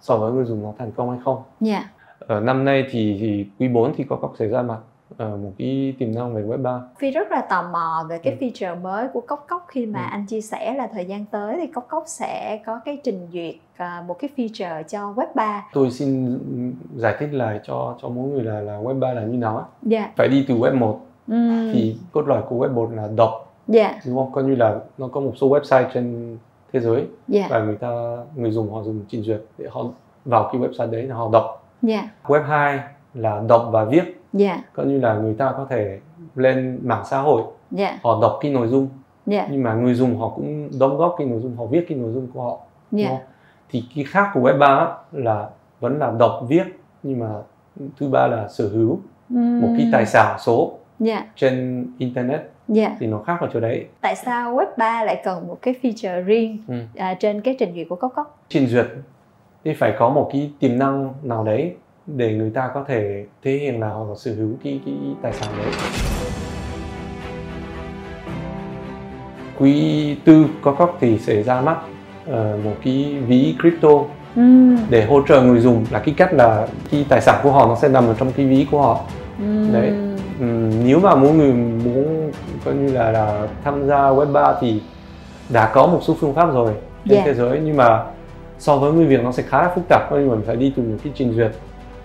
so 0.01 0.16
với 0.16 0.33
người 0.33 0.44
dùng 0.44 0.62
nó 0.62 0.73
thành 0.79 0.92
công 0.92 1.11
hay 1.11 1.18
không. 1.25 1.42
Dạ. 1.61 1.90
Ở 2.18 2.40
năm 2.40 2.64
nay 2.64 2.85
thì, 2.90 3.16
thì 3.21 3.47
quý 3.59 3.68
4 3.68 3.92
thì 3.97 4.05
có 4.09 4.16
có 4.16 4.31
sẽ 4.38 4.47
ra 4.49 4.62
mặt 4.62 4.79
ờ, 5.16 5.37
một 5.37 5.51
cái 5.59 5.94
tiềm 5.99 6.14
năng 6.14 6.35
về 6.35 6.42
web 6.42 6.62
3 6.62 6.81
Phi 6.99 7.11
rất 7.11 7.31
là 7.31 7.40
tò 7.40 7.62
mò 7.73 8.07
về 8.09 8.18
cái 8.18 8.37
Ừ. 8.40 8.47
feature 8.47 8.81
mới 8.83 9.09
của 9.12 9.21
Cốc 9.21 9.47
Cốc 9.49 9.64
khi 9.68 9.87
mà 9.87 10.01
Ừ. 10.03 10.09
anh 10.11 10.27
chia 10.27 10.40
sẻ 10.40 10.75
là 10.75 10.87
thời 10.87 11.05
gian 11.07 11.25
tới 11.31 11.57
thì 11.61 11.66
Cốc 11.66 11.87
Cốc 11.90 12.05
sẽ 12.07 12.62
có 12.66 12.81
cái 12.85 12.99
trình 13.05 13.29
duyệt 13.33 13.55
à, 13.77 14.05
một 14.07 14.16
cái 14.18 14.31
feature 14.37 14.83
cho 14.83 15.12
web 15.16 15.27
3. 15.35 15.64
tôi 15.73 15.90
xin 15.90 16.38
giải 16.97 17.16
thích 17.18 17.29
lại 17.33 17.61
cho 17.64 17.97
cho 18.03 18.09
mỗi 18.09 18.29
người 18.29 18.42
là 18.44 18.61
là 18.61 18.79
web 18.79 18.99
3 19.01 19.12
là 19.12 19.23
như 19.23 19.37
nào 19.38 19.57
á 19.59 19.64
Dạ. 19.83 20.11
phải 20.16 20.29
đi 20.29 20.44
từ 20.49 20.55
web 20.55 20.79
1 20.79 21.01
Ừm. 21.29 21.71
thì 21.75 21.97
cốt 22.12 22.23
lõi 22.29 22.42
của 22.49 22.66
web 22.66 22.73
1 22.73 22.90
là 22.92 23.09
đọc 23.16 23.55
Dạ. 23.68 24.01
đúng 24.07 24.16
không 24.16 24.33
coi 24.33 24.44
như 24.44 24.55
là 24.55 24.81
nó 24.99 25.09
có 25.09 25.21
một 25.21 25.33
số 25.37 25.49
website 25.49 25.85
trên 25.94 26.37
thế 26.73 26.81
giới 26.81 27.05
Dạ. 27.29 27.47
và 27.51 27.59
người 27.59 27.77
ta 27.77 27.88
người 28.37 28.51
dùng 28.51 28.73
họ 28.73 28.83
dùng 28.83 29.05
trình 29.09 29.23
duyệt 29.23 29.40
để 29.59 29.66
họ 29.71 29.85
vào 30.25 30.49
cái 30.53 30.61
website 30.61 30.90
đấy 30.90 31.03
là 31.03 31.14
họ 31.14 31.29
đọc 31.33 31.64
Dạ. 31.83 32.09
web 32.27 32.42
2 32.42 32.81
là 33.14 33.42
đọc 33.49 33.68
và 33.73 33.85
viết 33.85 34.17
Dạ. 34.33 34.62
coi 34.73 34.87
như 34.87 34.99
là 35.01 35.14
người 35.14 35.35
ta 35.35 35.53
có 35.57 35.67
thể 35.71 35.99
lên 36.37 36.79
mạng 36.83 37.03
xã 37.11 37.21
hội 37.21 37.43
Dạ. 37.71 37.99
họ 38.03 38.19
đọc 38.23 38.38
cái 38.41 38.53
nội 38.53 38.69
dung 38.69 38.88
Dạ. 39.27 39.49
nhưng 39.51 39.62
mà 39.62 39.75
người 39.75 39.95
dùng 39.95 40.19
họ 40.19 40.29
cũng 40.37 40.69
đóng 40.81 40.97
góp 40.97 41.14
cái 41.19 41.27
nội 41.27 41.41
dung 41.41 41.57
họ 41.57 41.64
viết 41.67 41.85
cái 41.88 41.99
nội 41.99 42.12
dung 42.12 42.27
của 42.35 42.43
họ 42.43 42.59
không? 43.09 43.19
thì 43.71 43.85
cái 43.95 44.05
khác 44.05 44.31
của 44.35 44.41
web 44.41 44.59
3 44.59 44.67
á, 44.67 44.87
là 45.12 45.49
vẫn 45.81 45.99
là 45.99 46.12
đọc 46.19 46.41
viết 46.49 46.64
nhưng 47.03 47.19
mà 47.19 47.29
thứ 48.01 48.09
ba 48.09 48.27
là 48.27 48.49
sở 48.49 48.69
hữu 48.69 49.01
một 49.29 49.69
cái 49.79 49.88
tài 49.93 50.07
sản 50.07 50.37
số 50.41 50.73
Dạ. 50.99 51.27
trên 51.37 51.87
internet 51.99 52.41
Dạ. 52.69 52.97
thì 53.01 53.07
nó 53.07 53.19
khác 53.27 53.37
ở 53.41 53.49
chỗ 53.53 53.61
đấy 53.61 53.87
Tại 54.01 54.17
sao 54.17 54.55
web 54.57 54.67
3 54.79 55.05
lại 55.05 55.21
cần 55.25 55.49
một 55.49 55.59
cái 55.62 55.75
feature 55.83 56.25
riêng 56.25 56.59
Ừ. 56.69 56.75
à, 56.97 57.14
trên 57.14 57.41
cái 57.41 57.57
trình 57.59 57.75
duyệt 57.75 57.87
của 57.91 57.97
Cốc 57.97 58.12
Cốc? 58.17 58.38
trình 58.49 58.67
duyệt 58.67 58.87
thì 59.64 59.75
phải 59.75 59.95
có 59.99 60.09
một 60.09 60.29
cái 60.33 60.53
tiềm 60.61 60.79
năng 60.79 61.12
nào 61.23 61.45
đấy 61.45 61.77
để 62.16 62.33
người 62.35 62.51
ta 62.51 62.71
có 62.75 62.85
thể 62.88 63.25
thể 63.42 63.53
hiện 63.53 63.81
là 63.81 63.88
họ 63.88 64.05
có 64.09 64.14
sở 64.16 64.31
hữu 64.38 64.51
cái 64.64 64.81
cái 64.87 64.94
tài 65.23 65.33
sản 65.33 65.49
đấy 65.59 65.73
quý 69.59 70.16
tư 70.25 70.47
có 70.62 70.73
cóc 70.73 70.97
thì 71.01 71.18
sẽ 71.18 71.42
ra 71.42 71.61
mắt 71.61 71.77
ờ, 72.27 72.59
một 72.64 72.75
cái 72.85 73.16
ví 73.27 73.55
crypto 73.61 73.88
Ừm. 74.37 74.77
để 74.90 75.05
hỗ 75.07 75.23
trợ 75.29 75.42
người 75.42 75.61
dùng 75.61 75.85
là 75.90 75.99
cái 75.99 76.14
cách 76.18 76.33
là 76.35 76.66
cái 76.90 77.07
tài 77.09 77.21
sản 77.21 77.40
của 77.42 77.51
họ 77.53 77.66
nó 77.66 77.75
sẽ 77.77 77.88
nằm 77.88 78.07
ở 78.07 78.14
trong 78.18 78.33
cái 78.33 78.47
ví 78.47 78.66
của 78.71 78.83
họ 78.83 79.01
Ừm. 79.38 79.73
Đấy. 79.73 79.92
Ừm, 80.40 80.87
nếu 80.87 81.01
mà 81.01 81.14
mỗi 81.14 81.33
người 81.33 81.53
muốn 81.53 82.33
coi 82.64 82.75
như 82.75 82.92
là, 82.92 83.11
là 83.11 83.49
tham 83.64 83.87
gia 83.87 83.97
web 84.03 84.33
3 84.33 84.55
thì 84.61 84.81
đã 85.49 85.71
có 85.75 85.87
một 85.87 86.01
số 86.03 86.16
phương 86.21 86.35
pháp 86.35 86.47
rồi 86.55 86.73
trên 87.09 87.18
Dạ. 87.18 87.23
thế 87.25 87.35
giới 87.35 87.61
nhưng 87.64 87.77
mà 87.77 88.05
so 88.59 88.77
với 88.77 88.92
người 88.92 89.07
Việt 89.07 89.21
nó 89.25 89.33
sẽ 89.33 89.42
khá 89.42 89.62
là 89.62 89.73
phức 89.75 89.85
tạp 89.88 90.12
như 90.12 90.31
mình 90.31 90.42
phải 90.47 90.57
đi 90.57 90.73
từ 90.77 90.83
một 90.83 90.97
cái 91.05 91.12
trình 91.16 91.33
duyệt 91.35 91.51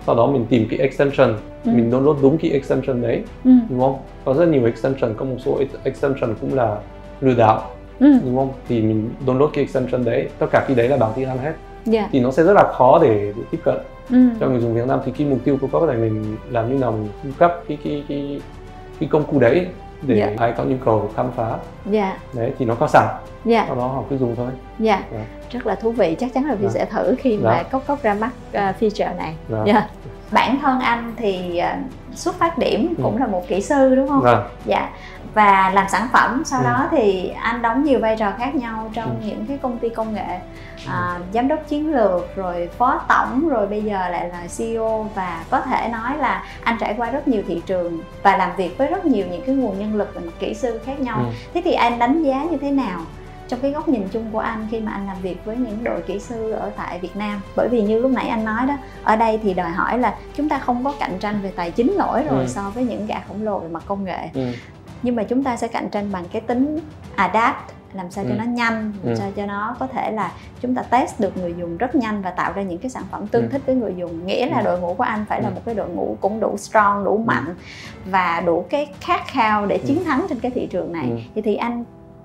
sau 0.06 0.16
đó 0.16 0.28
mình 0.28 0.46
tìm 0.50 0.68
cái 0.70 0.80
extension 0.80 1.36
Ừ. 1.66 1.72
mình 1.72 1.92
download 1.92 2.16
đúng 2.22 2.38
cái 2.38 2.52
extension 2.52 3.02
đấy 3.02 3.22
Ừm. 3.46 3.62
đúng 3.70 3.80
không 3.80 3.98
có 4.26 4.34
rất 4.34 4.48
nhiều 4.48 4.66
extension 4.66 5.14
có 5.18 5.26
một 5.26 5.36
số 5.46 5.60
ex- 5.60 5.78
extension 5.84 6.36
cũng 6.42 6.54
là 6.54 6.78
lừa 7.22 7.34
đảo 7.36 7.70
Ừm. 8.00 8.20
đúng 8.26 8.36
không 8.36 8.52
thì 8.68 8.82
mình 8.82 9.10
download 9.26 9.48
cái 9.48 9.64
extension 9.64 10.06
đấy 10.06 10.30
tất 10.40 10.48
cả 10.52 10.64
cái 10.68 10.76
đấy 10.76 10.90
là 10.90 10.98
bằng 10.98 11.12
tiếng 11.16 11.30
Anh 11.30 11.38
hết 11.38 11.54
Dạ. 11.86 12.10
thì 12.12 12.20
nó 12.20 12.32
sẽ 12.32 12.44
rất 12.44 12.54
là 12.54 12.72
khó 12.74 13.00
để, 13.04 13.34
để 13.38 13.44
tiếp 13.52 13.58
cận 13.64 13.76
Ừm. 14.10 14.30
cho 14.40 14.50
người 14.50 14.60
dùng 14.60 14.74
Việt 14.74 14.88
Nam 14.88 15.00
thì 15.06 15.12
cái 15.18 15.28
mục 15.28 15.40
tiêu 15.44 15.58
của 15.62 15.68
có 15.72 15.88
thể 15.88 15.98
mình 15.98 16.38
làm 16.52 16.72
như 16.74 16.80
nào 16.80 16.92
mình 16.92 17.08
cung 17.24 17.32
cấp 17.38 17.64
cái 17.68 17.78
cái 17.84 18.04
cái 18.10 18.42
cái 19.00 19.10
công 19.12 19.24
cụ 19.24 19.40
đấy 19.40 19.66
để 20.08 20.16
Dạ. 20.16 20.30
ai 20.38 20.54
có 20.58 20.64
nhu 20.64 20.76
cầu 20.86 21.10
khám 21.16 21.32
phá 21.36 21.58
Dạ. 21.86 22.18
đấy 22.34 22.52
thì 22.60 22.66
nó 22.66 22.76
có 22.76 22.88
sẵn 22.88 23.06
Dạ. 23.46 23.64
sau 23.68 23.76
đó 23.76 23.88
họ 23.88 24.04
cứ 24.10 24.18
dùng 24.18 24.36
thôi 24.36 24.52
Dạ. 24.80 25.04
Dạ. 25.14 25.26
Rất 25.52 25.66
là 25.68 25.76
thú 25.76 25.92
vị, 25.92 26.16
chắc 26.20 26.34
chắn 26.34 26.46
là 26.46 26.56
Vi 26.56 26.64
Dạ. 26.68 26.70
sẽ 26.74 26.86
thử 26.86 27.16
khi 27.20 27.38
mà 27.38 27.52
Dạ. 27.52 27.64
Cốc 27.64 27.84
Cốc 27.88 28.04
ra 28.04 28.14
mắt 28.14 28.30
à, 28.52 28.74
feature 28.80 29.18
này. 29.18 29.36
Dạ. 29.50 29.64
Dạ. 29.66 29.88
Bản 30.34 30.60
thân 30.62 30.80
anh 30.80 31.14
thì 31.18 31.58
à, 31.58 31.78
xuất 32.14 32.36
phát 32.36 32.58
điểm 32.58 32.94
cũng 33.04 33.16
Ừ. 33.16 33.20
là 33.20 33.28
một 33.28 33.44
kỹ 33.48 33.62
sư 33.62 33.96
đúng 33.96 34.08
không? 34.08 34.22
vâng 34.22 34.44
Dạ. 34.66 34.90
Và 35.34 35.72
làm 35.74 35.86
sản 35.90 36.08
phẩm 36.14 36.42
sau 36.46 36.60
Ừ. 36.60 36.66
đó 36.66 36.88
thì 36.92 37.30
anh 37.42 37.62
đóng 37.62 37.84
nhiều 37.84 38.00
vai 38.00 38.16
trò 38.20 38.32
khác 38.38 38.56
nhau 38.56 38.92
trong 38.94 39.10
Ừ. 39.22 39.28
những 39.28 39.46
cái 39.46 39.58
công 39.62 39.78
ty 39.78 39.90
công 39.90 40.14
nghệ. 40.14 40.40
À, 40.88 41.20
giám 41.34 41.48
đốc 41.48 41.60
chiến 41.68 41.92
lược 41.96 42.36
rồi 42.36 42.70
phó 42.78 42.98
tổng 43.08 43.50
rồi 43.50 43.68
bây 43.68 43.82
giờ 43.82 44.10
lại 44.10 44.30
là 44.30 44.44
CEO 44.58 45.10
và 45.16 45.44
có 45.50 45.62
thể 45.62 45.90
nói 45.92 46.18
là 46.18 46.44
anh 46.64 46.78
trải 46.80 46.94
qua 46.98 47.10
rất 47.12 47.28
nhiều 47.28 47.42
thị 47.48 47.62
trường 47.66 48.00
và 48.24 48.38
làm 48.38 48.50
việc 48.58 48.78
với 48.78 48.88
rất 48.88 49.06
nhiều 49.06 49.26
những 49.32 49.42
cái 49.46 49.56
nguồn 49.56 49.80
nhân 49.80 49.96
lực 49.96 50.12
và 50.16 50.22
kỹ 50.40 50.54
sư 50.54 50.80
khác 50.86 51.00
nhau. 51.00 51.18
Ừ. 51.20 51.26
Thế 51.54 51.62
thì 51.66 51.74
anh 51.74 52.00
đánh 52.00 52.24
giá 52.24 52.44
như 52.52 52.58
thế 52.58 52.72
nào 52.72 53.00
trong 53.54 53.62
cái 53.62 53.72
góc 53.72 53.90
nhìn 53.90 54.08
chung 54.12 54.26
của 54.32 54.40
anh 54.40 54.68
khi 54.72 54.80
mà 54.80 54.92
anh 54.92 55.08
làm 55.08 55.18
việc 55.22 55.46
với 55.46 55.56
những 55.58 55.84
đội 55.84 56.02
kỹ 56.02 56.20
sư 56.20 56.52
ở 56.52 56.72
tại 56.78 57.00
Việt 57.00 57.16
Nam 57.16 57.42
bởi 57.56 57.68
vì 57.70 57.82
như 57.82 58.00
lúc 58.02 58.12
nãy 58.12 58.28
anh 58.28 58.46
nói 58.46 58.66
đó 58.68 58.78
ở 59.04 59.16
đây 59.16 59.40
thì 59.44 59.54
đòi 59.54 59.70
hỏi 59.70 60.00
là 60.00 60.16
chúng 60.36 60.50
ta 60.50 60.60
không 60.60 60.84
có 60.84 60.94
cạnh 61.00 61.18
tranh 61.20 61.40
về 61.44 61.52
tài 61.56 61.72
chính 61.72 61.96
nổi 61.98 62.24
rồi 62.24 62.40
Ừ. 62.40 62.48
so 62.48 62.70
với 62.76 62.84
những 62.84 63.08
gã 63.08 63.16
khổng 63.28 63.44
lồ 63.44 63.60
về 63.60 63.68
mặt 63.68 63.84
công 63.88 64.04
nghệ 64.04 64.30
ừ. 64.34 64.48
nhưng 65.04 65.16
mà 65.16 65.24
chúng 65.24 65.44
ta 65.44 65.58
sẽ 65.58 65.68
cạnh 65.68 65.90
tranh 65.90 66.12
bằng 66.12 66.24
cái 66.32 66.42
tính 66.42 66.80
adapt 67.16 67.58
làm 67.94 68.12
sao 68.12 68.24
cho 68.24 68.30
Ừ. 68.30 68.36
nó 68.38 68.44
nhanh 68.44 68.74
làm 69.04 69.14
Ừ. 69.14 69.16
sao 69.20 69.32
cho 69.36 69.46
nó 69.46 69.76
có 69.80 69.88
thể 69.88 70.12
là 70.12 70.32
chúng 70.62 70.76
ta 70.76 70.82
test 70.82 71.20
được 71.20 71.38
người 71.38 71.54
dùng 71.60 71.78
rất 71.78 71.96
nhanh 71.96 72.22
và 72.22 72.30
tạo 72.32 72.54
ra 72.54 72.62
những 72.62 72.78
cái 72.78 72.90
sản 72.90 73.04
phẩm 73.12 73.28
tương 73.28 73.44
Ừ. 73.44 73.50
thích 73.52 73.62
với 73.66 73.76
người 73.76 73.94
dùng 73.98 74.26
nghĩa 74.26 74.46
là 74.50 74.58
Ừ. 74.58 74.64
đội 74.64 74.80
ngũ 74.80 74.94
của 74.94 75.04
anh 75.04 75.26
phải 75.30 75.42
là 75.42 75.50
Ừ. 75.50 75.54
một 75.56 75.62
cái 75.66 75.76
đội 75.76 75.90
ngũ 75.90 76.18
cũng 76.22 76.40
đủ 76.40 76.58
strong 76.58 77.04
đủ 77.04 77.24
mạnh 77.26 77.56
và 78.06 78.42
đủ 78.46 78.66
cái 78.70 78.88
khát 79.02 79.28
khao 79.28 79.66
để 79.66 79.78
chiến 79.78 80.04
thắng 80.04 80.26
trên 80.30 80.40
cái 80.40 80.52
thị 80.56 80.68
trường 80.72 80.92
này 80.94 81.08
Ừ. 81.10 81.16
thì 81.36 81.42
thì 81.42 81.56
anh 81.56 81.84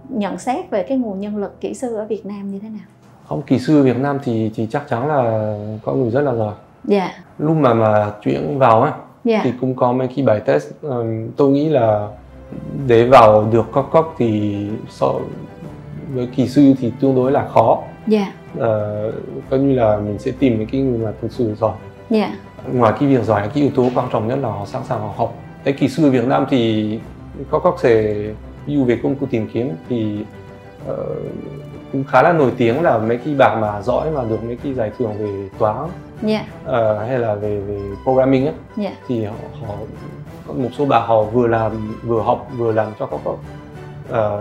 nhận 0.09 0.39
xét 0.39 0.71
về 0.71 0.83
cái 0.83 0.99
nguồn 0.99 1.21
nhân 1.21 1.37
lực 1.37 1.61
kỹ 1.61 1.75
sư 1.75 1.97
ở 1.97 2.05
Việt 2.05 2.27
Nam 2.27 2.51
như 2.51 2.59
thế 2.59 2.69
nào? 2.69 2.87
không 3.29 3.43
kỹ 3.43 3.59
sư 3.59 3.83
Việt 3.83 3.97
Nam 3.97 4.19
thì 4.25 4.51
thì 4.55 4.67
chắc 4.71 4.89
chắn 4.89 5.09
là 5.09 5.55
có 5.85 5.93
người 5.93 6.11
rất 6.11 6.21
là 6.21 6.35
giỏi. 6.35 6.55
Dạ, 6.85 7.11
lúc 7.39 7.57
mà 7.57 7.75
mà 7.75 8.13
chuyển 8.23 8.59
vào 8.59 8.83
á 8.83 8.93
dạ, 9.25 9.41
thì 9.45 9.53
cũng 9.61 9.75
có 9.75 9.93
mấy 9.93 10.09
cái 10.17 10.25
bài 10.25 10.41
test. 10.41 10.69
Ừm, 10.83 11.31
tôi 11.37 11.51
nghĩ 11.51 11.69
là 11.69 12.09
để 12.87 13.05
vào 13.05 13.49
được 13.53 13.73
cóc 13.73 13.89
cóc 13.93 14.15
thì 14.19 14.57
so 14.89 15.07
với 16.15 16.27
kỹ 16.27 16.49
sư 16.49 16.75
thì 16.81 16.93
tương 17.01 17.15
đối 17.15 17.33
là 17.33 17.49
khó. 17.49 17.79
Dạ, 18.07 18.33
Ờ, 18.59 19.13
coi 19.51 19.61
như 19.61 19.75
là 19.75 19.97
mình 19.97 20.19
sẽ 20.19 20.31
tìm 20.39 20.59
những 20.59 20.69
cái 20.73 20.81
người 20.81 20.99
mà 20.99 21.13
thực 21.23 21.33
sự 21.33 21.55
giỏi. 21.55 21.77
Dạ, 22.11 22.37
ngoài 22.73 22.93
cái 23.01 23.09
việc 23.09 23.25
giỏi 23.25 23.41
cái 23.55 23.63
yếu 23.63 23.71
tố 23.77 23.89
quan 23.95 24.09
trọng 24.13 24.29
nhất 24.29 24.39
là 24.43 24.49
họ 24.49 24.67
sẵn 24.67 24.83
sàng 24.89 25.01
họ 25.01 25.13
học. 25.17 25.35
Cái 25.65 25.75
kỹ 25.75 25.89
sư 25.89 26.11
Việt 26.11 26.25
Nam 26.25 26.47
thì 26.51 27.01
có 27.51 27.59
các 27.59 27.75
sẽ 27.79 28.15
dụ 28.75 28.85
về 28.85 28.99
công 29.03 29.15
cụ 29.15 29.27
tìm 29.31 29.49
kiếm 29.53 29.71
thì 29.89 30.25
uh, 30.91 30.97
cũng 31.93 32.05
khá 32.05 32.23
là 32.23 32.33
nổi 32.33 32.53
tiếng 32.57 32.83
là 32.83 32.99
mấy 32.99 33.17
cái 33.17 33.35
bạn 33.35 33.61
mà 33.61 33.83
giỏi 33.83 34.11
mà 34.11 34.25
được 34.29 34.45
mấy 34.45 34.57
cái 34.57 34.75
giải 34.75 34.91
thưởng 34.99 35.13
về 35.19 35.49
toán 35.59 35.89
yeah. 36.27 36.45
uh, 36.65 37.09
hay 37.09 37.19
là 37.19 37.35
về 37.35 37.61
về 37.61 37.81
programming 38.05 38.47
ấy, 38.47 38.55
yeah. 38.77 38.93
thì 39.09 39.25
họ, 39.25 39.35
họ 39.67 39.75
một 40.55 40.69
số 40.79 40.87
bạn 40.87 41.09
họ 41.09 41.23
vừa 41.23 41.47
làm 41.47 41.95
vừa 42.03 42.23
học 42.23 42.49
vừa 42.57 42.73
làm 42.73 42.93
cho 42.99 43.07
các 43.07 43.17
uh, 43.17 43.39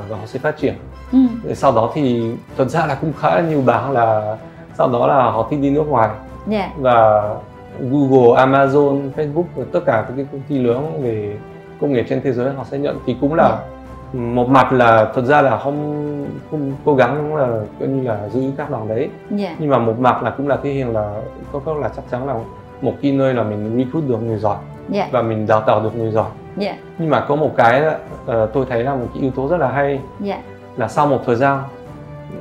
và 0.10 0.18
họ 0.18 0.26
sẽ 0.26 0.40
phát 0.40 0.58
triển 0.58 0.74
ừ. 1.12 1.54
sau 1.54 1.72
đó 1.72 1.92
thì 1.94 2.32
thật 2.58 2.70
ra 2.70 2.86
là 2.86 2.96
cũng 2.96 3.14
khá 3.20 3.36
là 3.36 3.42
nhiều 3.42 3.62
bạn 3.62 3.92
là 3.92 4.38
sau 4.78 4.90
đó 4.90 5.08
là 5.08 5.24
họ 5.32 5.48
thích 5.50 5.60
đi 5.62 5.70
nước 5.70 5.88
ngoài 5.88 6.10
yeah. 6.52 6.72
và 6.78 7.36
Google, 7.80 8.46
Amazon, 8.46 9.12
Facebook 9.16 9.44
và 9.56 9.64
tất 9.74 9.80
cả 9.86 10.06
các 10.08 10.14
cái 10.16 10.26
công 10.32 10.42
ty 10.50 10.58
lớn 10.60 11.02
về 11.04 11.38
công 11.82 11.94
nghệ 11.94 12.04
trên 12.10 12.22
thế 12.22 12.32
giới 12.34 12.54
họ 12.54 12.64
sẽ 12.72 12.78
nhận 12.78 13.00
thì 13.06 13.16
cũng 13.22 13.34
là 13.34 13.48
yeah. 13.48 13.77
Một 14.14 14.50
mặt 14.50 14.74
là 14.74 15.12
thật 15.16 15.22
ra 15.22 15.42
là 15.42 15.58
không 15.58 16.28
không 16.52 16.72
cố 16.86 16.96
gắng 16.96 17.36
là 17.36 17.48
coi 17.80 17.88
như 17.88 18.04
là 18.04 18.30
giữ 18.30 18.52
các 18.58 18.70
đoàn 18.70 18.88
đấy 18.88 19.10
yeah. 19.40 19.56
nhưng 19.60 19.70
mà 19.70 19.78
một 19.78 20.00
mặt 20.00 20.24
là 20.24 20.30
cũng 20.30 20.48
là 20.48 20.58
thể 20.64 20.72
hiện 20.72 20.94
là 20.94 21.22
có 21.52 21.60
có 21.60 21.74
là 21.74 21.90
chắc 21.96 22.06
chắn 22.12 22.28
là 22.28 22.36
một 22.82 22.94
cái 23.02 23.12
nơi 23.12 23.34
là 23.34 23.44
mình 23.44 23.78
recruit 23.78 24.08
được 24.08 24.18
người 24.18 24.38
giỏi 24.38 24.58
yeah. 24.94 25.12
và 25.12 25.22
mình 25.22 25.48
đào 25.48 25.62
tạo 25.62 25.84
được 25.84 25.96
người 25.96 26.12
giỏi 26.12 26.30
yeah. 26.60 26.76
nhưng 26.98 27.10
mà 27.10 27.26
có 27.28 27.36
một 27.36 27.54
cái 27.58 27.84
uh, 27.86 28.54
tôi 28.54 28.66
thấy 28.70 28.84
là 28.84 28.96
một 28.96 29.08
cái 29.14 29.22
yếu 29.22 29.32
tố 29.32 29.48
rất 29.48 29.58
là 29.58 29.72
hay 29.72 30.00
yeah. 30.26 30.40
là 30.78 30.88
sau 30.88 31.08
một 31.08 31.20
thời 31.26 31.36
gian 31.36 31.64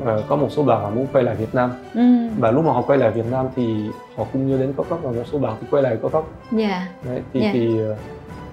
uh, 0.02 0.09
có 0.29 0.37
một 0.37 0.48
số 0.50 0.62
bạn 0.62 0.83
là 0.83 0.90
muốn 0.90 1.07
quay 1.12 1.24
lại 1.24 1.35
Việt 1.35 1.55
Nam 1.55 1.70
ừ. 1.94 2.00
và 2.38 2.50
lúc 2.50 2.64
mà 2.64 2.72
họ 2.72 2.83
quay 2.83 2.98
lại 2.98 3.11
Việt 3.11 3.26
Nam 3.31 3.46
thì 3.57 3.90
họ 4.16 4.24
cũng 4.33 4.50
nhớ 4.50 4.59
đến 4.59 4.72
Cốc 4.72 4.87
Cốc 4.88 4.98
và 5.02 5.11
một 5.11 5.22
số 5.33 5.38
bạn 5.38 5.52
thì 5.61 5.66
quay 5.70 5.83
lại 5.83 5.96
Cốc 6.02 6.12
Cốc 6.12 6.29
yeah. 6.59 6.83
Đấy, 7.05 7.20
thì, 7.33 7.40
Yeah. 7.40 7.55
thì 7.55 7.81
uh, 7.90 7.96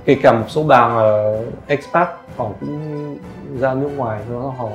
kể 0.06 0.16
cả 0.22 0.34
một 0.34 0.46
số 0.48 0.64
bạn 0.64 0.98
uh, 0.98 1.68
expat 1.68 2.10
họ 2.38 2.50
cũng 2.60 3.18
ra 3.60 3.74
nước 3.74 3.90
ngoài 3.96 4.22
rồi 4.30 4.52
họ 4.58 4.70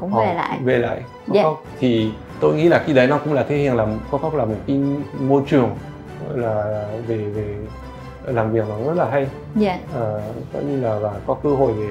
cũng 0.00 0.10
họ 0.10 0.20
về 0.20 0.34
lại 0.34 0.58
về 0.64 0.78
lại 0.78 1.02
Cốc 1.26 1.34
Yeah. 1.34 1.44
Cốc 1.44 1.62
thì 1.78 2.10
tôi 2.40 2.54
nghĩ 2.54 2.68
là 2.68 2.82
khi 2.86 2.92
đấy 2.94 3.06
nó 3.06 3.18
cũng 3.18 3.32
là 3.32 3.42
thể 3.42 3.56
hiện 3.56 3.76
là 3.76 3.86
Cốc 4.10 4.34
là 4.34 4.44
một 4.44 4.56
cái 4.66 4.80
môi 5.20 5.42
trường 5.46 5.70
là 6.34 6.84
về 7.06 7.16
về 7.16 7.56
làm 8.24 8.52
việc 8.52 8.64
nó 8.68 8.76
rất 8.86 8.94
là 8.94 9.10
hay 9.10 9.26
yeah. 9.60 9.80
uh, 9.90 10.22
coi 10.52 10.64
như 10.64 10.80
là 10.80 10.98
và 10.98 11.12
có 11.26 11.34
cơ 11.34 11.50
hội 11.50 11.72
để 11.78 11.88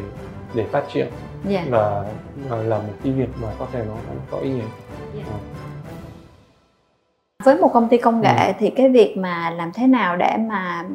để 0.53 0.65
phát 0.71 0.83
triển 0.93 1.07
Yeah. 1.49 1.69
và, 1.69 2.03
và 2.49 2.57
làm 2.57 2.87
một 2.87 2.93
cái 3.03 3.13
việc 3.13 3.29
mà 3.41 3.47
có 3.59 3.67
thể 3.73 3.83
nó, 3.87 3.93
nó 3.93 4.21
có 4.31 4.37
ý 4.37 4.49
nghĩa 4.49 4.63
với 7.43 7.57
một 7.57 7.69
công 7.73 7.89
ty 7.89 7.97
công 7.97 8.21
nghệ 8.21 8.47
Ừ. 8.47 8.53
thì 8.59 8.69
cái 8.69 8.89
việc 8.89 9.17
mà 9.17 9.49
làm 9.49 9.71
thế 9.73 9.87
nào 9.87 10.17
để 10.17 10.37
mà 10.49 10.85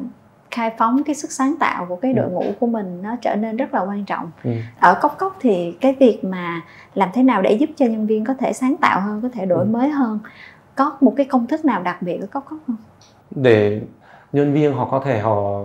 khai 0.51 0.71
phóng 0.77 1.03
cái 1.03 1.15
sức 1.15 1.31
sáng 1.31 1.55
tạo 1.59 1.85
của 1.85 1.95
cái 1.95 2.13
đội 2.13 2.25
Ừ. 2.25 2.31
ngũ 2.31 2.43
của 2.59 2.67
mình 2.67 3.01
nó 3.01 3.15
trở 3.21 3.35
nên 3.35 3.57
rất 3.57 3.73
là 3.73 3.81
quan 3.81 4.05
trọng 4.05 4.31
ừ. 4.43 4.51
ở 4.79 4.99
cốc 5.01 5.15
cốc 5.19 5.37
thì 5.39 5.77
cái 5.81 5.95
việc 5.99 6.23
mà 6.23 6.61
làm 6.93 7.09
thế 7.13 7.23
nào 7.23 7.41
để 7.41 7.51
giúp 7.53 7.69
cho 7.75 7.85
nhân 7.85 8.07
viên 8.07 8.25
có 8.25 8.33
thể 8.33 8.53
sáng 8.53 8.75
tạo 8.81 9.01
hơn 9.01 9.21
có 9.21 9.29
thể 9.33 9.45
đổi 9.45 9.59
Ừ. 9.59 9.65
mới 9.71 9.89
hơn 9.89 10.19
có 10.75 10.97
một 11.01 11.13
cái 11.17 11.25
công 11.25 11.47
thức 11.47 11.65
nào 11.65 11.81
đặc 11.83 12.01
biệt 12.01 12.17
ở 12.21 12.27
cốc 12.31 12.45
cốc 12.49 12.59
không 12.67 12.75
để 13.31 13.81
nhân 14.33 14.53
viên 14.53 14.73
họ 14.73 14.85
có 14.91 14.99
thể 15.05 15.19
họ 15.19 15.61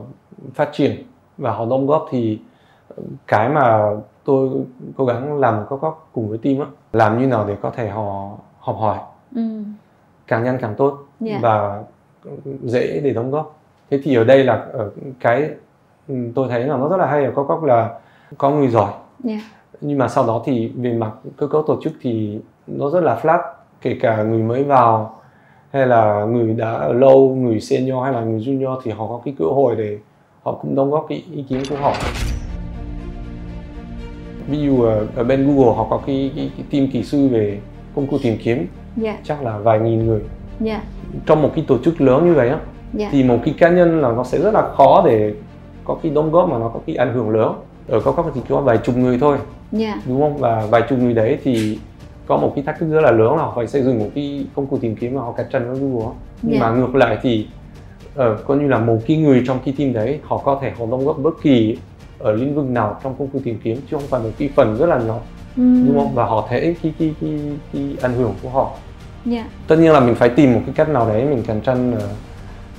phát 0.54 0.68
triển 0.72 1.02
và 1.38 1.50
họ 1.52 1.66
đóng 1.70 1.86
góp 1.86 2.06
thì 2.10 2.40
cái 3.26 3.48
mà 3.48 3.82
tôi 4.24 4.50
cố 4.96 5.04
gắng 5.04 5.38
làm 5.40 5.64
có 5.68 5.76
có 5.76 5.94
cùng 6.12 6.28
với 6.28 6.38
team 6.38 6.58
á 6.60 6.66
làm 6.92 7.18
như 7.18 7.26
nào 7.26 7.44
để 7.48 7.56
có 7.62 7.70
thể 7.70 7.88
họ 7.88 8.30
học 8.58 8.76
hỏi 8.80 8.98
ừ. 9.34 9.42
càng 10.26 10.44
nhanh 10.44 10.58
càng 10.60 10.74
tốt 10.76 10.98
Yeah. 11.26 11.42
và 11.42 11.82
dễ 12.62 13.00
để 13.04 13.10
đóng 13.12 13.30
góp 13.30 13.55
thế 13.90 14.00
thì 14.02 14.14
ở 14.16 14.24
đây 14.24 14.44
là 14.44 14.66
ở 14.72 14.90
cái 15.20 15.50
ừ, 16.08 16.14
tôi 16.34 16.48
thấy 16.48 16.64
là 16.64 16.76
nó 16.76 16.88
rất 16.88 16.96
là 16.96 17.06
hay 17.06 17.24
ở 17.24 17.32
có 17.34 17.42
cốc 17.42 17.64
là 17.64 17.90
có 18.38 18.50
người 18.50 18.68
giỏi 18.68 18.92
Yeah. 19.24 19.40
nhưng 19.80 19.98
mà 19.98 20.08
sau 20.08 20.26
đó 20.26 20.42
thì 20.46 20.68
về 20.76 20.92
mặt 20.92 21.10
cơ 21.36 21.46
cấu 21.46 21.62
tổ 21.62 21.80
chức 21.82 21.92
thì 22.02 22.38
nó 22.66 22.90
rất 22.90 23.00
là 23.00 23.18
flat 23.22 23.38
kể 23.82 23.96
cả 24.00 24.22
người 24.22 24.42
mới 24.42 24.64
vào 24.64 25.20
hay 25.72 25.86
là 25.86 26.24
người 26.24 26.54
đã 26.54 26.72
ở 26.72 26.92
lâu 26.92 27.34
người 27.34 27.60
senior 27.60 28.02
hay 28.04 28.12
là 28.12 28.20
người 28.20 28.40
junior 28.40 28.80
thì 28.84 28.90
họ 28.90 29.06
có 29.06 29.20
cái 29.24 29.34
cơ 29.38 29.44
hội 29.44 29.76
để 29.76 29.98
họ 30.42 30.52
cũng 30.52 30.74
đóng 30.74 30.90
góp 30.90 31.06
cái 31.08 31.24
ý 31.32 31.42
kiến 31.48 31.62
của 31.70 31.76
họ 31.76 31.92
ví 34.48 34.58
dụ 34.62 34.82
ở, 34.82 35.06
ở 35.16 35.24
bên 35.24 35.46
Google 35.46 35.76
họ 35.76 35.86
có 35.90 36.00
cái, 36.06 36.32
cái, 36.36 36.50
cái 36.56 36.66
team 36.70 36.88
kỹ 36.92 37.02
sư 37.02 37.28
về 37.28 37.60
công 37.94 38.06
cụ 38.06 38.18
tìm 38.22 38.36
kiếm 38.42 38.66
Yeah. 39.02 39.16
chắc 39.24 39.42
là 39.42 39.58
vài 39.58 39.80
nghìn 39.80 40.06
người 40.06 40.20
Yeah. 40.64 40.82
trong 41.26 41.42
một 41.42 41.50
cái 41.54 41.64
tổ 41.68 41.78
chức 41.78 42.00
lớn 42.00 42.26
như 42.26 42.34
vậy 42.34 42.48
á 42.48 42.58
Yeah. 42.98 43.12
thì 43.12 43.24
một 43.24 43.38
cái 43.44 43.54
cá 43.58 43.68
nhân 43.68 44.00
là 44.00 44.12
nó 44.12 44.24
sẽ 44.24 44.38
rất 44.38 44.54
là 44.54 44.68
khó 44.76 45.02
để 45.06 45.32
có 45.84 45.96
cái 46.02 46.12
đóng 46.14 46.30
góp 46.30 46.48
mà 46.48 46.58
nó 46.58 46.68
có 46.68 46.80
cái 46.86 46.96
ảnh 46.96 47.14
hưởng 47.14 47.30
lớn 47.30 47.52
ở 47.88 48.00
cao 48.00 48.12
cấp 48.12 48.24
thì 48.34 48.40
có 48.48 48.60
vài 48.60 48.78
chục 48.78 48.96
người 48.96 49.18
thôi 49.20 49.38
Yeah. 49.78 49.98
đúng 50.06 50.20
không 50.20 50.36
và 50.38 50.66
vài 50.70 50.82
chục 50.88 50.98
người 50.98 51.14
đấy 51.14 51.38
thì 51.44 51.78
có 52.26 52.36
một 52.36 52.52
cái 52.54 52.64
thách 52.64 52.78
thức 52.78 52.86
rất 52.90 53.00
là 53.00 53.10
lớn 53.10 53.36
là 53.36 53.42
họ 53.42 53.52
phải 53.56 53.66
xây 53.66 53.82
dựng 53.82 53.98
một 53.98 54.06
cái 54.14 54.46
công 54.54 54.66
cụ 54.66 54.78
tìm 54.80 54.96
kiếm 54.96 55.14
mà 55.14 55.20
họ 55.20 55.32
cạnh 55.32 55.46
tranh 55.52 55.70
với 55.72 55.80
Google 55.80 56.12
nhưng 56.42 56.52
Yeah. 56.60 56.62
mà 56.72 56.76
ngược 56.80 56.94
lại 56.94 57.18
thì 57.22 57.46
ờ, 58.14 58.36
coi 58.46 58.56
như 58.56 58.68
là 58.68 58.78
một 58.78 58.98
cái 59.06 59.16
người 59.16 59.44
trong 59.46 59.58
cái 59.64 59.74
team 59.78 59.92
đấy 59.92 60.20
họ 60.24 60.38
có 60.38 60.58
thể 60.62 60.72
họ 60.78 60.86
đóng 60.90 61.04
góp 61.06 61.18
bất 61.18 61.34
kỳ 61.42 61.78
ở 62.18 62.32
lĩnh 62.32 62.54
vực 62.54 62.64
nào 62.64 62.96
trong 63.04 63.14
công 63.18 63.28
cụ 63.28 63.38
tìm 63.44 63.58
kiếm 63.64 63.76
chứ 63.90 63.96
không 63.96 64.06
phải 64.08 64.20
một 64.20 64.30
cái 64.38 64.50
phần 64.56 64.76
rất 64.76 64.86
là 64.86 64.98
nhỏ 64.98 65.18
Ừ. 65.56 65.62
đúng 65.86 65.98
không 65.98 66.14
và 66.14 66.24
họ 66.24 66.46
thấy 66.48 66.76
cái 66.82 66.92
cái 66.98 67.14
cái 67.20 67.38
cái 67.72 67.96
ảnh 68.02 68.14
hưởng 68.14 68.34
của 68.42 68.48
họ 68.48 68.70
Yeah. 69.30 69.46
tất 69.68 69.76
nhiên 69.78 69.92
là 69.92 70.00
mình 70.00 70.14
phải 70.14 70.28
tìm 70.28 70.52
một 70.54 70.60
cái 70.66 70.74
cách 70.76 70.88
nào 70.88 71.08
đấy 71.08 71.24
mình 71.24 71.42
cạnh 71.46 71.60
tranh 71.60 71.92
ờ, 72.00 72.08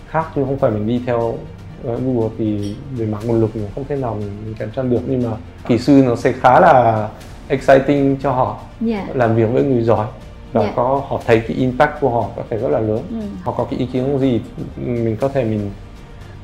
khác 0.10 0.26
chứ 0.36 0.43
không 0.46 0.58
phải 0.58 0.72
mình 0.72 0.88
đi 0.88 1.02
theo 1.06 1.38
ờ, 1.86 2.00
Google 2.06 2.30
thì 2.38 2.76
về 2.91 3.06
mặt 3.06 3.17
nguồn 3.26 3.41
lực 3.41 3.56
mình 3.56 3.67
không 3.76 3.84
thể 3.89 3.96
nào 3.96 4.15
mình, 4.20 4.56
cạnh 4.60 4.70
tranh 4.76 4.89
được 4.89 5.00
nhưng 5.08 5.24
mà 5.32 5.38
kỹ 5.67 5.78
sư 5.78 6.04
nó 6.08 6.15
sẽ 6.15 6.32
khá 6.32 6.60
là 6.60 7.10
exciting 7.48 8.17
cho 8.24 8.32
họ 8.32 8.58
Yeah. 8.88 9.15
làm 9.15 9.36
việc 9.36 9.46
với 9.54 9.63
người 9.63 9.84
giỏi 9.84 10.08
và 10.54 10.62
Dạ. 10.63 10.72
có 10.76 11.02
họ 11.08 11.22
thấy 11.26 11.39
cái 11.39 11.58
impact 11.58 11.91
của 12.02 12.10
họ 12.10 12.26
có 12.36 12.43
thể 12.50 12.58
rất 12.58 12.70
là 12.72 12.80
lớn 12.80 13.02
Ừ. 13.12 13.15
họ 13.43 13.52
có 13.52 13.63
cái 13.63 13.80
ý 13.80 13.86
kiến 13.86 14.20
gì 14.20 14.41
mình 14.86 15.17
có 15.22 15.28
thể 15.30 15.43
mình 15.43 15.72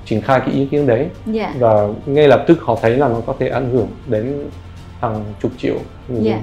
triển 0.06 0.22
khai 0.22 0.40
cái 0.40 0.50
ý 0.56 0.66
kiến 0.66 0.88
đấy 0.88 1.08
Yeah. 1.34 1.56
và 1.60 1.88
ngay 2.06 2.28
lập 2.28 2.44
tức 2.48 2.60
họ 2.62 2.78
thấy 2.82 2.98
là 2.98 3.08
nó 3.08 3.22
có 3.26 3.36
thể 3.40 3.48
ảnh 3.50 3.70
hưởng 3.72 3.88
đến 4.08 4.50
hàng 5.00 5.24
chục 5.42 5.52
triệu 5.58 5.76
người 6.08 6.24
Dạ. 6.24 6.40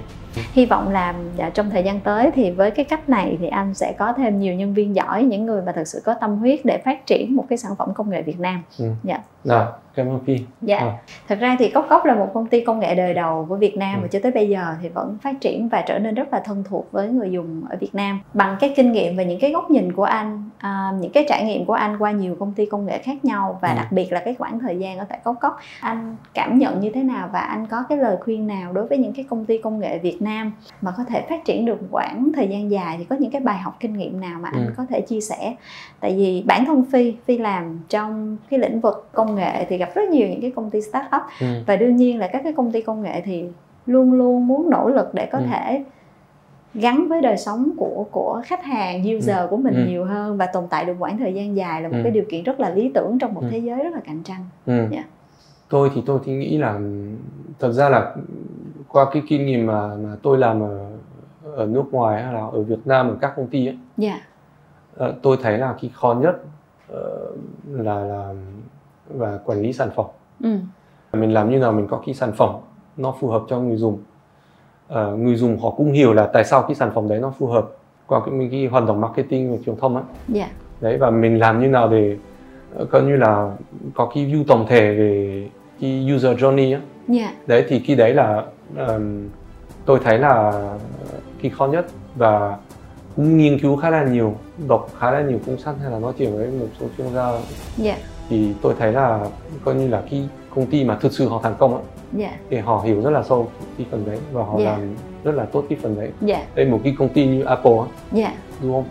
Hy 0.53 0.67
vọng 0.67 0.89
là 0.89 1.15
dạ, 1.37 1.51
trong 1.51 1.71
thời 1.71 1.83
gian 1.83 2.01
tới 2.01 2.31
thì 2.35 2.51
với 2.51 2.71
cái 2.71 2.85
cách 2.85 3.09
này 3.09 3.37
thì 3.41 3.49
anh 3.49 3.75
sẽ 3.75 3.95
có 3.99 4.13
thêm 4.13 4.41
nhiều 4.41 4.55
nhân 4.55 4.75
viên 4.75 4.95
giỏi, 4.97 5.23
những 5.23 5.47
người 5.47 5.63
mà 5.63 5.73
thật 5.73 5.85
sự 5.85 6.03
có 6.05 6.15
tâm 6.15 6.37
huyết 6.37 6.61
để 6.65 6.79
phát 6.85 7.07
triển 7.07 7.37
một 7.37 7.45
cái 7.49 7.59
sản 7.59 7.73
phẩm 7.79 7.95
công 7.95 8.11
nghệ 8.11 8.23
Việt 8.23 8.41
Nam. 8.41 8.63
Ừ. 8.79 8.91
Dạ. 9.03 9.19
Nào, 9.45 9.73
cảm 9.95 10.07
ơn 10.09 10.21
Phi. 10.27 10.37
Dạ. 10.63 10.79
À. 10.79 10.93
Thật 11.29 11.39
ra 11.41 11.57
thì 11.59 11.71
Cốc 11.71 11.87
Cốc 11.91 12.05
là 12.05 12.15
một 12.15 12.31
công 12.35 12.47
ty 12.47 12.65
công 12.65 12.79
nghệ 12.79 12.95
đời 12.95 13.15
đầu 13.15 13.47
của 13.49 13.57
Việt 13.57 13.77
Nam 13.77 13.95
Ừ. 13.99 14.03
và 14.03 14.09
cho 14.09 14.19
tới 14.23 14.33
bây 14.33 14.49
giờ 14.49 14.65
thì 14.83 14.89
vẫn 14.89 15.19
phát 15.23 15.41
triển 15.41 15.69
và 15.69 15.81
trở 15.87 15.99
nên 15.99 16.15
rất 16.15 16.33
là 16.33 16.41
thân 16.45 16.65
thuộc 16.69 16.93
với 16.93 17.09
người 17.09 17.31
dùng 17.31 17.63
ở 17.71 17.77
Việt 17.81 17.95
Nam. 17.95 18.21
Bằng 18.35 18.57
cái 18.61 18.73
kinh 18.77 18.93
nghiệm 18.93 19.17
và 19.17 19.23
những 19.23 19.41
cái 19.41 19.53
góc 19.53 19.71
nhìn 19.71 19.93
của 19.93 20.05
anh, 20.05 20.51
à, 20.59 20.93
những 21.01 21.13
cái 21.13 21.25
trải 21.29 21.45
nghiệm 21.45 21.65
của 21.65 21.73
anh 21.73 21.97
qua 21.99 22.11
nhiều 22.11 22.37
công 22.41 22.53
ty 22.53 22.67
công 22.67 22.87
nghệ 22.87 22.99
khác 22.99 23.25
nhau 23.25 23.59
và 23.63 23.69
Ừ. 23.69 23.77
đặc 23.77 23.93
biệt 23.93 24.13
là 24.13 24.21
cái 24.25 24.35
khoảng 24.35 24.59
thời 24.61 24.79
gian 24.79 24.99
ở 24.99 25.05
tại 25.09 25.19
Cốc 25.25 25.37
Cốc, 25.41 25.59
anh 25.81 26.17
cảm 26.35 26.59
nhận 26.59 26.81
như 26.81 26.91
thế 26.95 27.03
nào 27.03 27.29
và 27.33 27.41
anh 27.41 27.67
có 27.67 27.85
cái 27.89 27.99
lời 27.99 28.17
khuyên 28.25 28.47
nào 28.47 28.73
đối 28.73 28.87
với 28.87 28.99
những 28.99 29.13
cái 29.13 29.25
công 29.31 29.45
ty 29.45 29.59
công 29.59 29.81
nghệ 29.81 29.99
Việt 29.99 30.23
Nam 30.23 30.53
mà 30.81 30.93
có 30.97 31.05
thể 31.05 31.27
phát 31.29 31.45
triển 31.45 31.65
được 31.65 31.83
một 31.83 31.89
khoảng 31.91 32.33
thời 32.37 32.49
gian 32.49 32.71
dài 32.71 32.97
thì 32.99 33.05
có 33.05 33.17
những 33.17 33.31
cái 33.31 33.41
bài 33.41 33.59
học 33.59 33.77
kinh 33.81 33.93
nghiệm 33.97 34.21
nào 34.21 34.39
mà 34.43 34.49
anh 34.53 34.67
Ừ. 34.67 34.73
có 34.77 34.87
thể 34.91 35.01
chia 35.01 35.21
sẻ? 35.21 35.55
Tại 36.01 36.15
vì 36.17 36.45
bản 36.47 36.65
thân 36.65 36.85
Phi, 36.93 37.15
Phi 37.27 37.39
làm 37.39 37.79
trong 37.89 38.37
cái 38.51 38.61
lĩnh 38.61 38.81
vực 38.81 39.09
công 39.13 39.30
nghệ 39.35 39.65
thì 39.69 39.77
gặp 39.79 39.91
rất 39.95 40.09
nhiều 40.09 40.29
những 40.29 40.41
cái 40.41 40.53
công 40.57 40.71
ty 40.71 40.81
startup 40.81 41.23
Ừ. 41.41 41.47
và 41.67 41.77
đương 41.77 41.97
nhiên 41.97 42.19
là 42.19 42.27
các 42.33 42.41
cái 42.45 42.53
công 42.53 42.73
ty 42.73 42.83
công 42.83 43.03
nghệ 43.03 43.21
thì 43.25 43.45
luôn 43.87 44.13
luôn 44.13 44.47
muốn 44.47 44.71
nỗ 44.71 44.89
lực 44.89 45.15
để 45.15 45.27
có 45.33 45.39
Ừ. 45.39 45.45
thể 45.51 45.85
gắn 46.75 47.09
với 47.09 47.21
đời 47.23 47.37
sống 47.37 47.71
của 47.77 48.07
của 48.11 48.43
khách 48.45 48.65
hàng 48.65 49.03
user 49.17 49.37
Ừ. 49.37 49.47
của 49.51 49.57
mình 49.57 49.75
Ừ. 49.75 49.85
nhiều 49.89 50.05
hơn 50.05 50.37
và 50.37 50.47
tồn 50.47 50.65
tại 50.71 50.85
được 50.85 50.95
quãng 50.99 51.19
thời 51.19 51.35
gian 51.35 51.57
dài 51.57 51.83
là 51.83 51.89
một 51.89 51.95
Ừ. 51.99 52.01
cái 52.03 52.13
điều 52.13 52.25
kiện 52.31 52.45
rất 52.45 52.61
là 52.61 52.71
lý 52.71 52.91
tưởng 52.95 53.19
trong 53.19 53.35
một 53.35 53.41
Ừ. 53.41 53.49
thế 53.51 53.59
giới 53.59 53.85
rất 53.85 53.95
là 53.95 54.01
cạnh 54.05 54.23
tranh. 54.25 54.45
Ừ. 54.67 54.87
Dạ. 54.91 55.05
Tôi 55.69 55.91
thì 55.95 56.03
tôi 56.07 56.19
thì 56.25 56.33
nghĩ 56.33 56.59
là 56.59 56.79
thật 57.59 57.73
ra 57.73 57.89
là 57.89 58.15
qua 58.89 59.07
cái 59.13 59.23
kinh 59.29 59.47
nghiệm 59.47 59.67
mà 59.67 59.95
mà 59.95 60.17
tôi 60.23 60.39
làm 60.39 60.63
ở 60.63 60.87
ở 61.57 61.67
nước 61.67 61.85
ngoài 61.93 62.23
hay 62.23 62.35
là 62.35 62.41
ở 62.41 62.63
Việt 62.63 62.79
Nam 62.87 63.09
ở 63.09 63.17
các 63.21 63.33
công 63.37 63.47
ty 63.47 63.67
ấy, 63.67 63.79
Dạ. 63.97 64.21
ờ, 64.97 65.15
tôi 65.23 65.37
thấy 65.43 65.59
là 65.59 65.75
cái 65.83 65.91
khó 65.95 66.15
nhất 66.23 66.37
ờ, 66.89 67.31
là 67.69 67.95
là 68.05 68.33
và 69.15 69.39
quản 69.45 69.63
lý 69.63 69.73
sản 69.73 69.89
phẩm. 69.97 70.07
Ừ. 70.43 70.57
Mình 71.13 71.35
làm 71.35 71.51
như 71.51 71.59
nào 71.59 71.73
mình 71.73 71.87
có 71.91 72.03
cái 72.07 72.15
sản 72.15 72.33
phẩm 72.33 72.51
nó 72.97 73.15
phù 73.21 73.29
hợp 73.29 73.43
cho 73.49 73.61
người 73.61 73.77
dùng. 73.77 73.99
Ờ, 74.89 75.17
người 75.17 75.37
dùng 75.37 75.59
họ 75.61 75.71
cũng 75.71 75.93
hiểu 75.93 76.13
là 76.13 76.27
tại 76.33 76.45
sao 76.45 76.63
cái 76.63 76.75
sản 76.75 76.91
phẩm 76.95 77.09
đấy 77.09 77.19
nó 77.21 77.33
phù 77.39 77.47
hợp 77.47 77.69
qua 78.07 78.21
cái, 78.27 78.49
cái 78.51 78.67
hoạt 78.67 78.87
động 78.87 79.01
marketing 79.01 79.53
và 79.53 79.59
truyền 79.67 79.77
thông 79.77 79.95
ấy. 79.95 80.05
Dạ. 80.29 80.49
đấy 80.81 80.99
và 80.99 81.11
mình 81.11 81.39
làm 81.39 81.61
như 81.61 81.69
nào 81.69 81.89
để 81.89 82.17
ờ, 82.75 82.85
coi 82.85 83.03
như 83.03 83.17
là 83.17 83.57
có 83.95 84.11
cái 84.15 84.27
view 84.27 84.45
tổng 84.49 84.67
thể 84.69 84.81
về 84.95 85.49
cái 85.81 86.09
user 86.17 86.37
journey 86.39 86.75
á 86.75 86.81
Dạ. 87.09 87.33
đấy 87.47 87.65
thì 87.69 87.79
cái 87.87 87.97
đấy 87.97 88.15
là 88.15 88.45
ờm, 88.77 89.29
tôi 89.87 90.01
thấy 90.05 90.19
là 90.19 90.53
cái 91.43 91.51
khó 91.51 91.67
nhất 91.67 91.87
và 92.17 92.57
cũng 93.17 93.37
nghiên 93.37 93.59
cứu 93.59 93.77
khá 93.77 93.91
là 93.91 94.05
nhiều 94.05 94.35
đọc 94.69 94.89
khá 94.99 95.11
là 95.11 95.21
nhiều 95.23 95.39
cuốn 95.47 95.59
sách 95.59 95.75
hay 95.83 95.91
là 95.91 95.99
nói 95.99 96.13
chuyện 96.19 96.37
với 96.37 96.47
một 96.61 96.67
số 96.81 96.87
chuyên 96.99 97.09
gia 97.15 97.33
Dạ. 97.77 97.97
Thì 98.31 98.53
tôi 98.63 98.75
thấy 98.79 98.93
là 98.93 99.27
coi 99.65 99.75
như 99.75 99.89
là 99.89 100.03
cái 100.11 100.29
công 100.55 100.67
ty 100.67 100.85
mà 100.85 100.97
thực 101.01 101.13
sự 101.13 101.29
họ 101.29 101.41
thành 101.43 101.55
công 101.59 101.75
á 101.75 101.81
dạ. 102.17 102.31
Thì 102.51 102.57
họ 102.57 102.81
hiểu 102.85 103.01
rất 103.03 103.11
là 103.11 103.23
sâu 103.23 103.49
cái 103.79 103.87
phần 103.91 104.05
đấy 104.07 104.19
và 104.33 104.43
họ 104.45 104.55
Dạ. 104.59 104.65
làm 104.71 104.95
rất 105.25 105.33
là 105.35 105.45
tốt 105.45 105.65
cái 105.69 105.79
phần 105.83 105.97
đấy. 105.97 106.11
Dạ. 106.21 106.43
Đây 106.55 106.67
một 106.67 106.81
cái 106.85 106.95
công 106.99 107.09
ty 107.09 107.27
như 107.27 107.43
Apple 107.45 107.73
á, 107.79 107.85
dạ. 108.13 108.33
Đúng 108.63 108.73
không? 108.73 108.85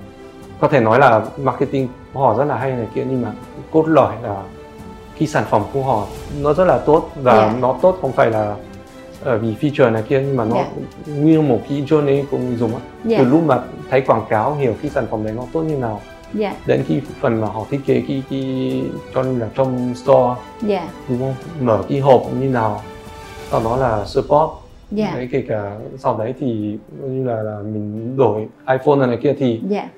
Có 0.59 0.67
thể 0.67 0.79
nói 0.79 0.99
là 0.99 1.21
marketing 1.37 1.87
của 2.13 2.19
họ 2.19 2.37
rất 2.37 2.45
là 2.45 2.57
hay 2.57 2.71
này 2.71 2.87
kia 2.95 3.05
nhưng 3.09 3.21
mà 3.21 3.31
cốt 3.71 3.87
lõi 3.87 4.15
là 4.23 4.43
cái 5.19 5.27
sản 5.27 5.43
phẩm 5.49 5.61
của 5.73 5.83
họ 5.83 6.07
nó 6.41 6.53
rất 6.53 6.65
là 6.65 6.77
tốt 6.77 7.09
và 7.15 7.35
Dạ. 7.35 7.55
nó 7.61 7.75
tốt 7.81 7.97
không 8.01 8.11
phải 8.11 8.31
là 8.31 8.55
ở 9.23 9.37
vì 9.37 9.55
feature 9.61 9.91
này 9.91 10.03
kia 10.09 10.21
nhưng 10.25 10.37
mà 10.37 10.45
nó 10.45 10.55
Dạ. 10.55 10.65
như 11.05 11.41
một 11.41 11.59
cái 11.69 11.83
journey 11.87 12.23
của 12.31 12.37
người 12.37 12.55
dùng 12.55 12.71
á. 12.75 12.79
Dạ. 13.03 13.17
Từ 13.19 13.25
lúc 13.25 13.43
mà 13.43 13.61
thấy 13.89 14.01
quảng 14.01 14.25
cáo 14.29 14.55
hiểu 14.55 14.73
cái 14.81 14.91
sản 14.91 15.05
phẩm 15.11 15.23
đấy 15.23 15.33
nó 15.37 15.43
tốt 15.53 15.61
như 15.61 15.75
nào 15.77 16.01
dạ. 16.33 16.55
Đến 16.65 16.83
cái 16.89 17.01
phần 17.19 17.41
mà 17.41 17.47
họ 17.47 17.65
thiết 17.69 17.79
kế 17.85 18.03
cái 18.07 18.23
cái 18.29 18.83
cho 19.13 19.23
như 19.23 19.39
là 19.39 19.49
trong 19.55 19.93
store 19.95 20.35
dạ. 20.61 20.87
đúng 21.09 21.19
không? 21.19 21.35
Mở 21.61 21.83
cái 21.89 21.99
hộp 21.99 22.21
như 22.39 22.49
nào 22.49 22.81
sau 23.51 23.61
đó 23.63 23.77
là 23.77 24.05
support. 24.05 24.51
Dạ. 24.91 25.11
Đấy 25.15 25.29
kể 25.31 25.43
cả 25.47 25.77
sau 25.97 26.17
đấy 26.17 26.33
thì 26.39 26.77
như 27.01 27.23
là, 27.23 27.43
là 27.43 27.59
mình 27.59 28.17
đổi 28.17 28.47
iPhone 28.67 28.95
này, 28.95 29.07
này 29.07 29.17
kia 29.23 29.33
thì 29.39 29.61
dạ. 29.69 29.89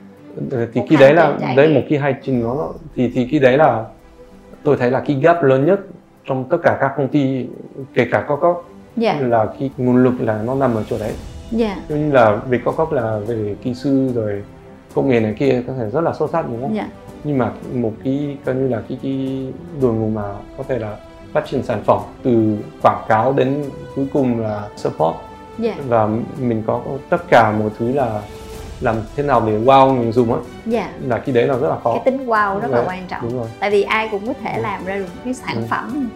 Ờ, 0.51 0.67
thì 0.73 0.81
Một 0.81 0.87
cái 0.89 0.97
đấy 0.99 1.13
là 1.13 1.37
đấy 1.55 1.67
một 1.67 1.81
cái 1.89 1.99
hành 1.99 2.15
trình 2.23 2.43
nó 2.43 2.67
thì 2.95 3.11
thì 3.15 3.27
cái 3.31 3.39
đấy 3.39 3.57
là 3.57 3.85
tôi 4.63 4.77
thấy 4.77 4.91
là 4.91 4.99
cái 4.99 5.19
gap 5.21 5.43
lớn 5.43 5.65
nhất 5.65 5.79
trong 6.25 6.43
tất 6.49 6.57
cả 6.63 6.77
các 6.81 6.91
công 6.97 7.07
ty 7.07 7.45
kể 7.93 8.07
cả 8.11 8.25
Coca 8.27 8.47
dạ. 8.97 9.17
là 9.19 9.47
cái 9.59 9.69
nguồn 9.77 10.03
lực 10.03 10.13
là 10.19 10.41
nó 10.45 10.55
nằm 10.55 10.75
ở 10.75 10.83
chỗ 10.89 10.97
đấy. 10.99 11.13
Dạ. 11.51 11.77
Như 11.89 12.11
là 12.11 12.35
về 12.35 12.57
Coca 12.57 12.83
là 12.91 13.19
về 13.27 13.55
kỹ 13.63 13.73
sư 13.73 14.09
rồi 14.15 14.43
công 14.95 15.09
nghệ 15.09 15.19
này 15.19 15.33
kia 15.39 15.63
có 15.67 15.73
thể 15.77 15.89
rất 15.89 16.01
là 16.01 16.13
xuất 16.13 16.29
sắc 16.31 16.45
đúng 16.49 16.61
không? 16.61 16.75
Dạ. 16.75 16.87
Nhưng 17.23 17.37
mà 17.37 17.51
một 17.73 17.93
cái 18.03 18.37
coi 18.45 18.55
như 18.55 18.67
là 18.67 18.81
cái 18.89 18.97
cái 19.03 19.47
đội 19.81 19.93
ngũ 19.93 20.09
mà 20.09 20.33
có 20.57 20.63
thể 20.67 20.79
là 20.79 20.97
phát 21.33 21.45
triển 21.49 21.63
sản 21.63 21.81
phẩm 21.85 21.99
từ 22.23 22.57
quảng 22.83 23.05
cáo 23.07 23.33
đến 23.33 23.63
cuối 23.95 24.07
cùng 24.13 24.39
là 24.39 24.67
support. 24.75 25.15
Dạ. 25.57 25.75
Và 25.87 26.09
mình 26.39 26.63
có 26.67 26.81
tất 27.09 27.17
cả 27.29 27.51
mọi 27.59 27.69
thứ 27.79 27.91
là 27.93 28.21
làm 28.81 28.95
thế 29.15 29.23
nào 29.23 29.43
để 29.47 29.59
wow 29.59 29.93
người 29.93 30.11
dùng 30.11 30.33
á. 30.33 30.39
Dạ. 30.65 30.89
Là 31.07 31.17
cái 31.17 31.35
đấy 31.35 31.47
là 31.47 31.55
rất 31.57 31.69
là 31.69 31.77
khó. 31.83 31.93
Cái 31.93 32.01
tính 32.05 32.27
wow 32.27 32.59
rất 32.59 32.67
là 32.71 32.77
Đấy, 32.77 32.85
quan 32.87 32.99
trọng. 33.07 33.21
đúng 33.23 33.37
rồi. 33.37 33.47
Tại 33.59 33.69
vì 33.69 33.81
ai 33.83 34.07
cũng 34.11 34.27
có 34.27 34.33
thể 34.43 34.57
làm 34.61 34.85
ra 34.85 34.95
được 34.95 35.03
một 35.15 35.21
cái 35.25 35.33
sản 35.33 35.55
Ừ. 35.55 35.61
phẩm 35.69 36.09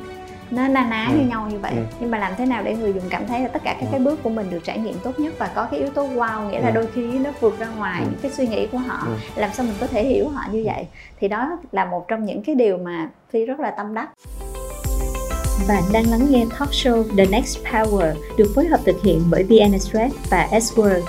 nó 0.51 0.67
na 0.67 0.83
ná 0.89 1.07
Ừ. 1.11 1.17
như 1.17 1.25
nhau 1.27 1.47
như 1.51 1.59
vậy 1.59 1.71
Ừ. 1.75 1.81
nhưng 1.99 2.11
mà 2.11 2.17
làm 2.17 2.33
thế 2.37 2.45
nào 2.45 2.63
để 2.63 2.75
người 2.75 2.93
dùng 2.93 3.03
cảm 3.09 3.27
thấy 3.27 3.39
là 3.39 3.47
tất 3.47 3.61
cả 3.63 3.73
các 3.73 3.85
Ừ. 3.85 3.87
cái 3.91 3.99
bước 3.99 4.23
của 4.23 4.29
mình 4.29 4.49
được 4.49 4.59
trải 4.63 4.77
nghiệm 4.79 4.95
tốt 5.03 5.19
nhất 5.19 5.33
và 5.39 5.47
có 5.55 5.67
cái 5.71 5.79
yếu 5.79 5.89
tố 5.89 6.07
wow 6.07 6.49
nghĩa 6.49 6.59
là 6.59 6.67
Ừ. 6.69 6.73
đôi 6.75 6.87
khi 6.93 7.01
nó 7.19 7.29
vượt 7.39 7.59
ra 7.59 7.67
ngoài 7.77 8.01
Ừ. 8.01 8.07
những 8.09 8.19
cái 8.21 8.31
suy 8.31 8.47
nghĩ 8.47 8.67
của 8.67 8.77
họ 8.77 8.97
Ừ. 9.05 9.13
làm 9.35 9.49
sao 9.53 9.65
mình 9.65 9.75
có 9.79 9.87
thể 9.87 10.03
hiểu 10.03 10.29
họ 10.29 10.41
như 10.51 10.61
vậy 10.65 10.85
thì 11.19 11.27
đó 11.27 11.57
là 11.71 11.85
một 11.85 12.07
trong 12.07 12.25
những 12.25 12.41
cái 12.43 12.55
điều 12.55 12.77
mà 12.77 13.09
phi 13.29 13.45
rất 13.45 13.59
là 13.59 13.71
tâm 13.71 13.93
đắc 13.93 14.09
bạn 15.67 15.83
đang 15.93 16.09
lắng 16.11 16.21
nghe 16.29 16.45
talk 16.59 16.69
show 16.69 17.03
The 17.17 17.25
Next 17.25 17.57
Power 17.71 18.13
được 18.37 18.51
phối 18.55 18.65
hợp 18.65 18.79
thực 18.85 18.95
hiện 19.03 19.21
bởi 19.29 19.43
VN 19.43 19.71
Express 19.71 20.15
và 20.29 20.47
S 20.61 20.73
World. 20.73 21.01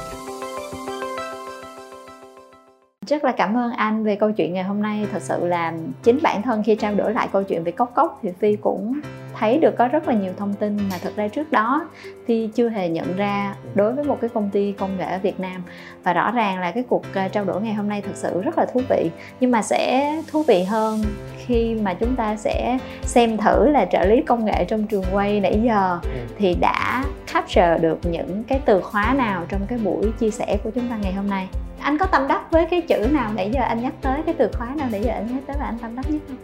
Rất 3.07 3.25
là 3.25 3.33
cảm 3.33 3.57
ơn 3.57 3.73
anh 3.73 4.05
về 4.05 4.17
câu 4.17 4.33
chuyện 4.33 4.55
ngày 4.55 4.65
hôm 4.65 4.83
nay. 4.83 5.07
Thật 5.13 5.23
sự 5.23 5.47
là 5.47 5.73
chính 6.03 6.19
bản 6.23 6.43
thân 6.43 6.63
khi 6.63 6.75
trao 6.75 6.95
đổi 6.95 7.13
lại 7.13 7.29
câu 7.33 7.43
chuyện 7.43 7.65
về 7.65 7.73
cốc 7.73 7.93
cốc 7.95 8.19
thì 8.23 8.31
Phi 8.39 8.57
cũng 8.57 9.01
thấy 9.39 9.59
được 9.59 9.77
có 9.79 9.89
rất 9.89 10.09
là 10.09 10.15
nhiều 10.15 10.33
thông 10.37 10.55
tin 10.55 10.77
mà 10.91 10.99
thật 11.03 11.13
ra 11.17 11.29
trước 11.29 11.53
đó 11.53 11.89
Phi 12.27 12.47
chưa 12.55 12.69
hề 12.69 12.89
nhận 12.89 13.17
ra 13.17 13.55
đối 13.75 13.93
với 13.93 14.05
một 14.05 14.19
cái 14.21 14.31
công 14.35 14.51
ty 14.51 14.73
công 14.73 14.99
nghệ 14.99 15.05
ở 15.05 15.19
Việt 15.23 15.41
Nam 15.41 15.63
và 16.05 16.13
rõ 16.13 16.31
ràng 16.31 16.59
là 16.61 16.71
cái 16.71 16.83
cuộc 16.89 17.03
ờ, 17.15 17.29
trao 17.29 17.45
đổi 17.45 17.63
ngày 17.63 17.75
hôm 17.75 17.89
nay 17.89 18.03
thực 18.03 18.17
sự 18.17 18.43
rất 18.43 18.59
là 18.59 18.67
thú 18.67 18.81
vị 18.89 19.11
nhưng 19.41 19.51
mà 19.51 19.63
sẽ 19.63 20.13
thú 20.31 20.43
vị 20.43 20.63
hơn 20.65 21.01
khi 21.47 21.75
mà 21.75 21.95
chúng 21.95 22.17
ta 22.17 22.37
sẽ 22.37 22.79
xem 23.03 23.37
thử 23.37 23.69
là 23.69 23.85
trợ 23.85 24.05
lý 24.05 24.23
công 24.23 24.45
nghệ 24.45 24.65
trong 24.65 24.87
trường 24.87 25.05
quay 25.13 25.41
nãy 25.41 25.61
giờ 25.65 25.99
Ừ. 26.03 26.09
thì 26.39 26.57
đã 26.61 27.05
capture 27.33 27.79
được 27.79 27.99
những 28.03 28.45
cái 28.45 28.61
từ 28.65 28.81
khóa 28.81 29.15
nào 29.17 29.43
trong 29.49 29.61
cái 29.69 29.79
buổi 29.85 30.13
chia 30.19 30.31
sẻ 30.31 30.59
của 30.65 30.71
chúng 30.75 30.89
ta 30.89 30.97
ngày 31.03 31.13
hôm 31.13 31.31
nay 31.31 31.49
anh 31.87 31.99
có 31.99 32.07
tâm 32.07 32.29
đắc 32.29 32.51
với 32.51 32.67
cái 32.71 32.81
chữ 32.81 33.07
nào 33.11 33.31
nãy 33.35 33.51
giờ 33.55 33.61
anh 33.63 33.83
nhắc 33.83 33.93
tới 34.01 34.21
cái 34.27 34.35
từ 34.39 34.49
khóa 34.59 34.69
nào 34.77 34.89
nãy 34.91 35.01
giờ 35.05 35.13
anh 35.13 35.27
nhắc 35.27 35.43
tới 35.47 35.57
và 35.61 35.67
anh 35.67 35.79
tâm 35.79 35.97
đắc 35.97 36.05
nhất 36.09 36.21
không? 36.29 36.37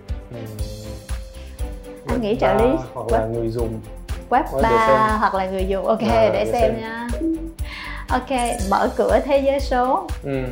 Anh 2.06 2.20
nghĩ 2.20 2.36
trợ 2.40 2.54
lý. 2.54 2.70
hoặc 2.94 3.06
là 3.12 3.26
người 3.26 3.48
dùng. 3.48 3.80
Web 4.30 4.42
Thôi, 4.50 4.62
để 4.62 4.68
3 4.68 4.86
xem. 4.88 5.18
hoặc 5.20 5.34
là 5.34 5.46
người 5.46 5.64
dùng. 5.68 5.86
Ok 5.86 6.00
Dạ, 6.00 6.30
để, 6.32 6.44
xem, 6.44 6.60
xem. 6.60 6.80
nha. 6.80 7.08
Ok 8.08 8.30
mở 8.70 8.90
cửa 8.96 9.18
thế 9.24 9.38
giới 9.38 9.60
số. 9.60 10.06
Ừ. 10.24 10.42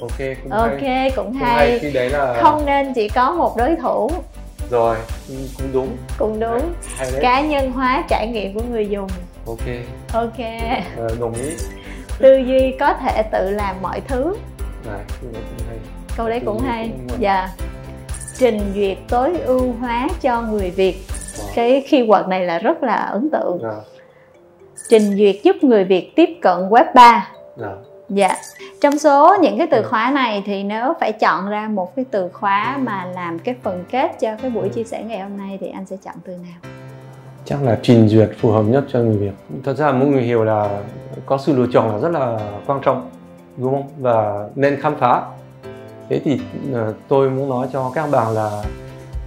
ok 0.00 0.18
cũng 0.42 0.52
ok 0.52 0.80
hay. 0.82 1.10
cũng 1.16 1.32
hay. 1.32 1.56
hay 1.56 1.78
khi 1.78 1.90
đấy 1.90 2.10
là 2.10 2.34
không 2.42 2.66
nên 2.66 2.94
chỉ 2.94 3.08
có 3.08 3.32
một 3.32 3.56
đối 3.56 3.76
thủ. 3.76 4.10
Rồi 4.70 4.96
ừ, 5.28 5.34
cũng 5.58 5.72
đúng. 5.72 5.96
Cũng 6.18 6.40
đúng. 6.40 6.72
Cá 7.20 7.40
nhân 7.40 7.72
hóa 7.72 8.04
trải 8.08 8.26
nghiệm 8.28 8.54
của 8.54 8.62
người 8.70 8.86
dùng. 8.88 9.08
Ok. 9.46 9.66
Ok. 10.12 10.38
Ờ, 10.96 11.08
đồng 11.20 11.34
ý 11.34 11.50
tư 12.18 12.36
duy 12.36 12.74
có 12.80 12.94
thể 12.94 13.22
tự 13.22 13.50
làm 13.50 13.76
mọi 13.82 14.00
thứ 14.08 14.34
đấy 14.84 15.00
cũng 15.20 15.66
hay 15.68 15.78
câu 16.16 16.28
đấy 16.28 16.40
cũng 16.46 16.58
hay 16.60 16.92
dạ 17.18 17.48
trình 18.38 18.60
duyệt 18.74 18.98
tối 19.08 19.38
ưu 19.44 19.72
hóa 19.80 20.08
cho 20.20 20.42
người 20.42 20.70
việt 20.70 20.96
cái 21.54 21.84
keyword 21.90 22.28
này 22.28 22.46
là 22.46 22.58
rất 22.58 22.82
là 22.82 22.94
ấn 22.96 23.30
tượng 23.30 23.58
Dạ, 23.62 23.74
trình 24.88 25.02
duyệt 25.16 25.36
giúp 25.42 25.56
người 25.62 25.84
việt 25.84 26.12
tiếp 26.16 26.28
cận 26.42 26.56
web 26.68 26.84
3 26.94 27.28
dạ. 27.56 27.68
Dạ. 28.08 28.36
Trong 28.80 28.98
số 28.98 29.36
những 29.42 29.58
cái 29.58 29.66
từ 29.70 29.76
Ừ. 29.76 29.88
khóa 29.90 30.10
này 30.14 30.42
thì 30.46 30.62
nếu 30.62 30.92
phải 31.00 31.12
chọn 31.12 31.48
ra 31.50 31.68
một 31.68 31.96
cái 31.96 32.04
từ 32.10 32.28
khóa 32.32 32.78
mà 32.82 33.04
làm 33.14 33.38
cái 33.38 33.54
phần 33.62 33.84
kết 33.90 34.10
cho 34.20 34.36
cái 34.42 34.50
buổi 34.50 34.62
Ừ. 34.62 34.68
chia 34.74 34.84
sẻ 34.84 35.02
ngày 35.02 35.20
hôm 35.20 35.36
nay 35.36 35.58
thì 35.60 35.68
anh 35.68 35.86
sẽ 35.86 35.96
chọn 36.04 36.14
từ 36.24 36.32
nào? 36.32 36.72
chắc 37.44 37.62
là 37.62 37.78
trình 37.82 38.08
duyệt 38.08 38.30
phù 38.40 38.50
hợp 38.50 38.62
nhất 38.62 38.84
cho 38.92 38.98
người 38.98 39.16
Việt. 39.16 39.32
Thật 39.64 39.76
ra 39.76 39.92
mỗi 39.92 40.08
người 40.08 40.22
hiểu 40.22 40.44
là 40.44 40.80
có 41.26 41.38
sự 41.38 41.56
lựa 41.56 41.66
chọn 41.72 41.92
là 41.92 41.98
rất 41.98 42.08
là 42.08 42.38
quan 42.66 42.80
trọng, 42.82 43.10
đúng 43.56 43.72
không? 43.72 43.88
Và 43.98 44.48
nên 44.54 44.80
khám 44.80 44.96
phá. 44.96 45.22
Thế 46.08 46.20
thì 46.24 46.40
ờ, 46.72 46.94
tôi 47.08 47.30
muốn 47.30 47.48
nói 47.48 47.66
cho 47.72 47.90
các 47.94 48.10
bạn 48.10 48.34
là 48.34 48.62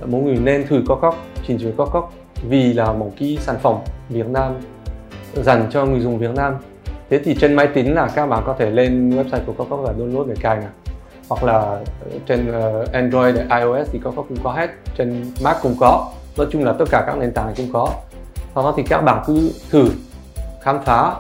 mỗi 0.05 0.21
người 0.21 0.35
nên 0.35 0.67
thử 0.67 0.81
có 0.87 0.95
cóc 0.95 1.15
trình 1.47 1.57
chuyển 1.57 1.75
có 1.77 1.85
cóc 1.85 2.13
vì 2.49 2.73
là 2.73 2.93
một 2.93 3.11
cái 3.19 3.37
sản 3.41 3.55
phẩm 3.61 3.75
Việt 4.09 4.27
Nam 4.27 4.53
dành 5.33 5.67
cho 5.71 5.85
người 5.85 5.99
dùng 5.99 6.17
Việt 6.17 6.35
Nam. 6.35 6.55
Thế 7.09 7.19
thì 7.19 7.35
trên 7.35 7.53
máy 7.53 7.67
tính 7.67 7.95
là 7.95 8.07
các 8.15 8.25
bạn 8.25 8.43
có 8.45 8.55
thể 8.59 8.69
lên 8.69 9.09
website 9.09 9.39
của 9.45 9.53
Cococ 9.53 9.79
và 9.79 9.93
download 9.93 10.27
để 10.27 10.35
cài 10.41 10.55
này. 10.55 10.69
Hoặc 11.29 11.43
là 11.43 11.79
trên 12.25 12.51
ờ, 12.51 12.85
Android, 12.93 13.35
iOS 13.35 13.89
thì 13.91 13.99
Cococ 13.99 14.29
cũng 14.29 14.37
có 14.43 14.51
hết, 14.51 14.69
trên 14.97 15.31
Mac 15.43 15.57
cũng 15.61 15.75
có 15.79 16.11
nói 16.37 16.47
chung 16.51 16.63
là 16.63 16.73
tất 16.73 16.85
cả 16.91 17.03
các 17.07 17.17
nền 17.17 17.31
tảng 17.31 17.53
cũng 17.57 17.69
có 17.73 17.89
sau 18.55 18.63
đó 18.63 18.73
thì 18.77 18.83
các 18.83 19.01
bạn 19.01 19.23
cứ 19.27 19.51
thử 19.69 19.89
khám 20.61 20.83
phá 20.85 21.15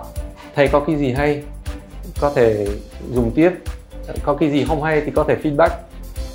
thấy 0.55 0.67
có 0.67 0.79
cái 0.79 0.95
gì 0.95 1.11
hay 1.11 1.43
có 2.21 2.29
thể 2.35 2.67
dùng 3.13 3.31
tiếp 3.35 3.51
có 4.23 4.33
cái 4.33 4.51
gì 4.51 4.65
không 4.67 4.83
hay 4.83 5.01
thì 5.05 5.11
có 5.11 5.23
thể 5.27 5.35
feedback 5.43 5.69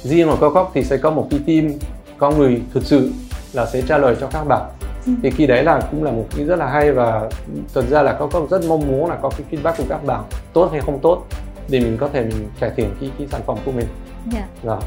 riêng 0.03 0.29
ở 0.29 0.37
Cococ 0.41 0.71
thì 0.75 0.85
sẽ 0.85 0.97
có 0.97 1.11
một 1.11 1.29
cái 1.31 1.41
team 1.47 1.73
có 2.19 2.31
người 2.31 2.61
thực 2.75 2.85
sự 2.85 3.13
là 3.53 3.67
sẽ 3.67 3.83
trả 3.89 3.99
lời 3.99 4.17
cho 4.21 4.27
các 4.27 4.45
bạn 4.45 4.63
Ừ. 5.07 5.13
thì 5.23 5.31
khi 5.31 5.47
đấy 5.47 5.65
là 5.65 5.81
cũng 5.91 6.05
là 6.05 6.11
một 6.11 6.25
cái 6.37 6.45
rất 6.45 6.57
là 6.57 6.67
hay 6.67 6.93
và 6.93 7.31
thật 7.75 7.85
ra 7.91 8.03
là 8.03 8.13
Cococ 8.13 8.51
rất 8.51 8.65
mong 8.69 8.87
muốn 8.89 9.11
là 9.11 9.17
có 9.23 9.31
cái 9.31 9.41
feedback 9.51 9.75
của 9.79 9.85
các 9.89 10.05
bạn 10.05 10.25
tốt 10.53 10.69
hay 10.73 10.81
không 10.81 10.99
tốt 11.03 11.25
để 11.69 11.81
mình 11.81 11.97
có 12.01 12.09
thể 12.13 12.23
mình 12.23 12.49
cải 12.61 12.71
thiện 12.77 12.91
cái, 13.01 13.11
cái 13.19 13.27
sản 13.31 13.41
phẩm 13.47 13.59
của 13.65 13.73
mình 13.73 13.87
Dạ. 14.33 14.47
rồi 14.63 14.79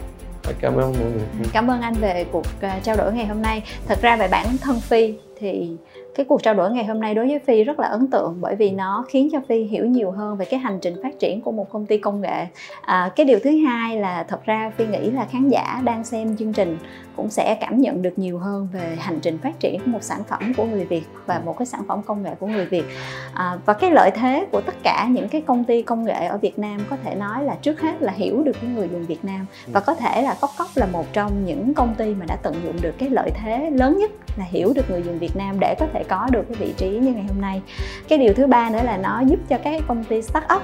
cảm 0.60 0.74
ơn 0.76 0.82
mọi 1.00 1.12
người 1.12 1.48
Cảm 1.54 1.68
ơn 1.72 1.82
anh 1.82 1.94
về 1.94 2.26
cuộc 2.32 2.46
ờ, 2.62 2.70
trao 2.84 2.96
đổi 2.96 3.14
ngày 3.14 3.26
hôm 3.26 3.42
nay. 3.42 3.64
Thật 3.88 4.02
ra 4.02 4.16
về 4.18 4.28
bản 4.28 4.58
thân 4.62 4.80
Phi 4.80 5.14
thì 5.40 5.72
cái 6.16 6.26
cuộc 6.26 6.44
trao 6.44 6.54
đổi 6.54 6.72
ngày 6.72 6.86
hôm 6.86 7.00
nay 7.00 7.16
đối 7.16 7.28
với 7.28 7.40
Phi 7.40 7.64
rất 7.64 7.80
là 7.80 7.88
ấn 7.88 8.08
tượng 8.08 8.38
bởi 8.42 8.56
vì 8.56 8.72
nó 8.72 9.06
khiến 9.10 9.30
cho 9.32 9.40
Phi 9.48 9.64
hiểu 9.64 9.86
nhiều 9.86 10.12
hơn 10.12 10.38
về 10.38 10.46
cái 10.46 10.60
hành 10.60 10.80
trình 10.82 10.96
phát 11.04 11.20
triển 11.20 11.42
của 11.42 11.52
một 11.52 11.70
công 11.70 11.86
ty 11.86 11.98
công 11.98 12.22
nghệ. 12.22 12.46
À, 12.82 13.12
cái 13.16 13.26
điều 13.26 13.40
thứ 13.44 13.50
hai 13.68 13.98
là 13.98 14.24
thật 14.24 14.46
ra 14.46 14.72
Phi 14.78 14.88
nghĩ 14.88 15.12
là 15.12 15.26
khán 15.26 15.50
giả 15.50 15.82
đang 15.84 16.04
xem 16.04 16.38
chương 16.38 16.54
trình 16.54 16.78
cũng 17.16 17.30
sẽ 17.30 17.58
cảm 17.62 17.82
nhận 17.82 18.02
được 18.02 18.20
nhiều 18.20 18.38
hơn 18.38 18.68
về 18.74 18.98
hành 19.00 19.20
trình 19.20 19.38
phát 19.38 19.60
triển 19.60 19.80
của 19.80 19.92
một 19.92 20.04
sản 20.04 20.24
phẩm 20.28 20.54
của 20.58 20.66
người 20.66 20.86
Việt 20.86 21.04
và 21.26 21.42
một 21.46 21.58
cái 21.58 21.66
sản 21.66 21.82
phẩm 21.88 22.02
công 22.06 22.24
nghệ 22.24 22.32
của 22.40 22.48
người 22.48 22.66
Việt. 22.66 22.86
À, 23.34 23.58
và 23.66 23.74
cái 23.74 23.92
lợi 23.92 24.12
thế 24.12 24.46
của 24.52 24.62
tất 24.62 24.76
cả 24.84 25.08
những 25.12 25.30
cái 25.30 25.42
công 25.42 25.64
ty 25.64 25.82
công 25.82 26.06
nghệ 26.06 26.26
ở 26.26 26.38
Việt 26.38 26.60
Nam 26.60 26.78
có 26.90 26.98
thể 27.04 27.16
nói 27.16 27.44
là 27.44 27.56
trước 27.62 27.82
hết 27.82 28.02
là 28.02 28.12
hiểu 28.12 28.44
được 28.44 28.56
cái 28.62 28.70
người 28.76 28.90
dùng 28.92 29.06
Việt 29.06 29.26
Nam 29.26 29.46
và 29.68 29.80
có 29.80 29.96
thể 29.96 30.22
là 30.22 30.38
cóc 30.42 30.50
cóc 30.58 30.68
là 30.76 30.86
một 30.86 31.06
trong 31.14 31.46
những 31.46 31.74
công 31.74 31.96
ty 31.96 32.14
mà 32.14 32.26
đã 32.26 32.36
tận 32.44 32.56
dụng 32.64 32.76
được 32.82 32.94
cái 32.98 33.10
lợi 33.10 33.32
thế 33.34 33.70
lớn 33.70 33.98
nhất 33.98 34.12
là 34.38 34.46
hiểu 34.46 34.74
được 34.76 34.90
người 34.90 35.02
dùng 35.02 35.20
Việt 35.20 35.36
Nam 35.36 35.60
để 35.60 35.76
có 35.80 35.88
thể 35.94 36.03
có 36.04 36.28
được 36.32 36.44
cái 36.50 36.58
vị 36.60 36.74
trí 36.78 36.90
như 36.90 37.14
ngày 37.14 37.26
hôm 37.28 37.42
nay. 37.42 37.62
Cái 38.08 38.18
điều 38.20 38.34
thứ 38.34 38.48
ba 38.48 38.70
nữa 38.70 38.82
là 38.84 38.98
nó 38.98 39.22
giúp 39.28 39.40
cho 39.50 39.58
các 39.64 39.82
công 39.88 40.04
ty 40.04 40.22
start 40.22 40.44
up 40.56 40.62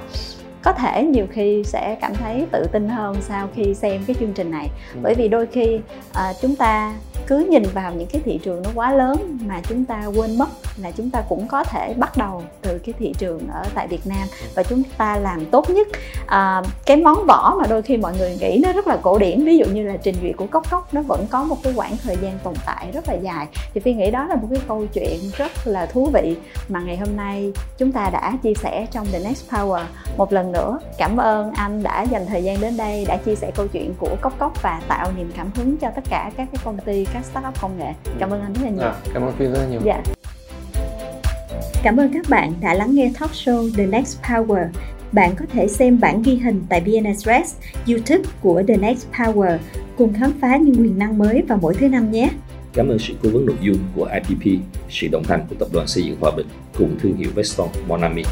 có 0.61 0.71
thể 0.73 1.03
nhiều 1.03 1.25
khi 1.31 1.63
sẽ 1.65 1.97
cảm 2.01 2.13
thấy 2.15 2.45
tự 2.51 2.65
tin 2.71 2.89
hơn 2.89 3.15
sau 3.21 3.47
khi 3.55 3.73
xem 3.73 4.01
cái 4.07 4.15
chương 4.19 4.33
trình 4.33 4.51
này 4.51 4.69
Ừ. 4.93 4.99
bởi 5.03 5.13
vì 5.15 5.27
đôi 5.27 5.45
khi 5.45 5.79
à, 6.13 6.33
chúng 6.41 6.55
ta 6.55 6.93
cứ 7.29 7.47
nhìn 7.49 7.63
vào 7.73 7.93
những 7.93 8.07
cái 8.07 8.21
thị 8.25 8.39
trường 8.43 8.61
nó 8.61 8.69
quá 8.75 8.93
lớn 8.93 9.37
mà 9.45 9.61
chúng 9.69 9.85
ta 9.85 10.05
quên 10.15 10.37
mất 10.37 10.49
là 10.77 10.91
chúng 10.91 11.09
ta 11.09 11.21
cũng 11.29 11.47
có 11.47 11.63
thể 11.63 11.93
bắt 11.97 12.17
đầu 12.17 12.43
từ 12.61 12.77
cái 12.77 12.93
thị 12.99 13.13
trường 13.17 13.47
ở 13.53 13.65
tại 13.75 13.87
Việt 13.87 14.07
Nam 14.07 14.27
và 14.55 14.63
chúng 14.63 14.83
ta 14.97 15.15
làm 15.15 15.45
tốt 15.45 15.69
nhất. 15.69 15.87
À, 16.27 16.61
cái 16.85 16.97
món 16.97 17.25
vỏ 17.27 17.55
mà 17.61 17.67
đôi 17.69 17.81
khi 17.81 17.97
mọi 17.97 18.13
người 18.17 18.37
nghĩ 18.39 18.59
nó 18.63 18.73
rất 18.73 18.87
là 18.87 18.97
cổ 19.01 19.17
điển 19.17 19.45
ví 19.45 19.57
dụ 19.57 19.65
như 19.65 19.83
là 19.83 19.97
trình 19.97 20.15
duyệt 20.21 20.37
của 20.37 20.47
cốc 20.47 20.69
cốc 20.69 20.93
nó 20.93 21.01
vẫn 21.01 21.27
có 21.29 21.43
một 21.43 21.57
cái 21.63 21.73
khoảng 21.75 21.97
thời 22.03 22.17
gian 22.21 22.39
tồn 22.43 22.53
tại 22.65 22.87
rất 22.93 23.07
là 23.07 23.13
dài. 23.13 23.47
Thì 23.73 23.79
phi 23.79 23.93
nghĩ 23.93 24.11
đó 24.11 24.25
là 24.25 24.35
một 24.35 24.47
cái 24.51 24.59
câu 24.67 24.85
chuyện 24.93 25.19
rất 25.37 25.51
là 25.65 25.85
thú 25.85 26.05
vị 26.13 26.35
mà 26.69 26.79
ngày 26.79 26.97
hôm 26.97 27.17
nay 27.17 27.51
chúng 27.77 27.91
ta 27.91 28.09
đã 28.13 28.37
chia 28.43 28.53
sẻ 28.53 28.87
trong 28.91 29.07
The 29.11 29.19
Next 29.19 29.49
Power. 29.49 29.83
Một 30.17 30.33
lần 30.33 30.51
nữa 30.51 30.79
cảm 30.97 31.17
ơn 31.17 31.51
anh 31.51 31.83
đã 31.83 32.01
dành 32.01 32.25
thời 32.25 32.43
gian 32.43 32.61
đến 32.61 32.77
đây 32.77 33.05
đã 33.05 33.17
chia 33.17 33.35
sẻ 33.35 33.51
câu 33.55 33.67
chuyện 33.67 33.93
của 33.99 34.15
cốc 34.21 34.33
cốc 34.39 34.63
và 34.63 34.81
tạo 34.87 35.11
niềm 35.17 35.31
cảm 35.37 35.51
hứng 35.55 35.77
cho 35.77 35.89
tất 35.95 36.03
cả 36.09 36.31
các 36.37 36.47
cái 36.51 36.61
công 36.63 36.77
ty 36.77 37.05
các 37.13 37.18
startup 37.23 37.61
công 37.61 37.77
nghệ 37.77 37.93
cảm 38.19 38.29
ơn 38.29 38.41
anh 38.41 38.53
rất 38.53 38.61
là 38.63 38.69
nhiều 38.69 38.83
à, 38.83 38.93
cảm 39.13 39.23
ơn 39.23 39.31
Phi 39.37 39.45
rất 39.45 39.59
là 39.59 39.65
nhiều 39.65 39.81
dạ 39.85 40.03
Cảm 41.83 41.97
ơn 41.97 42.13
các 42.13 42.29
bạn 42.29 42.53
đã 42.61 42.73
lắng 42.73 42.95
nghe 42.95 43.11
talk 43.19 43.31
show 43.31 43.69
The 43.77 43.85
Next 43.85 44.17
Power. 44.21 44.67
Bạn 45.11 45.35
có 45.35 45.45
thể 45.53 45.67
xem 45.67 45.99
bản 45.99 46.21
ghi 46.21 46.35
hình 46.35 46.63
tại 46.69 46.81
VN 46.81 47.03
YouTube 47.87 48.29
của 48.41 48.63
The 48.67 48.77
Next 48.77 49.07
Power 49.13 49.57
cùng 49.97 50.13
khám 50.13 50.31
phá 50.41 50.57
những 50.57 50.75
quyền 50.75 50.99
năng 50.99 51.17
mới 51.17 51.41
vào 51.47 51.59
mỗi 51.61 51.73
thứ 51.73 51.87
năm 51.87 52.11
nhé. 52.11 52.29
Cảm 52.73 52.87
ơn 52.87 52.99
sự 52.99 53.13
cố 53.23 53.29
vấn 53.29 53.45
nội 53.45 53.55
dung 53.61 53.77
của 53.95 54.09
IPP, 54.13 54.61
sự 54.89 55.07
đồng 55.07 55.23
hành 55.23 55.45
của 55.49 55.55
Tập 55.59 55.67
đoàn 55.73 55.87
Xây 55.87 56.03
dựng 56.03 56.15
Hòa 56.19 56.31
Bình 56.37 56.47
cùng 56.77 56.97
thương 56.99 57.17
hiệu 57.17 57.29
Veston 57.35 57.69
Monami. 57.87 58.23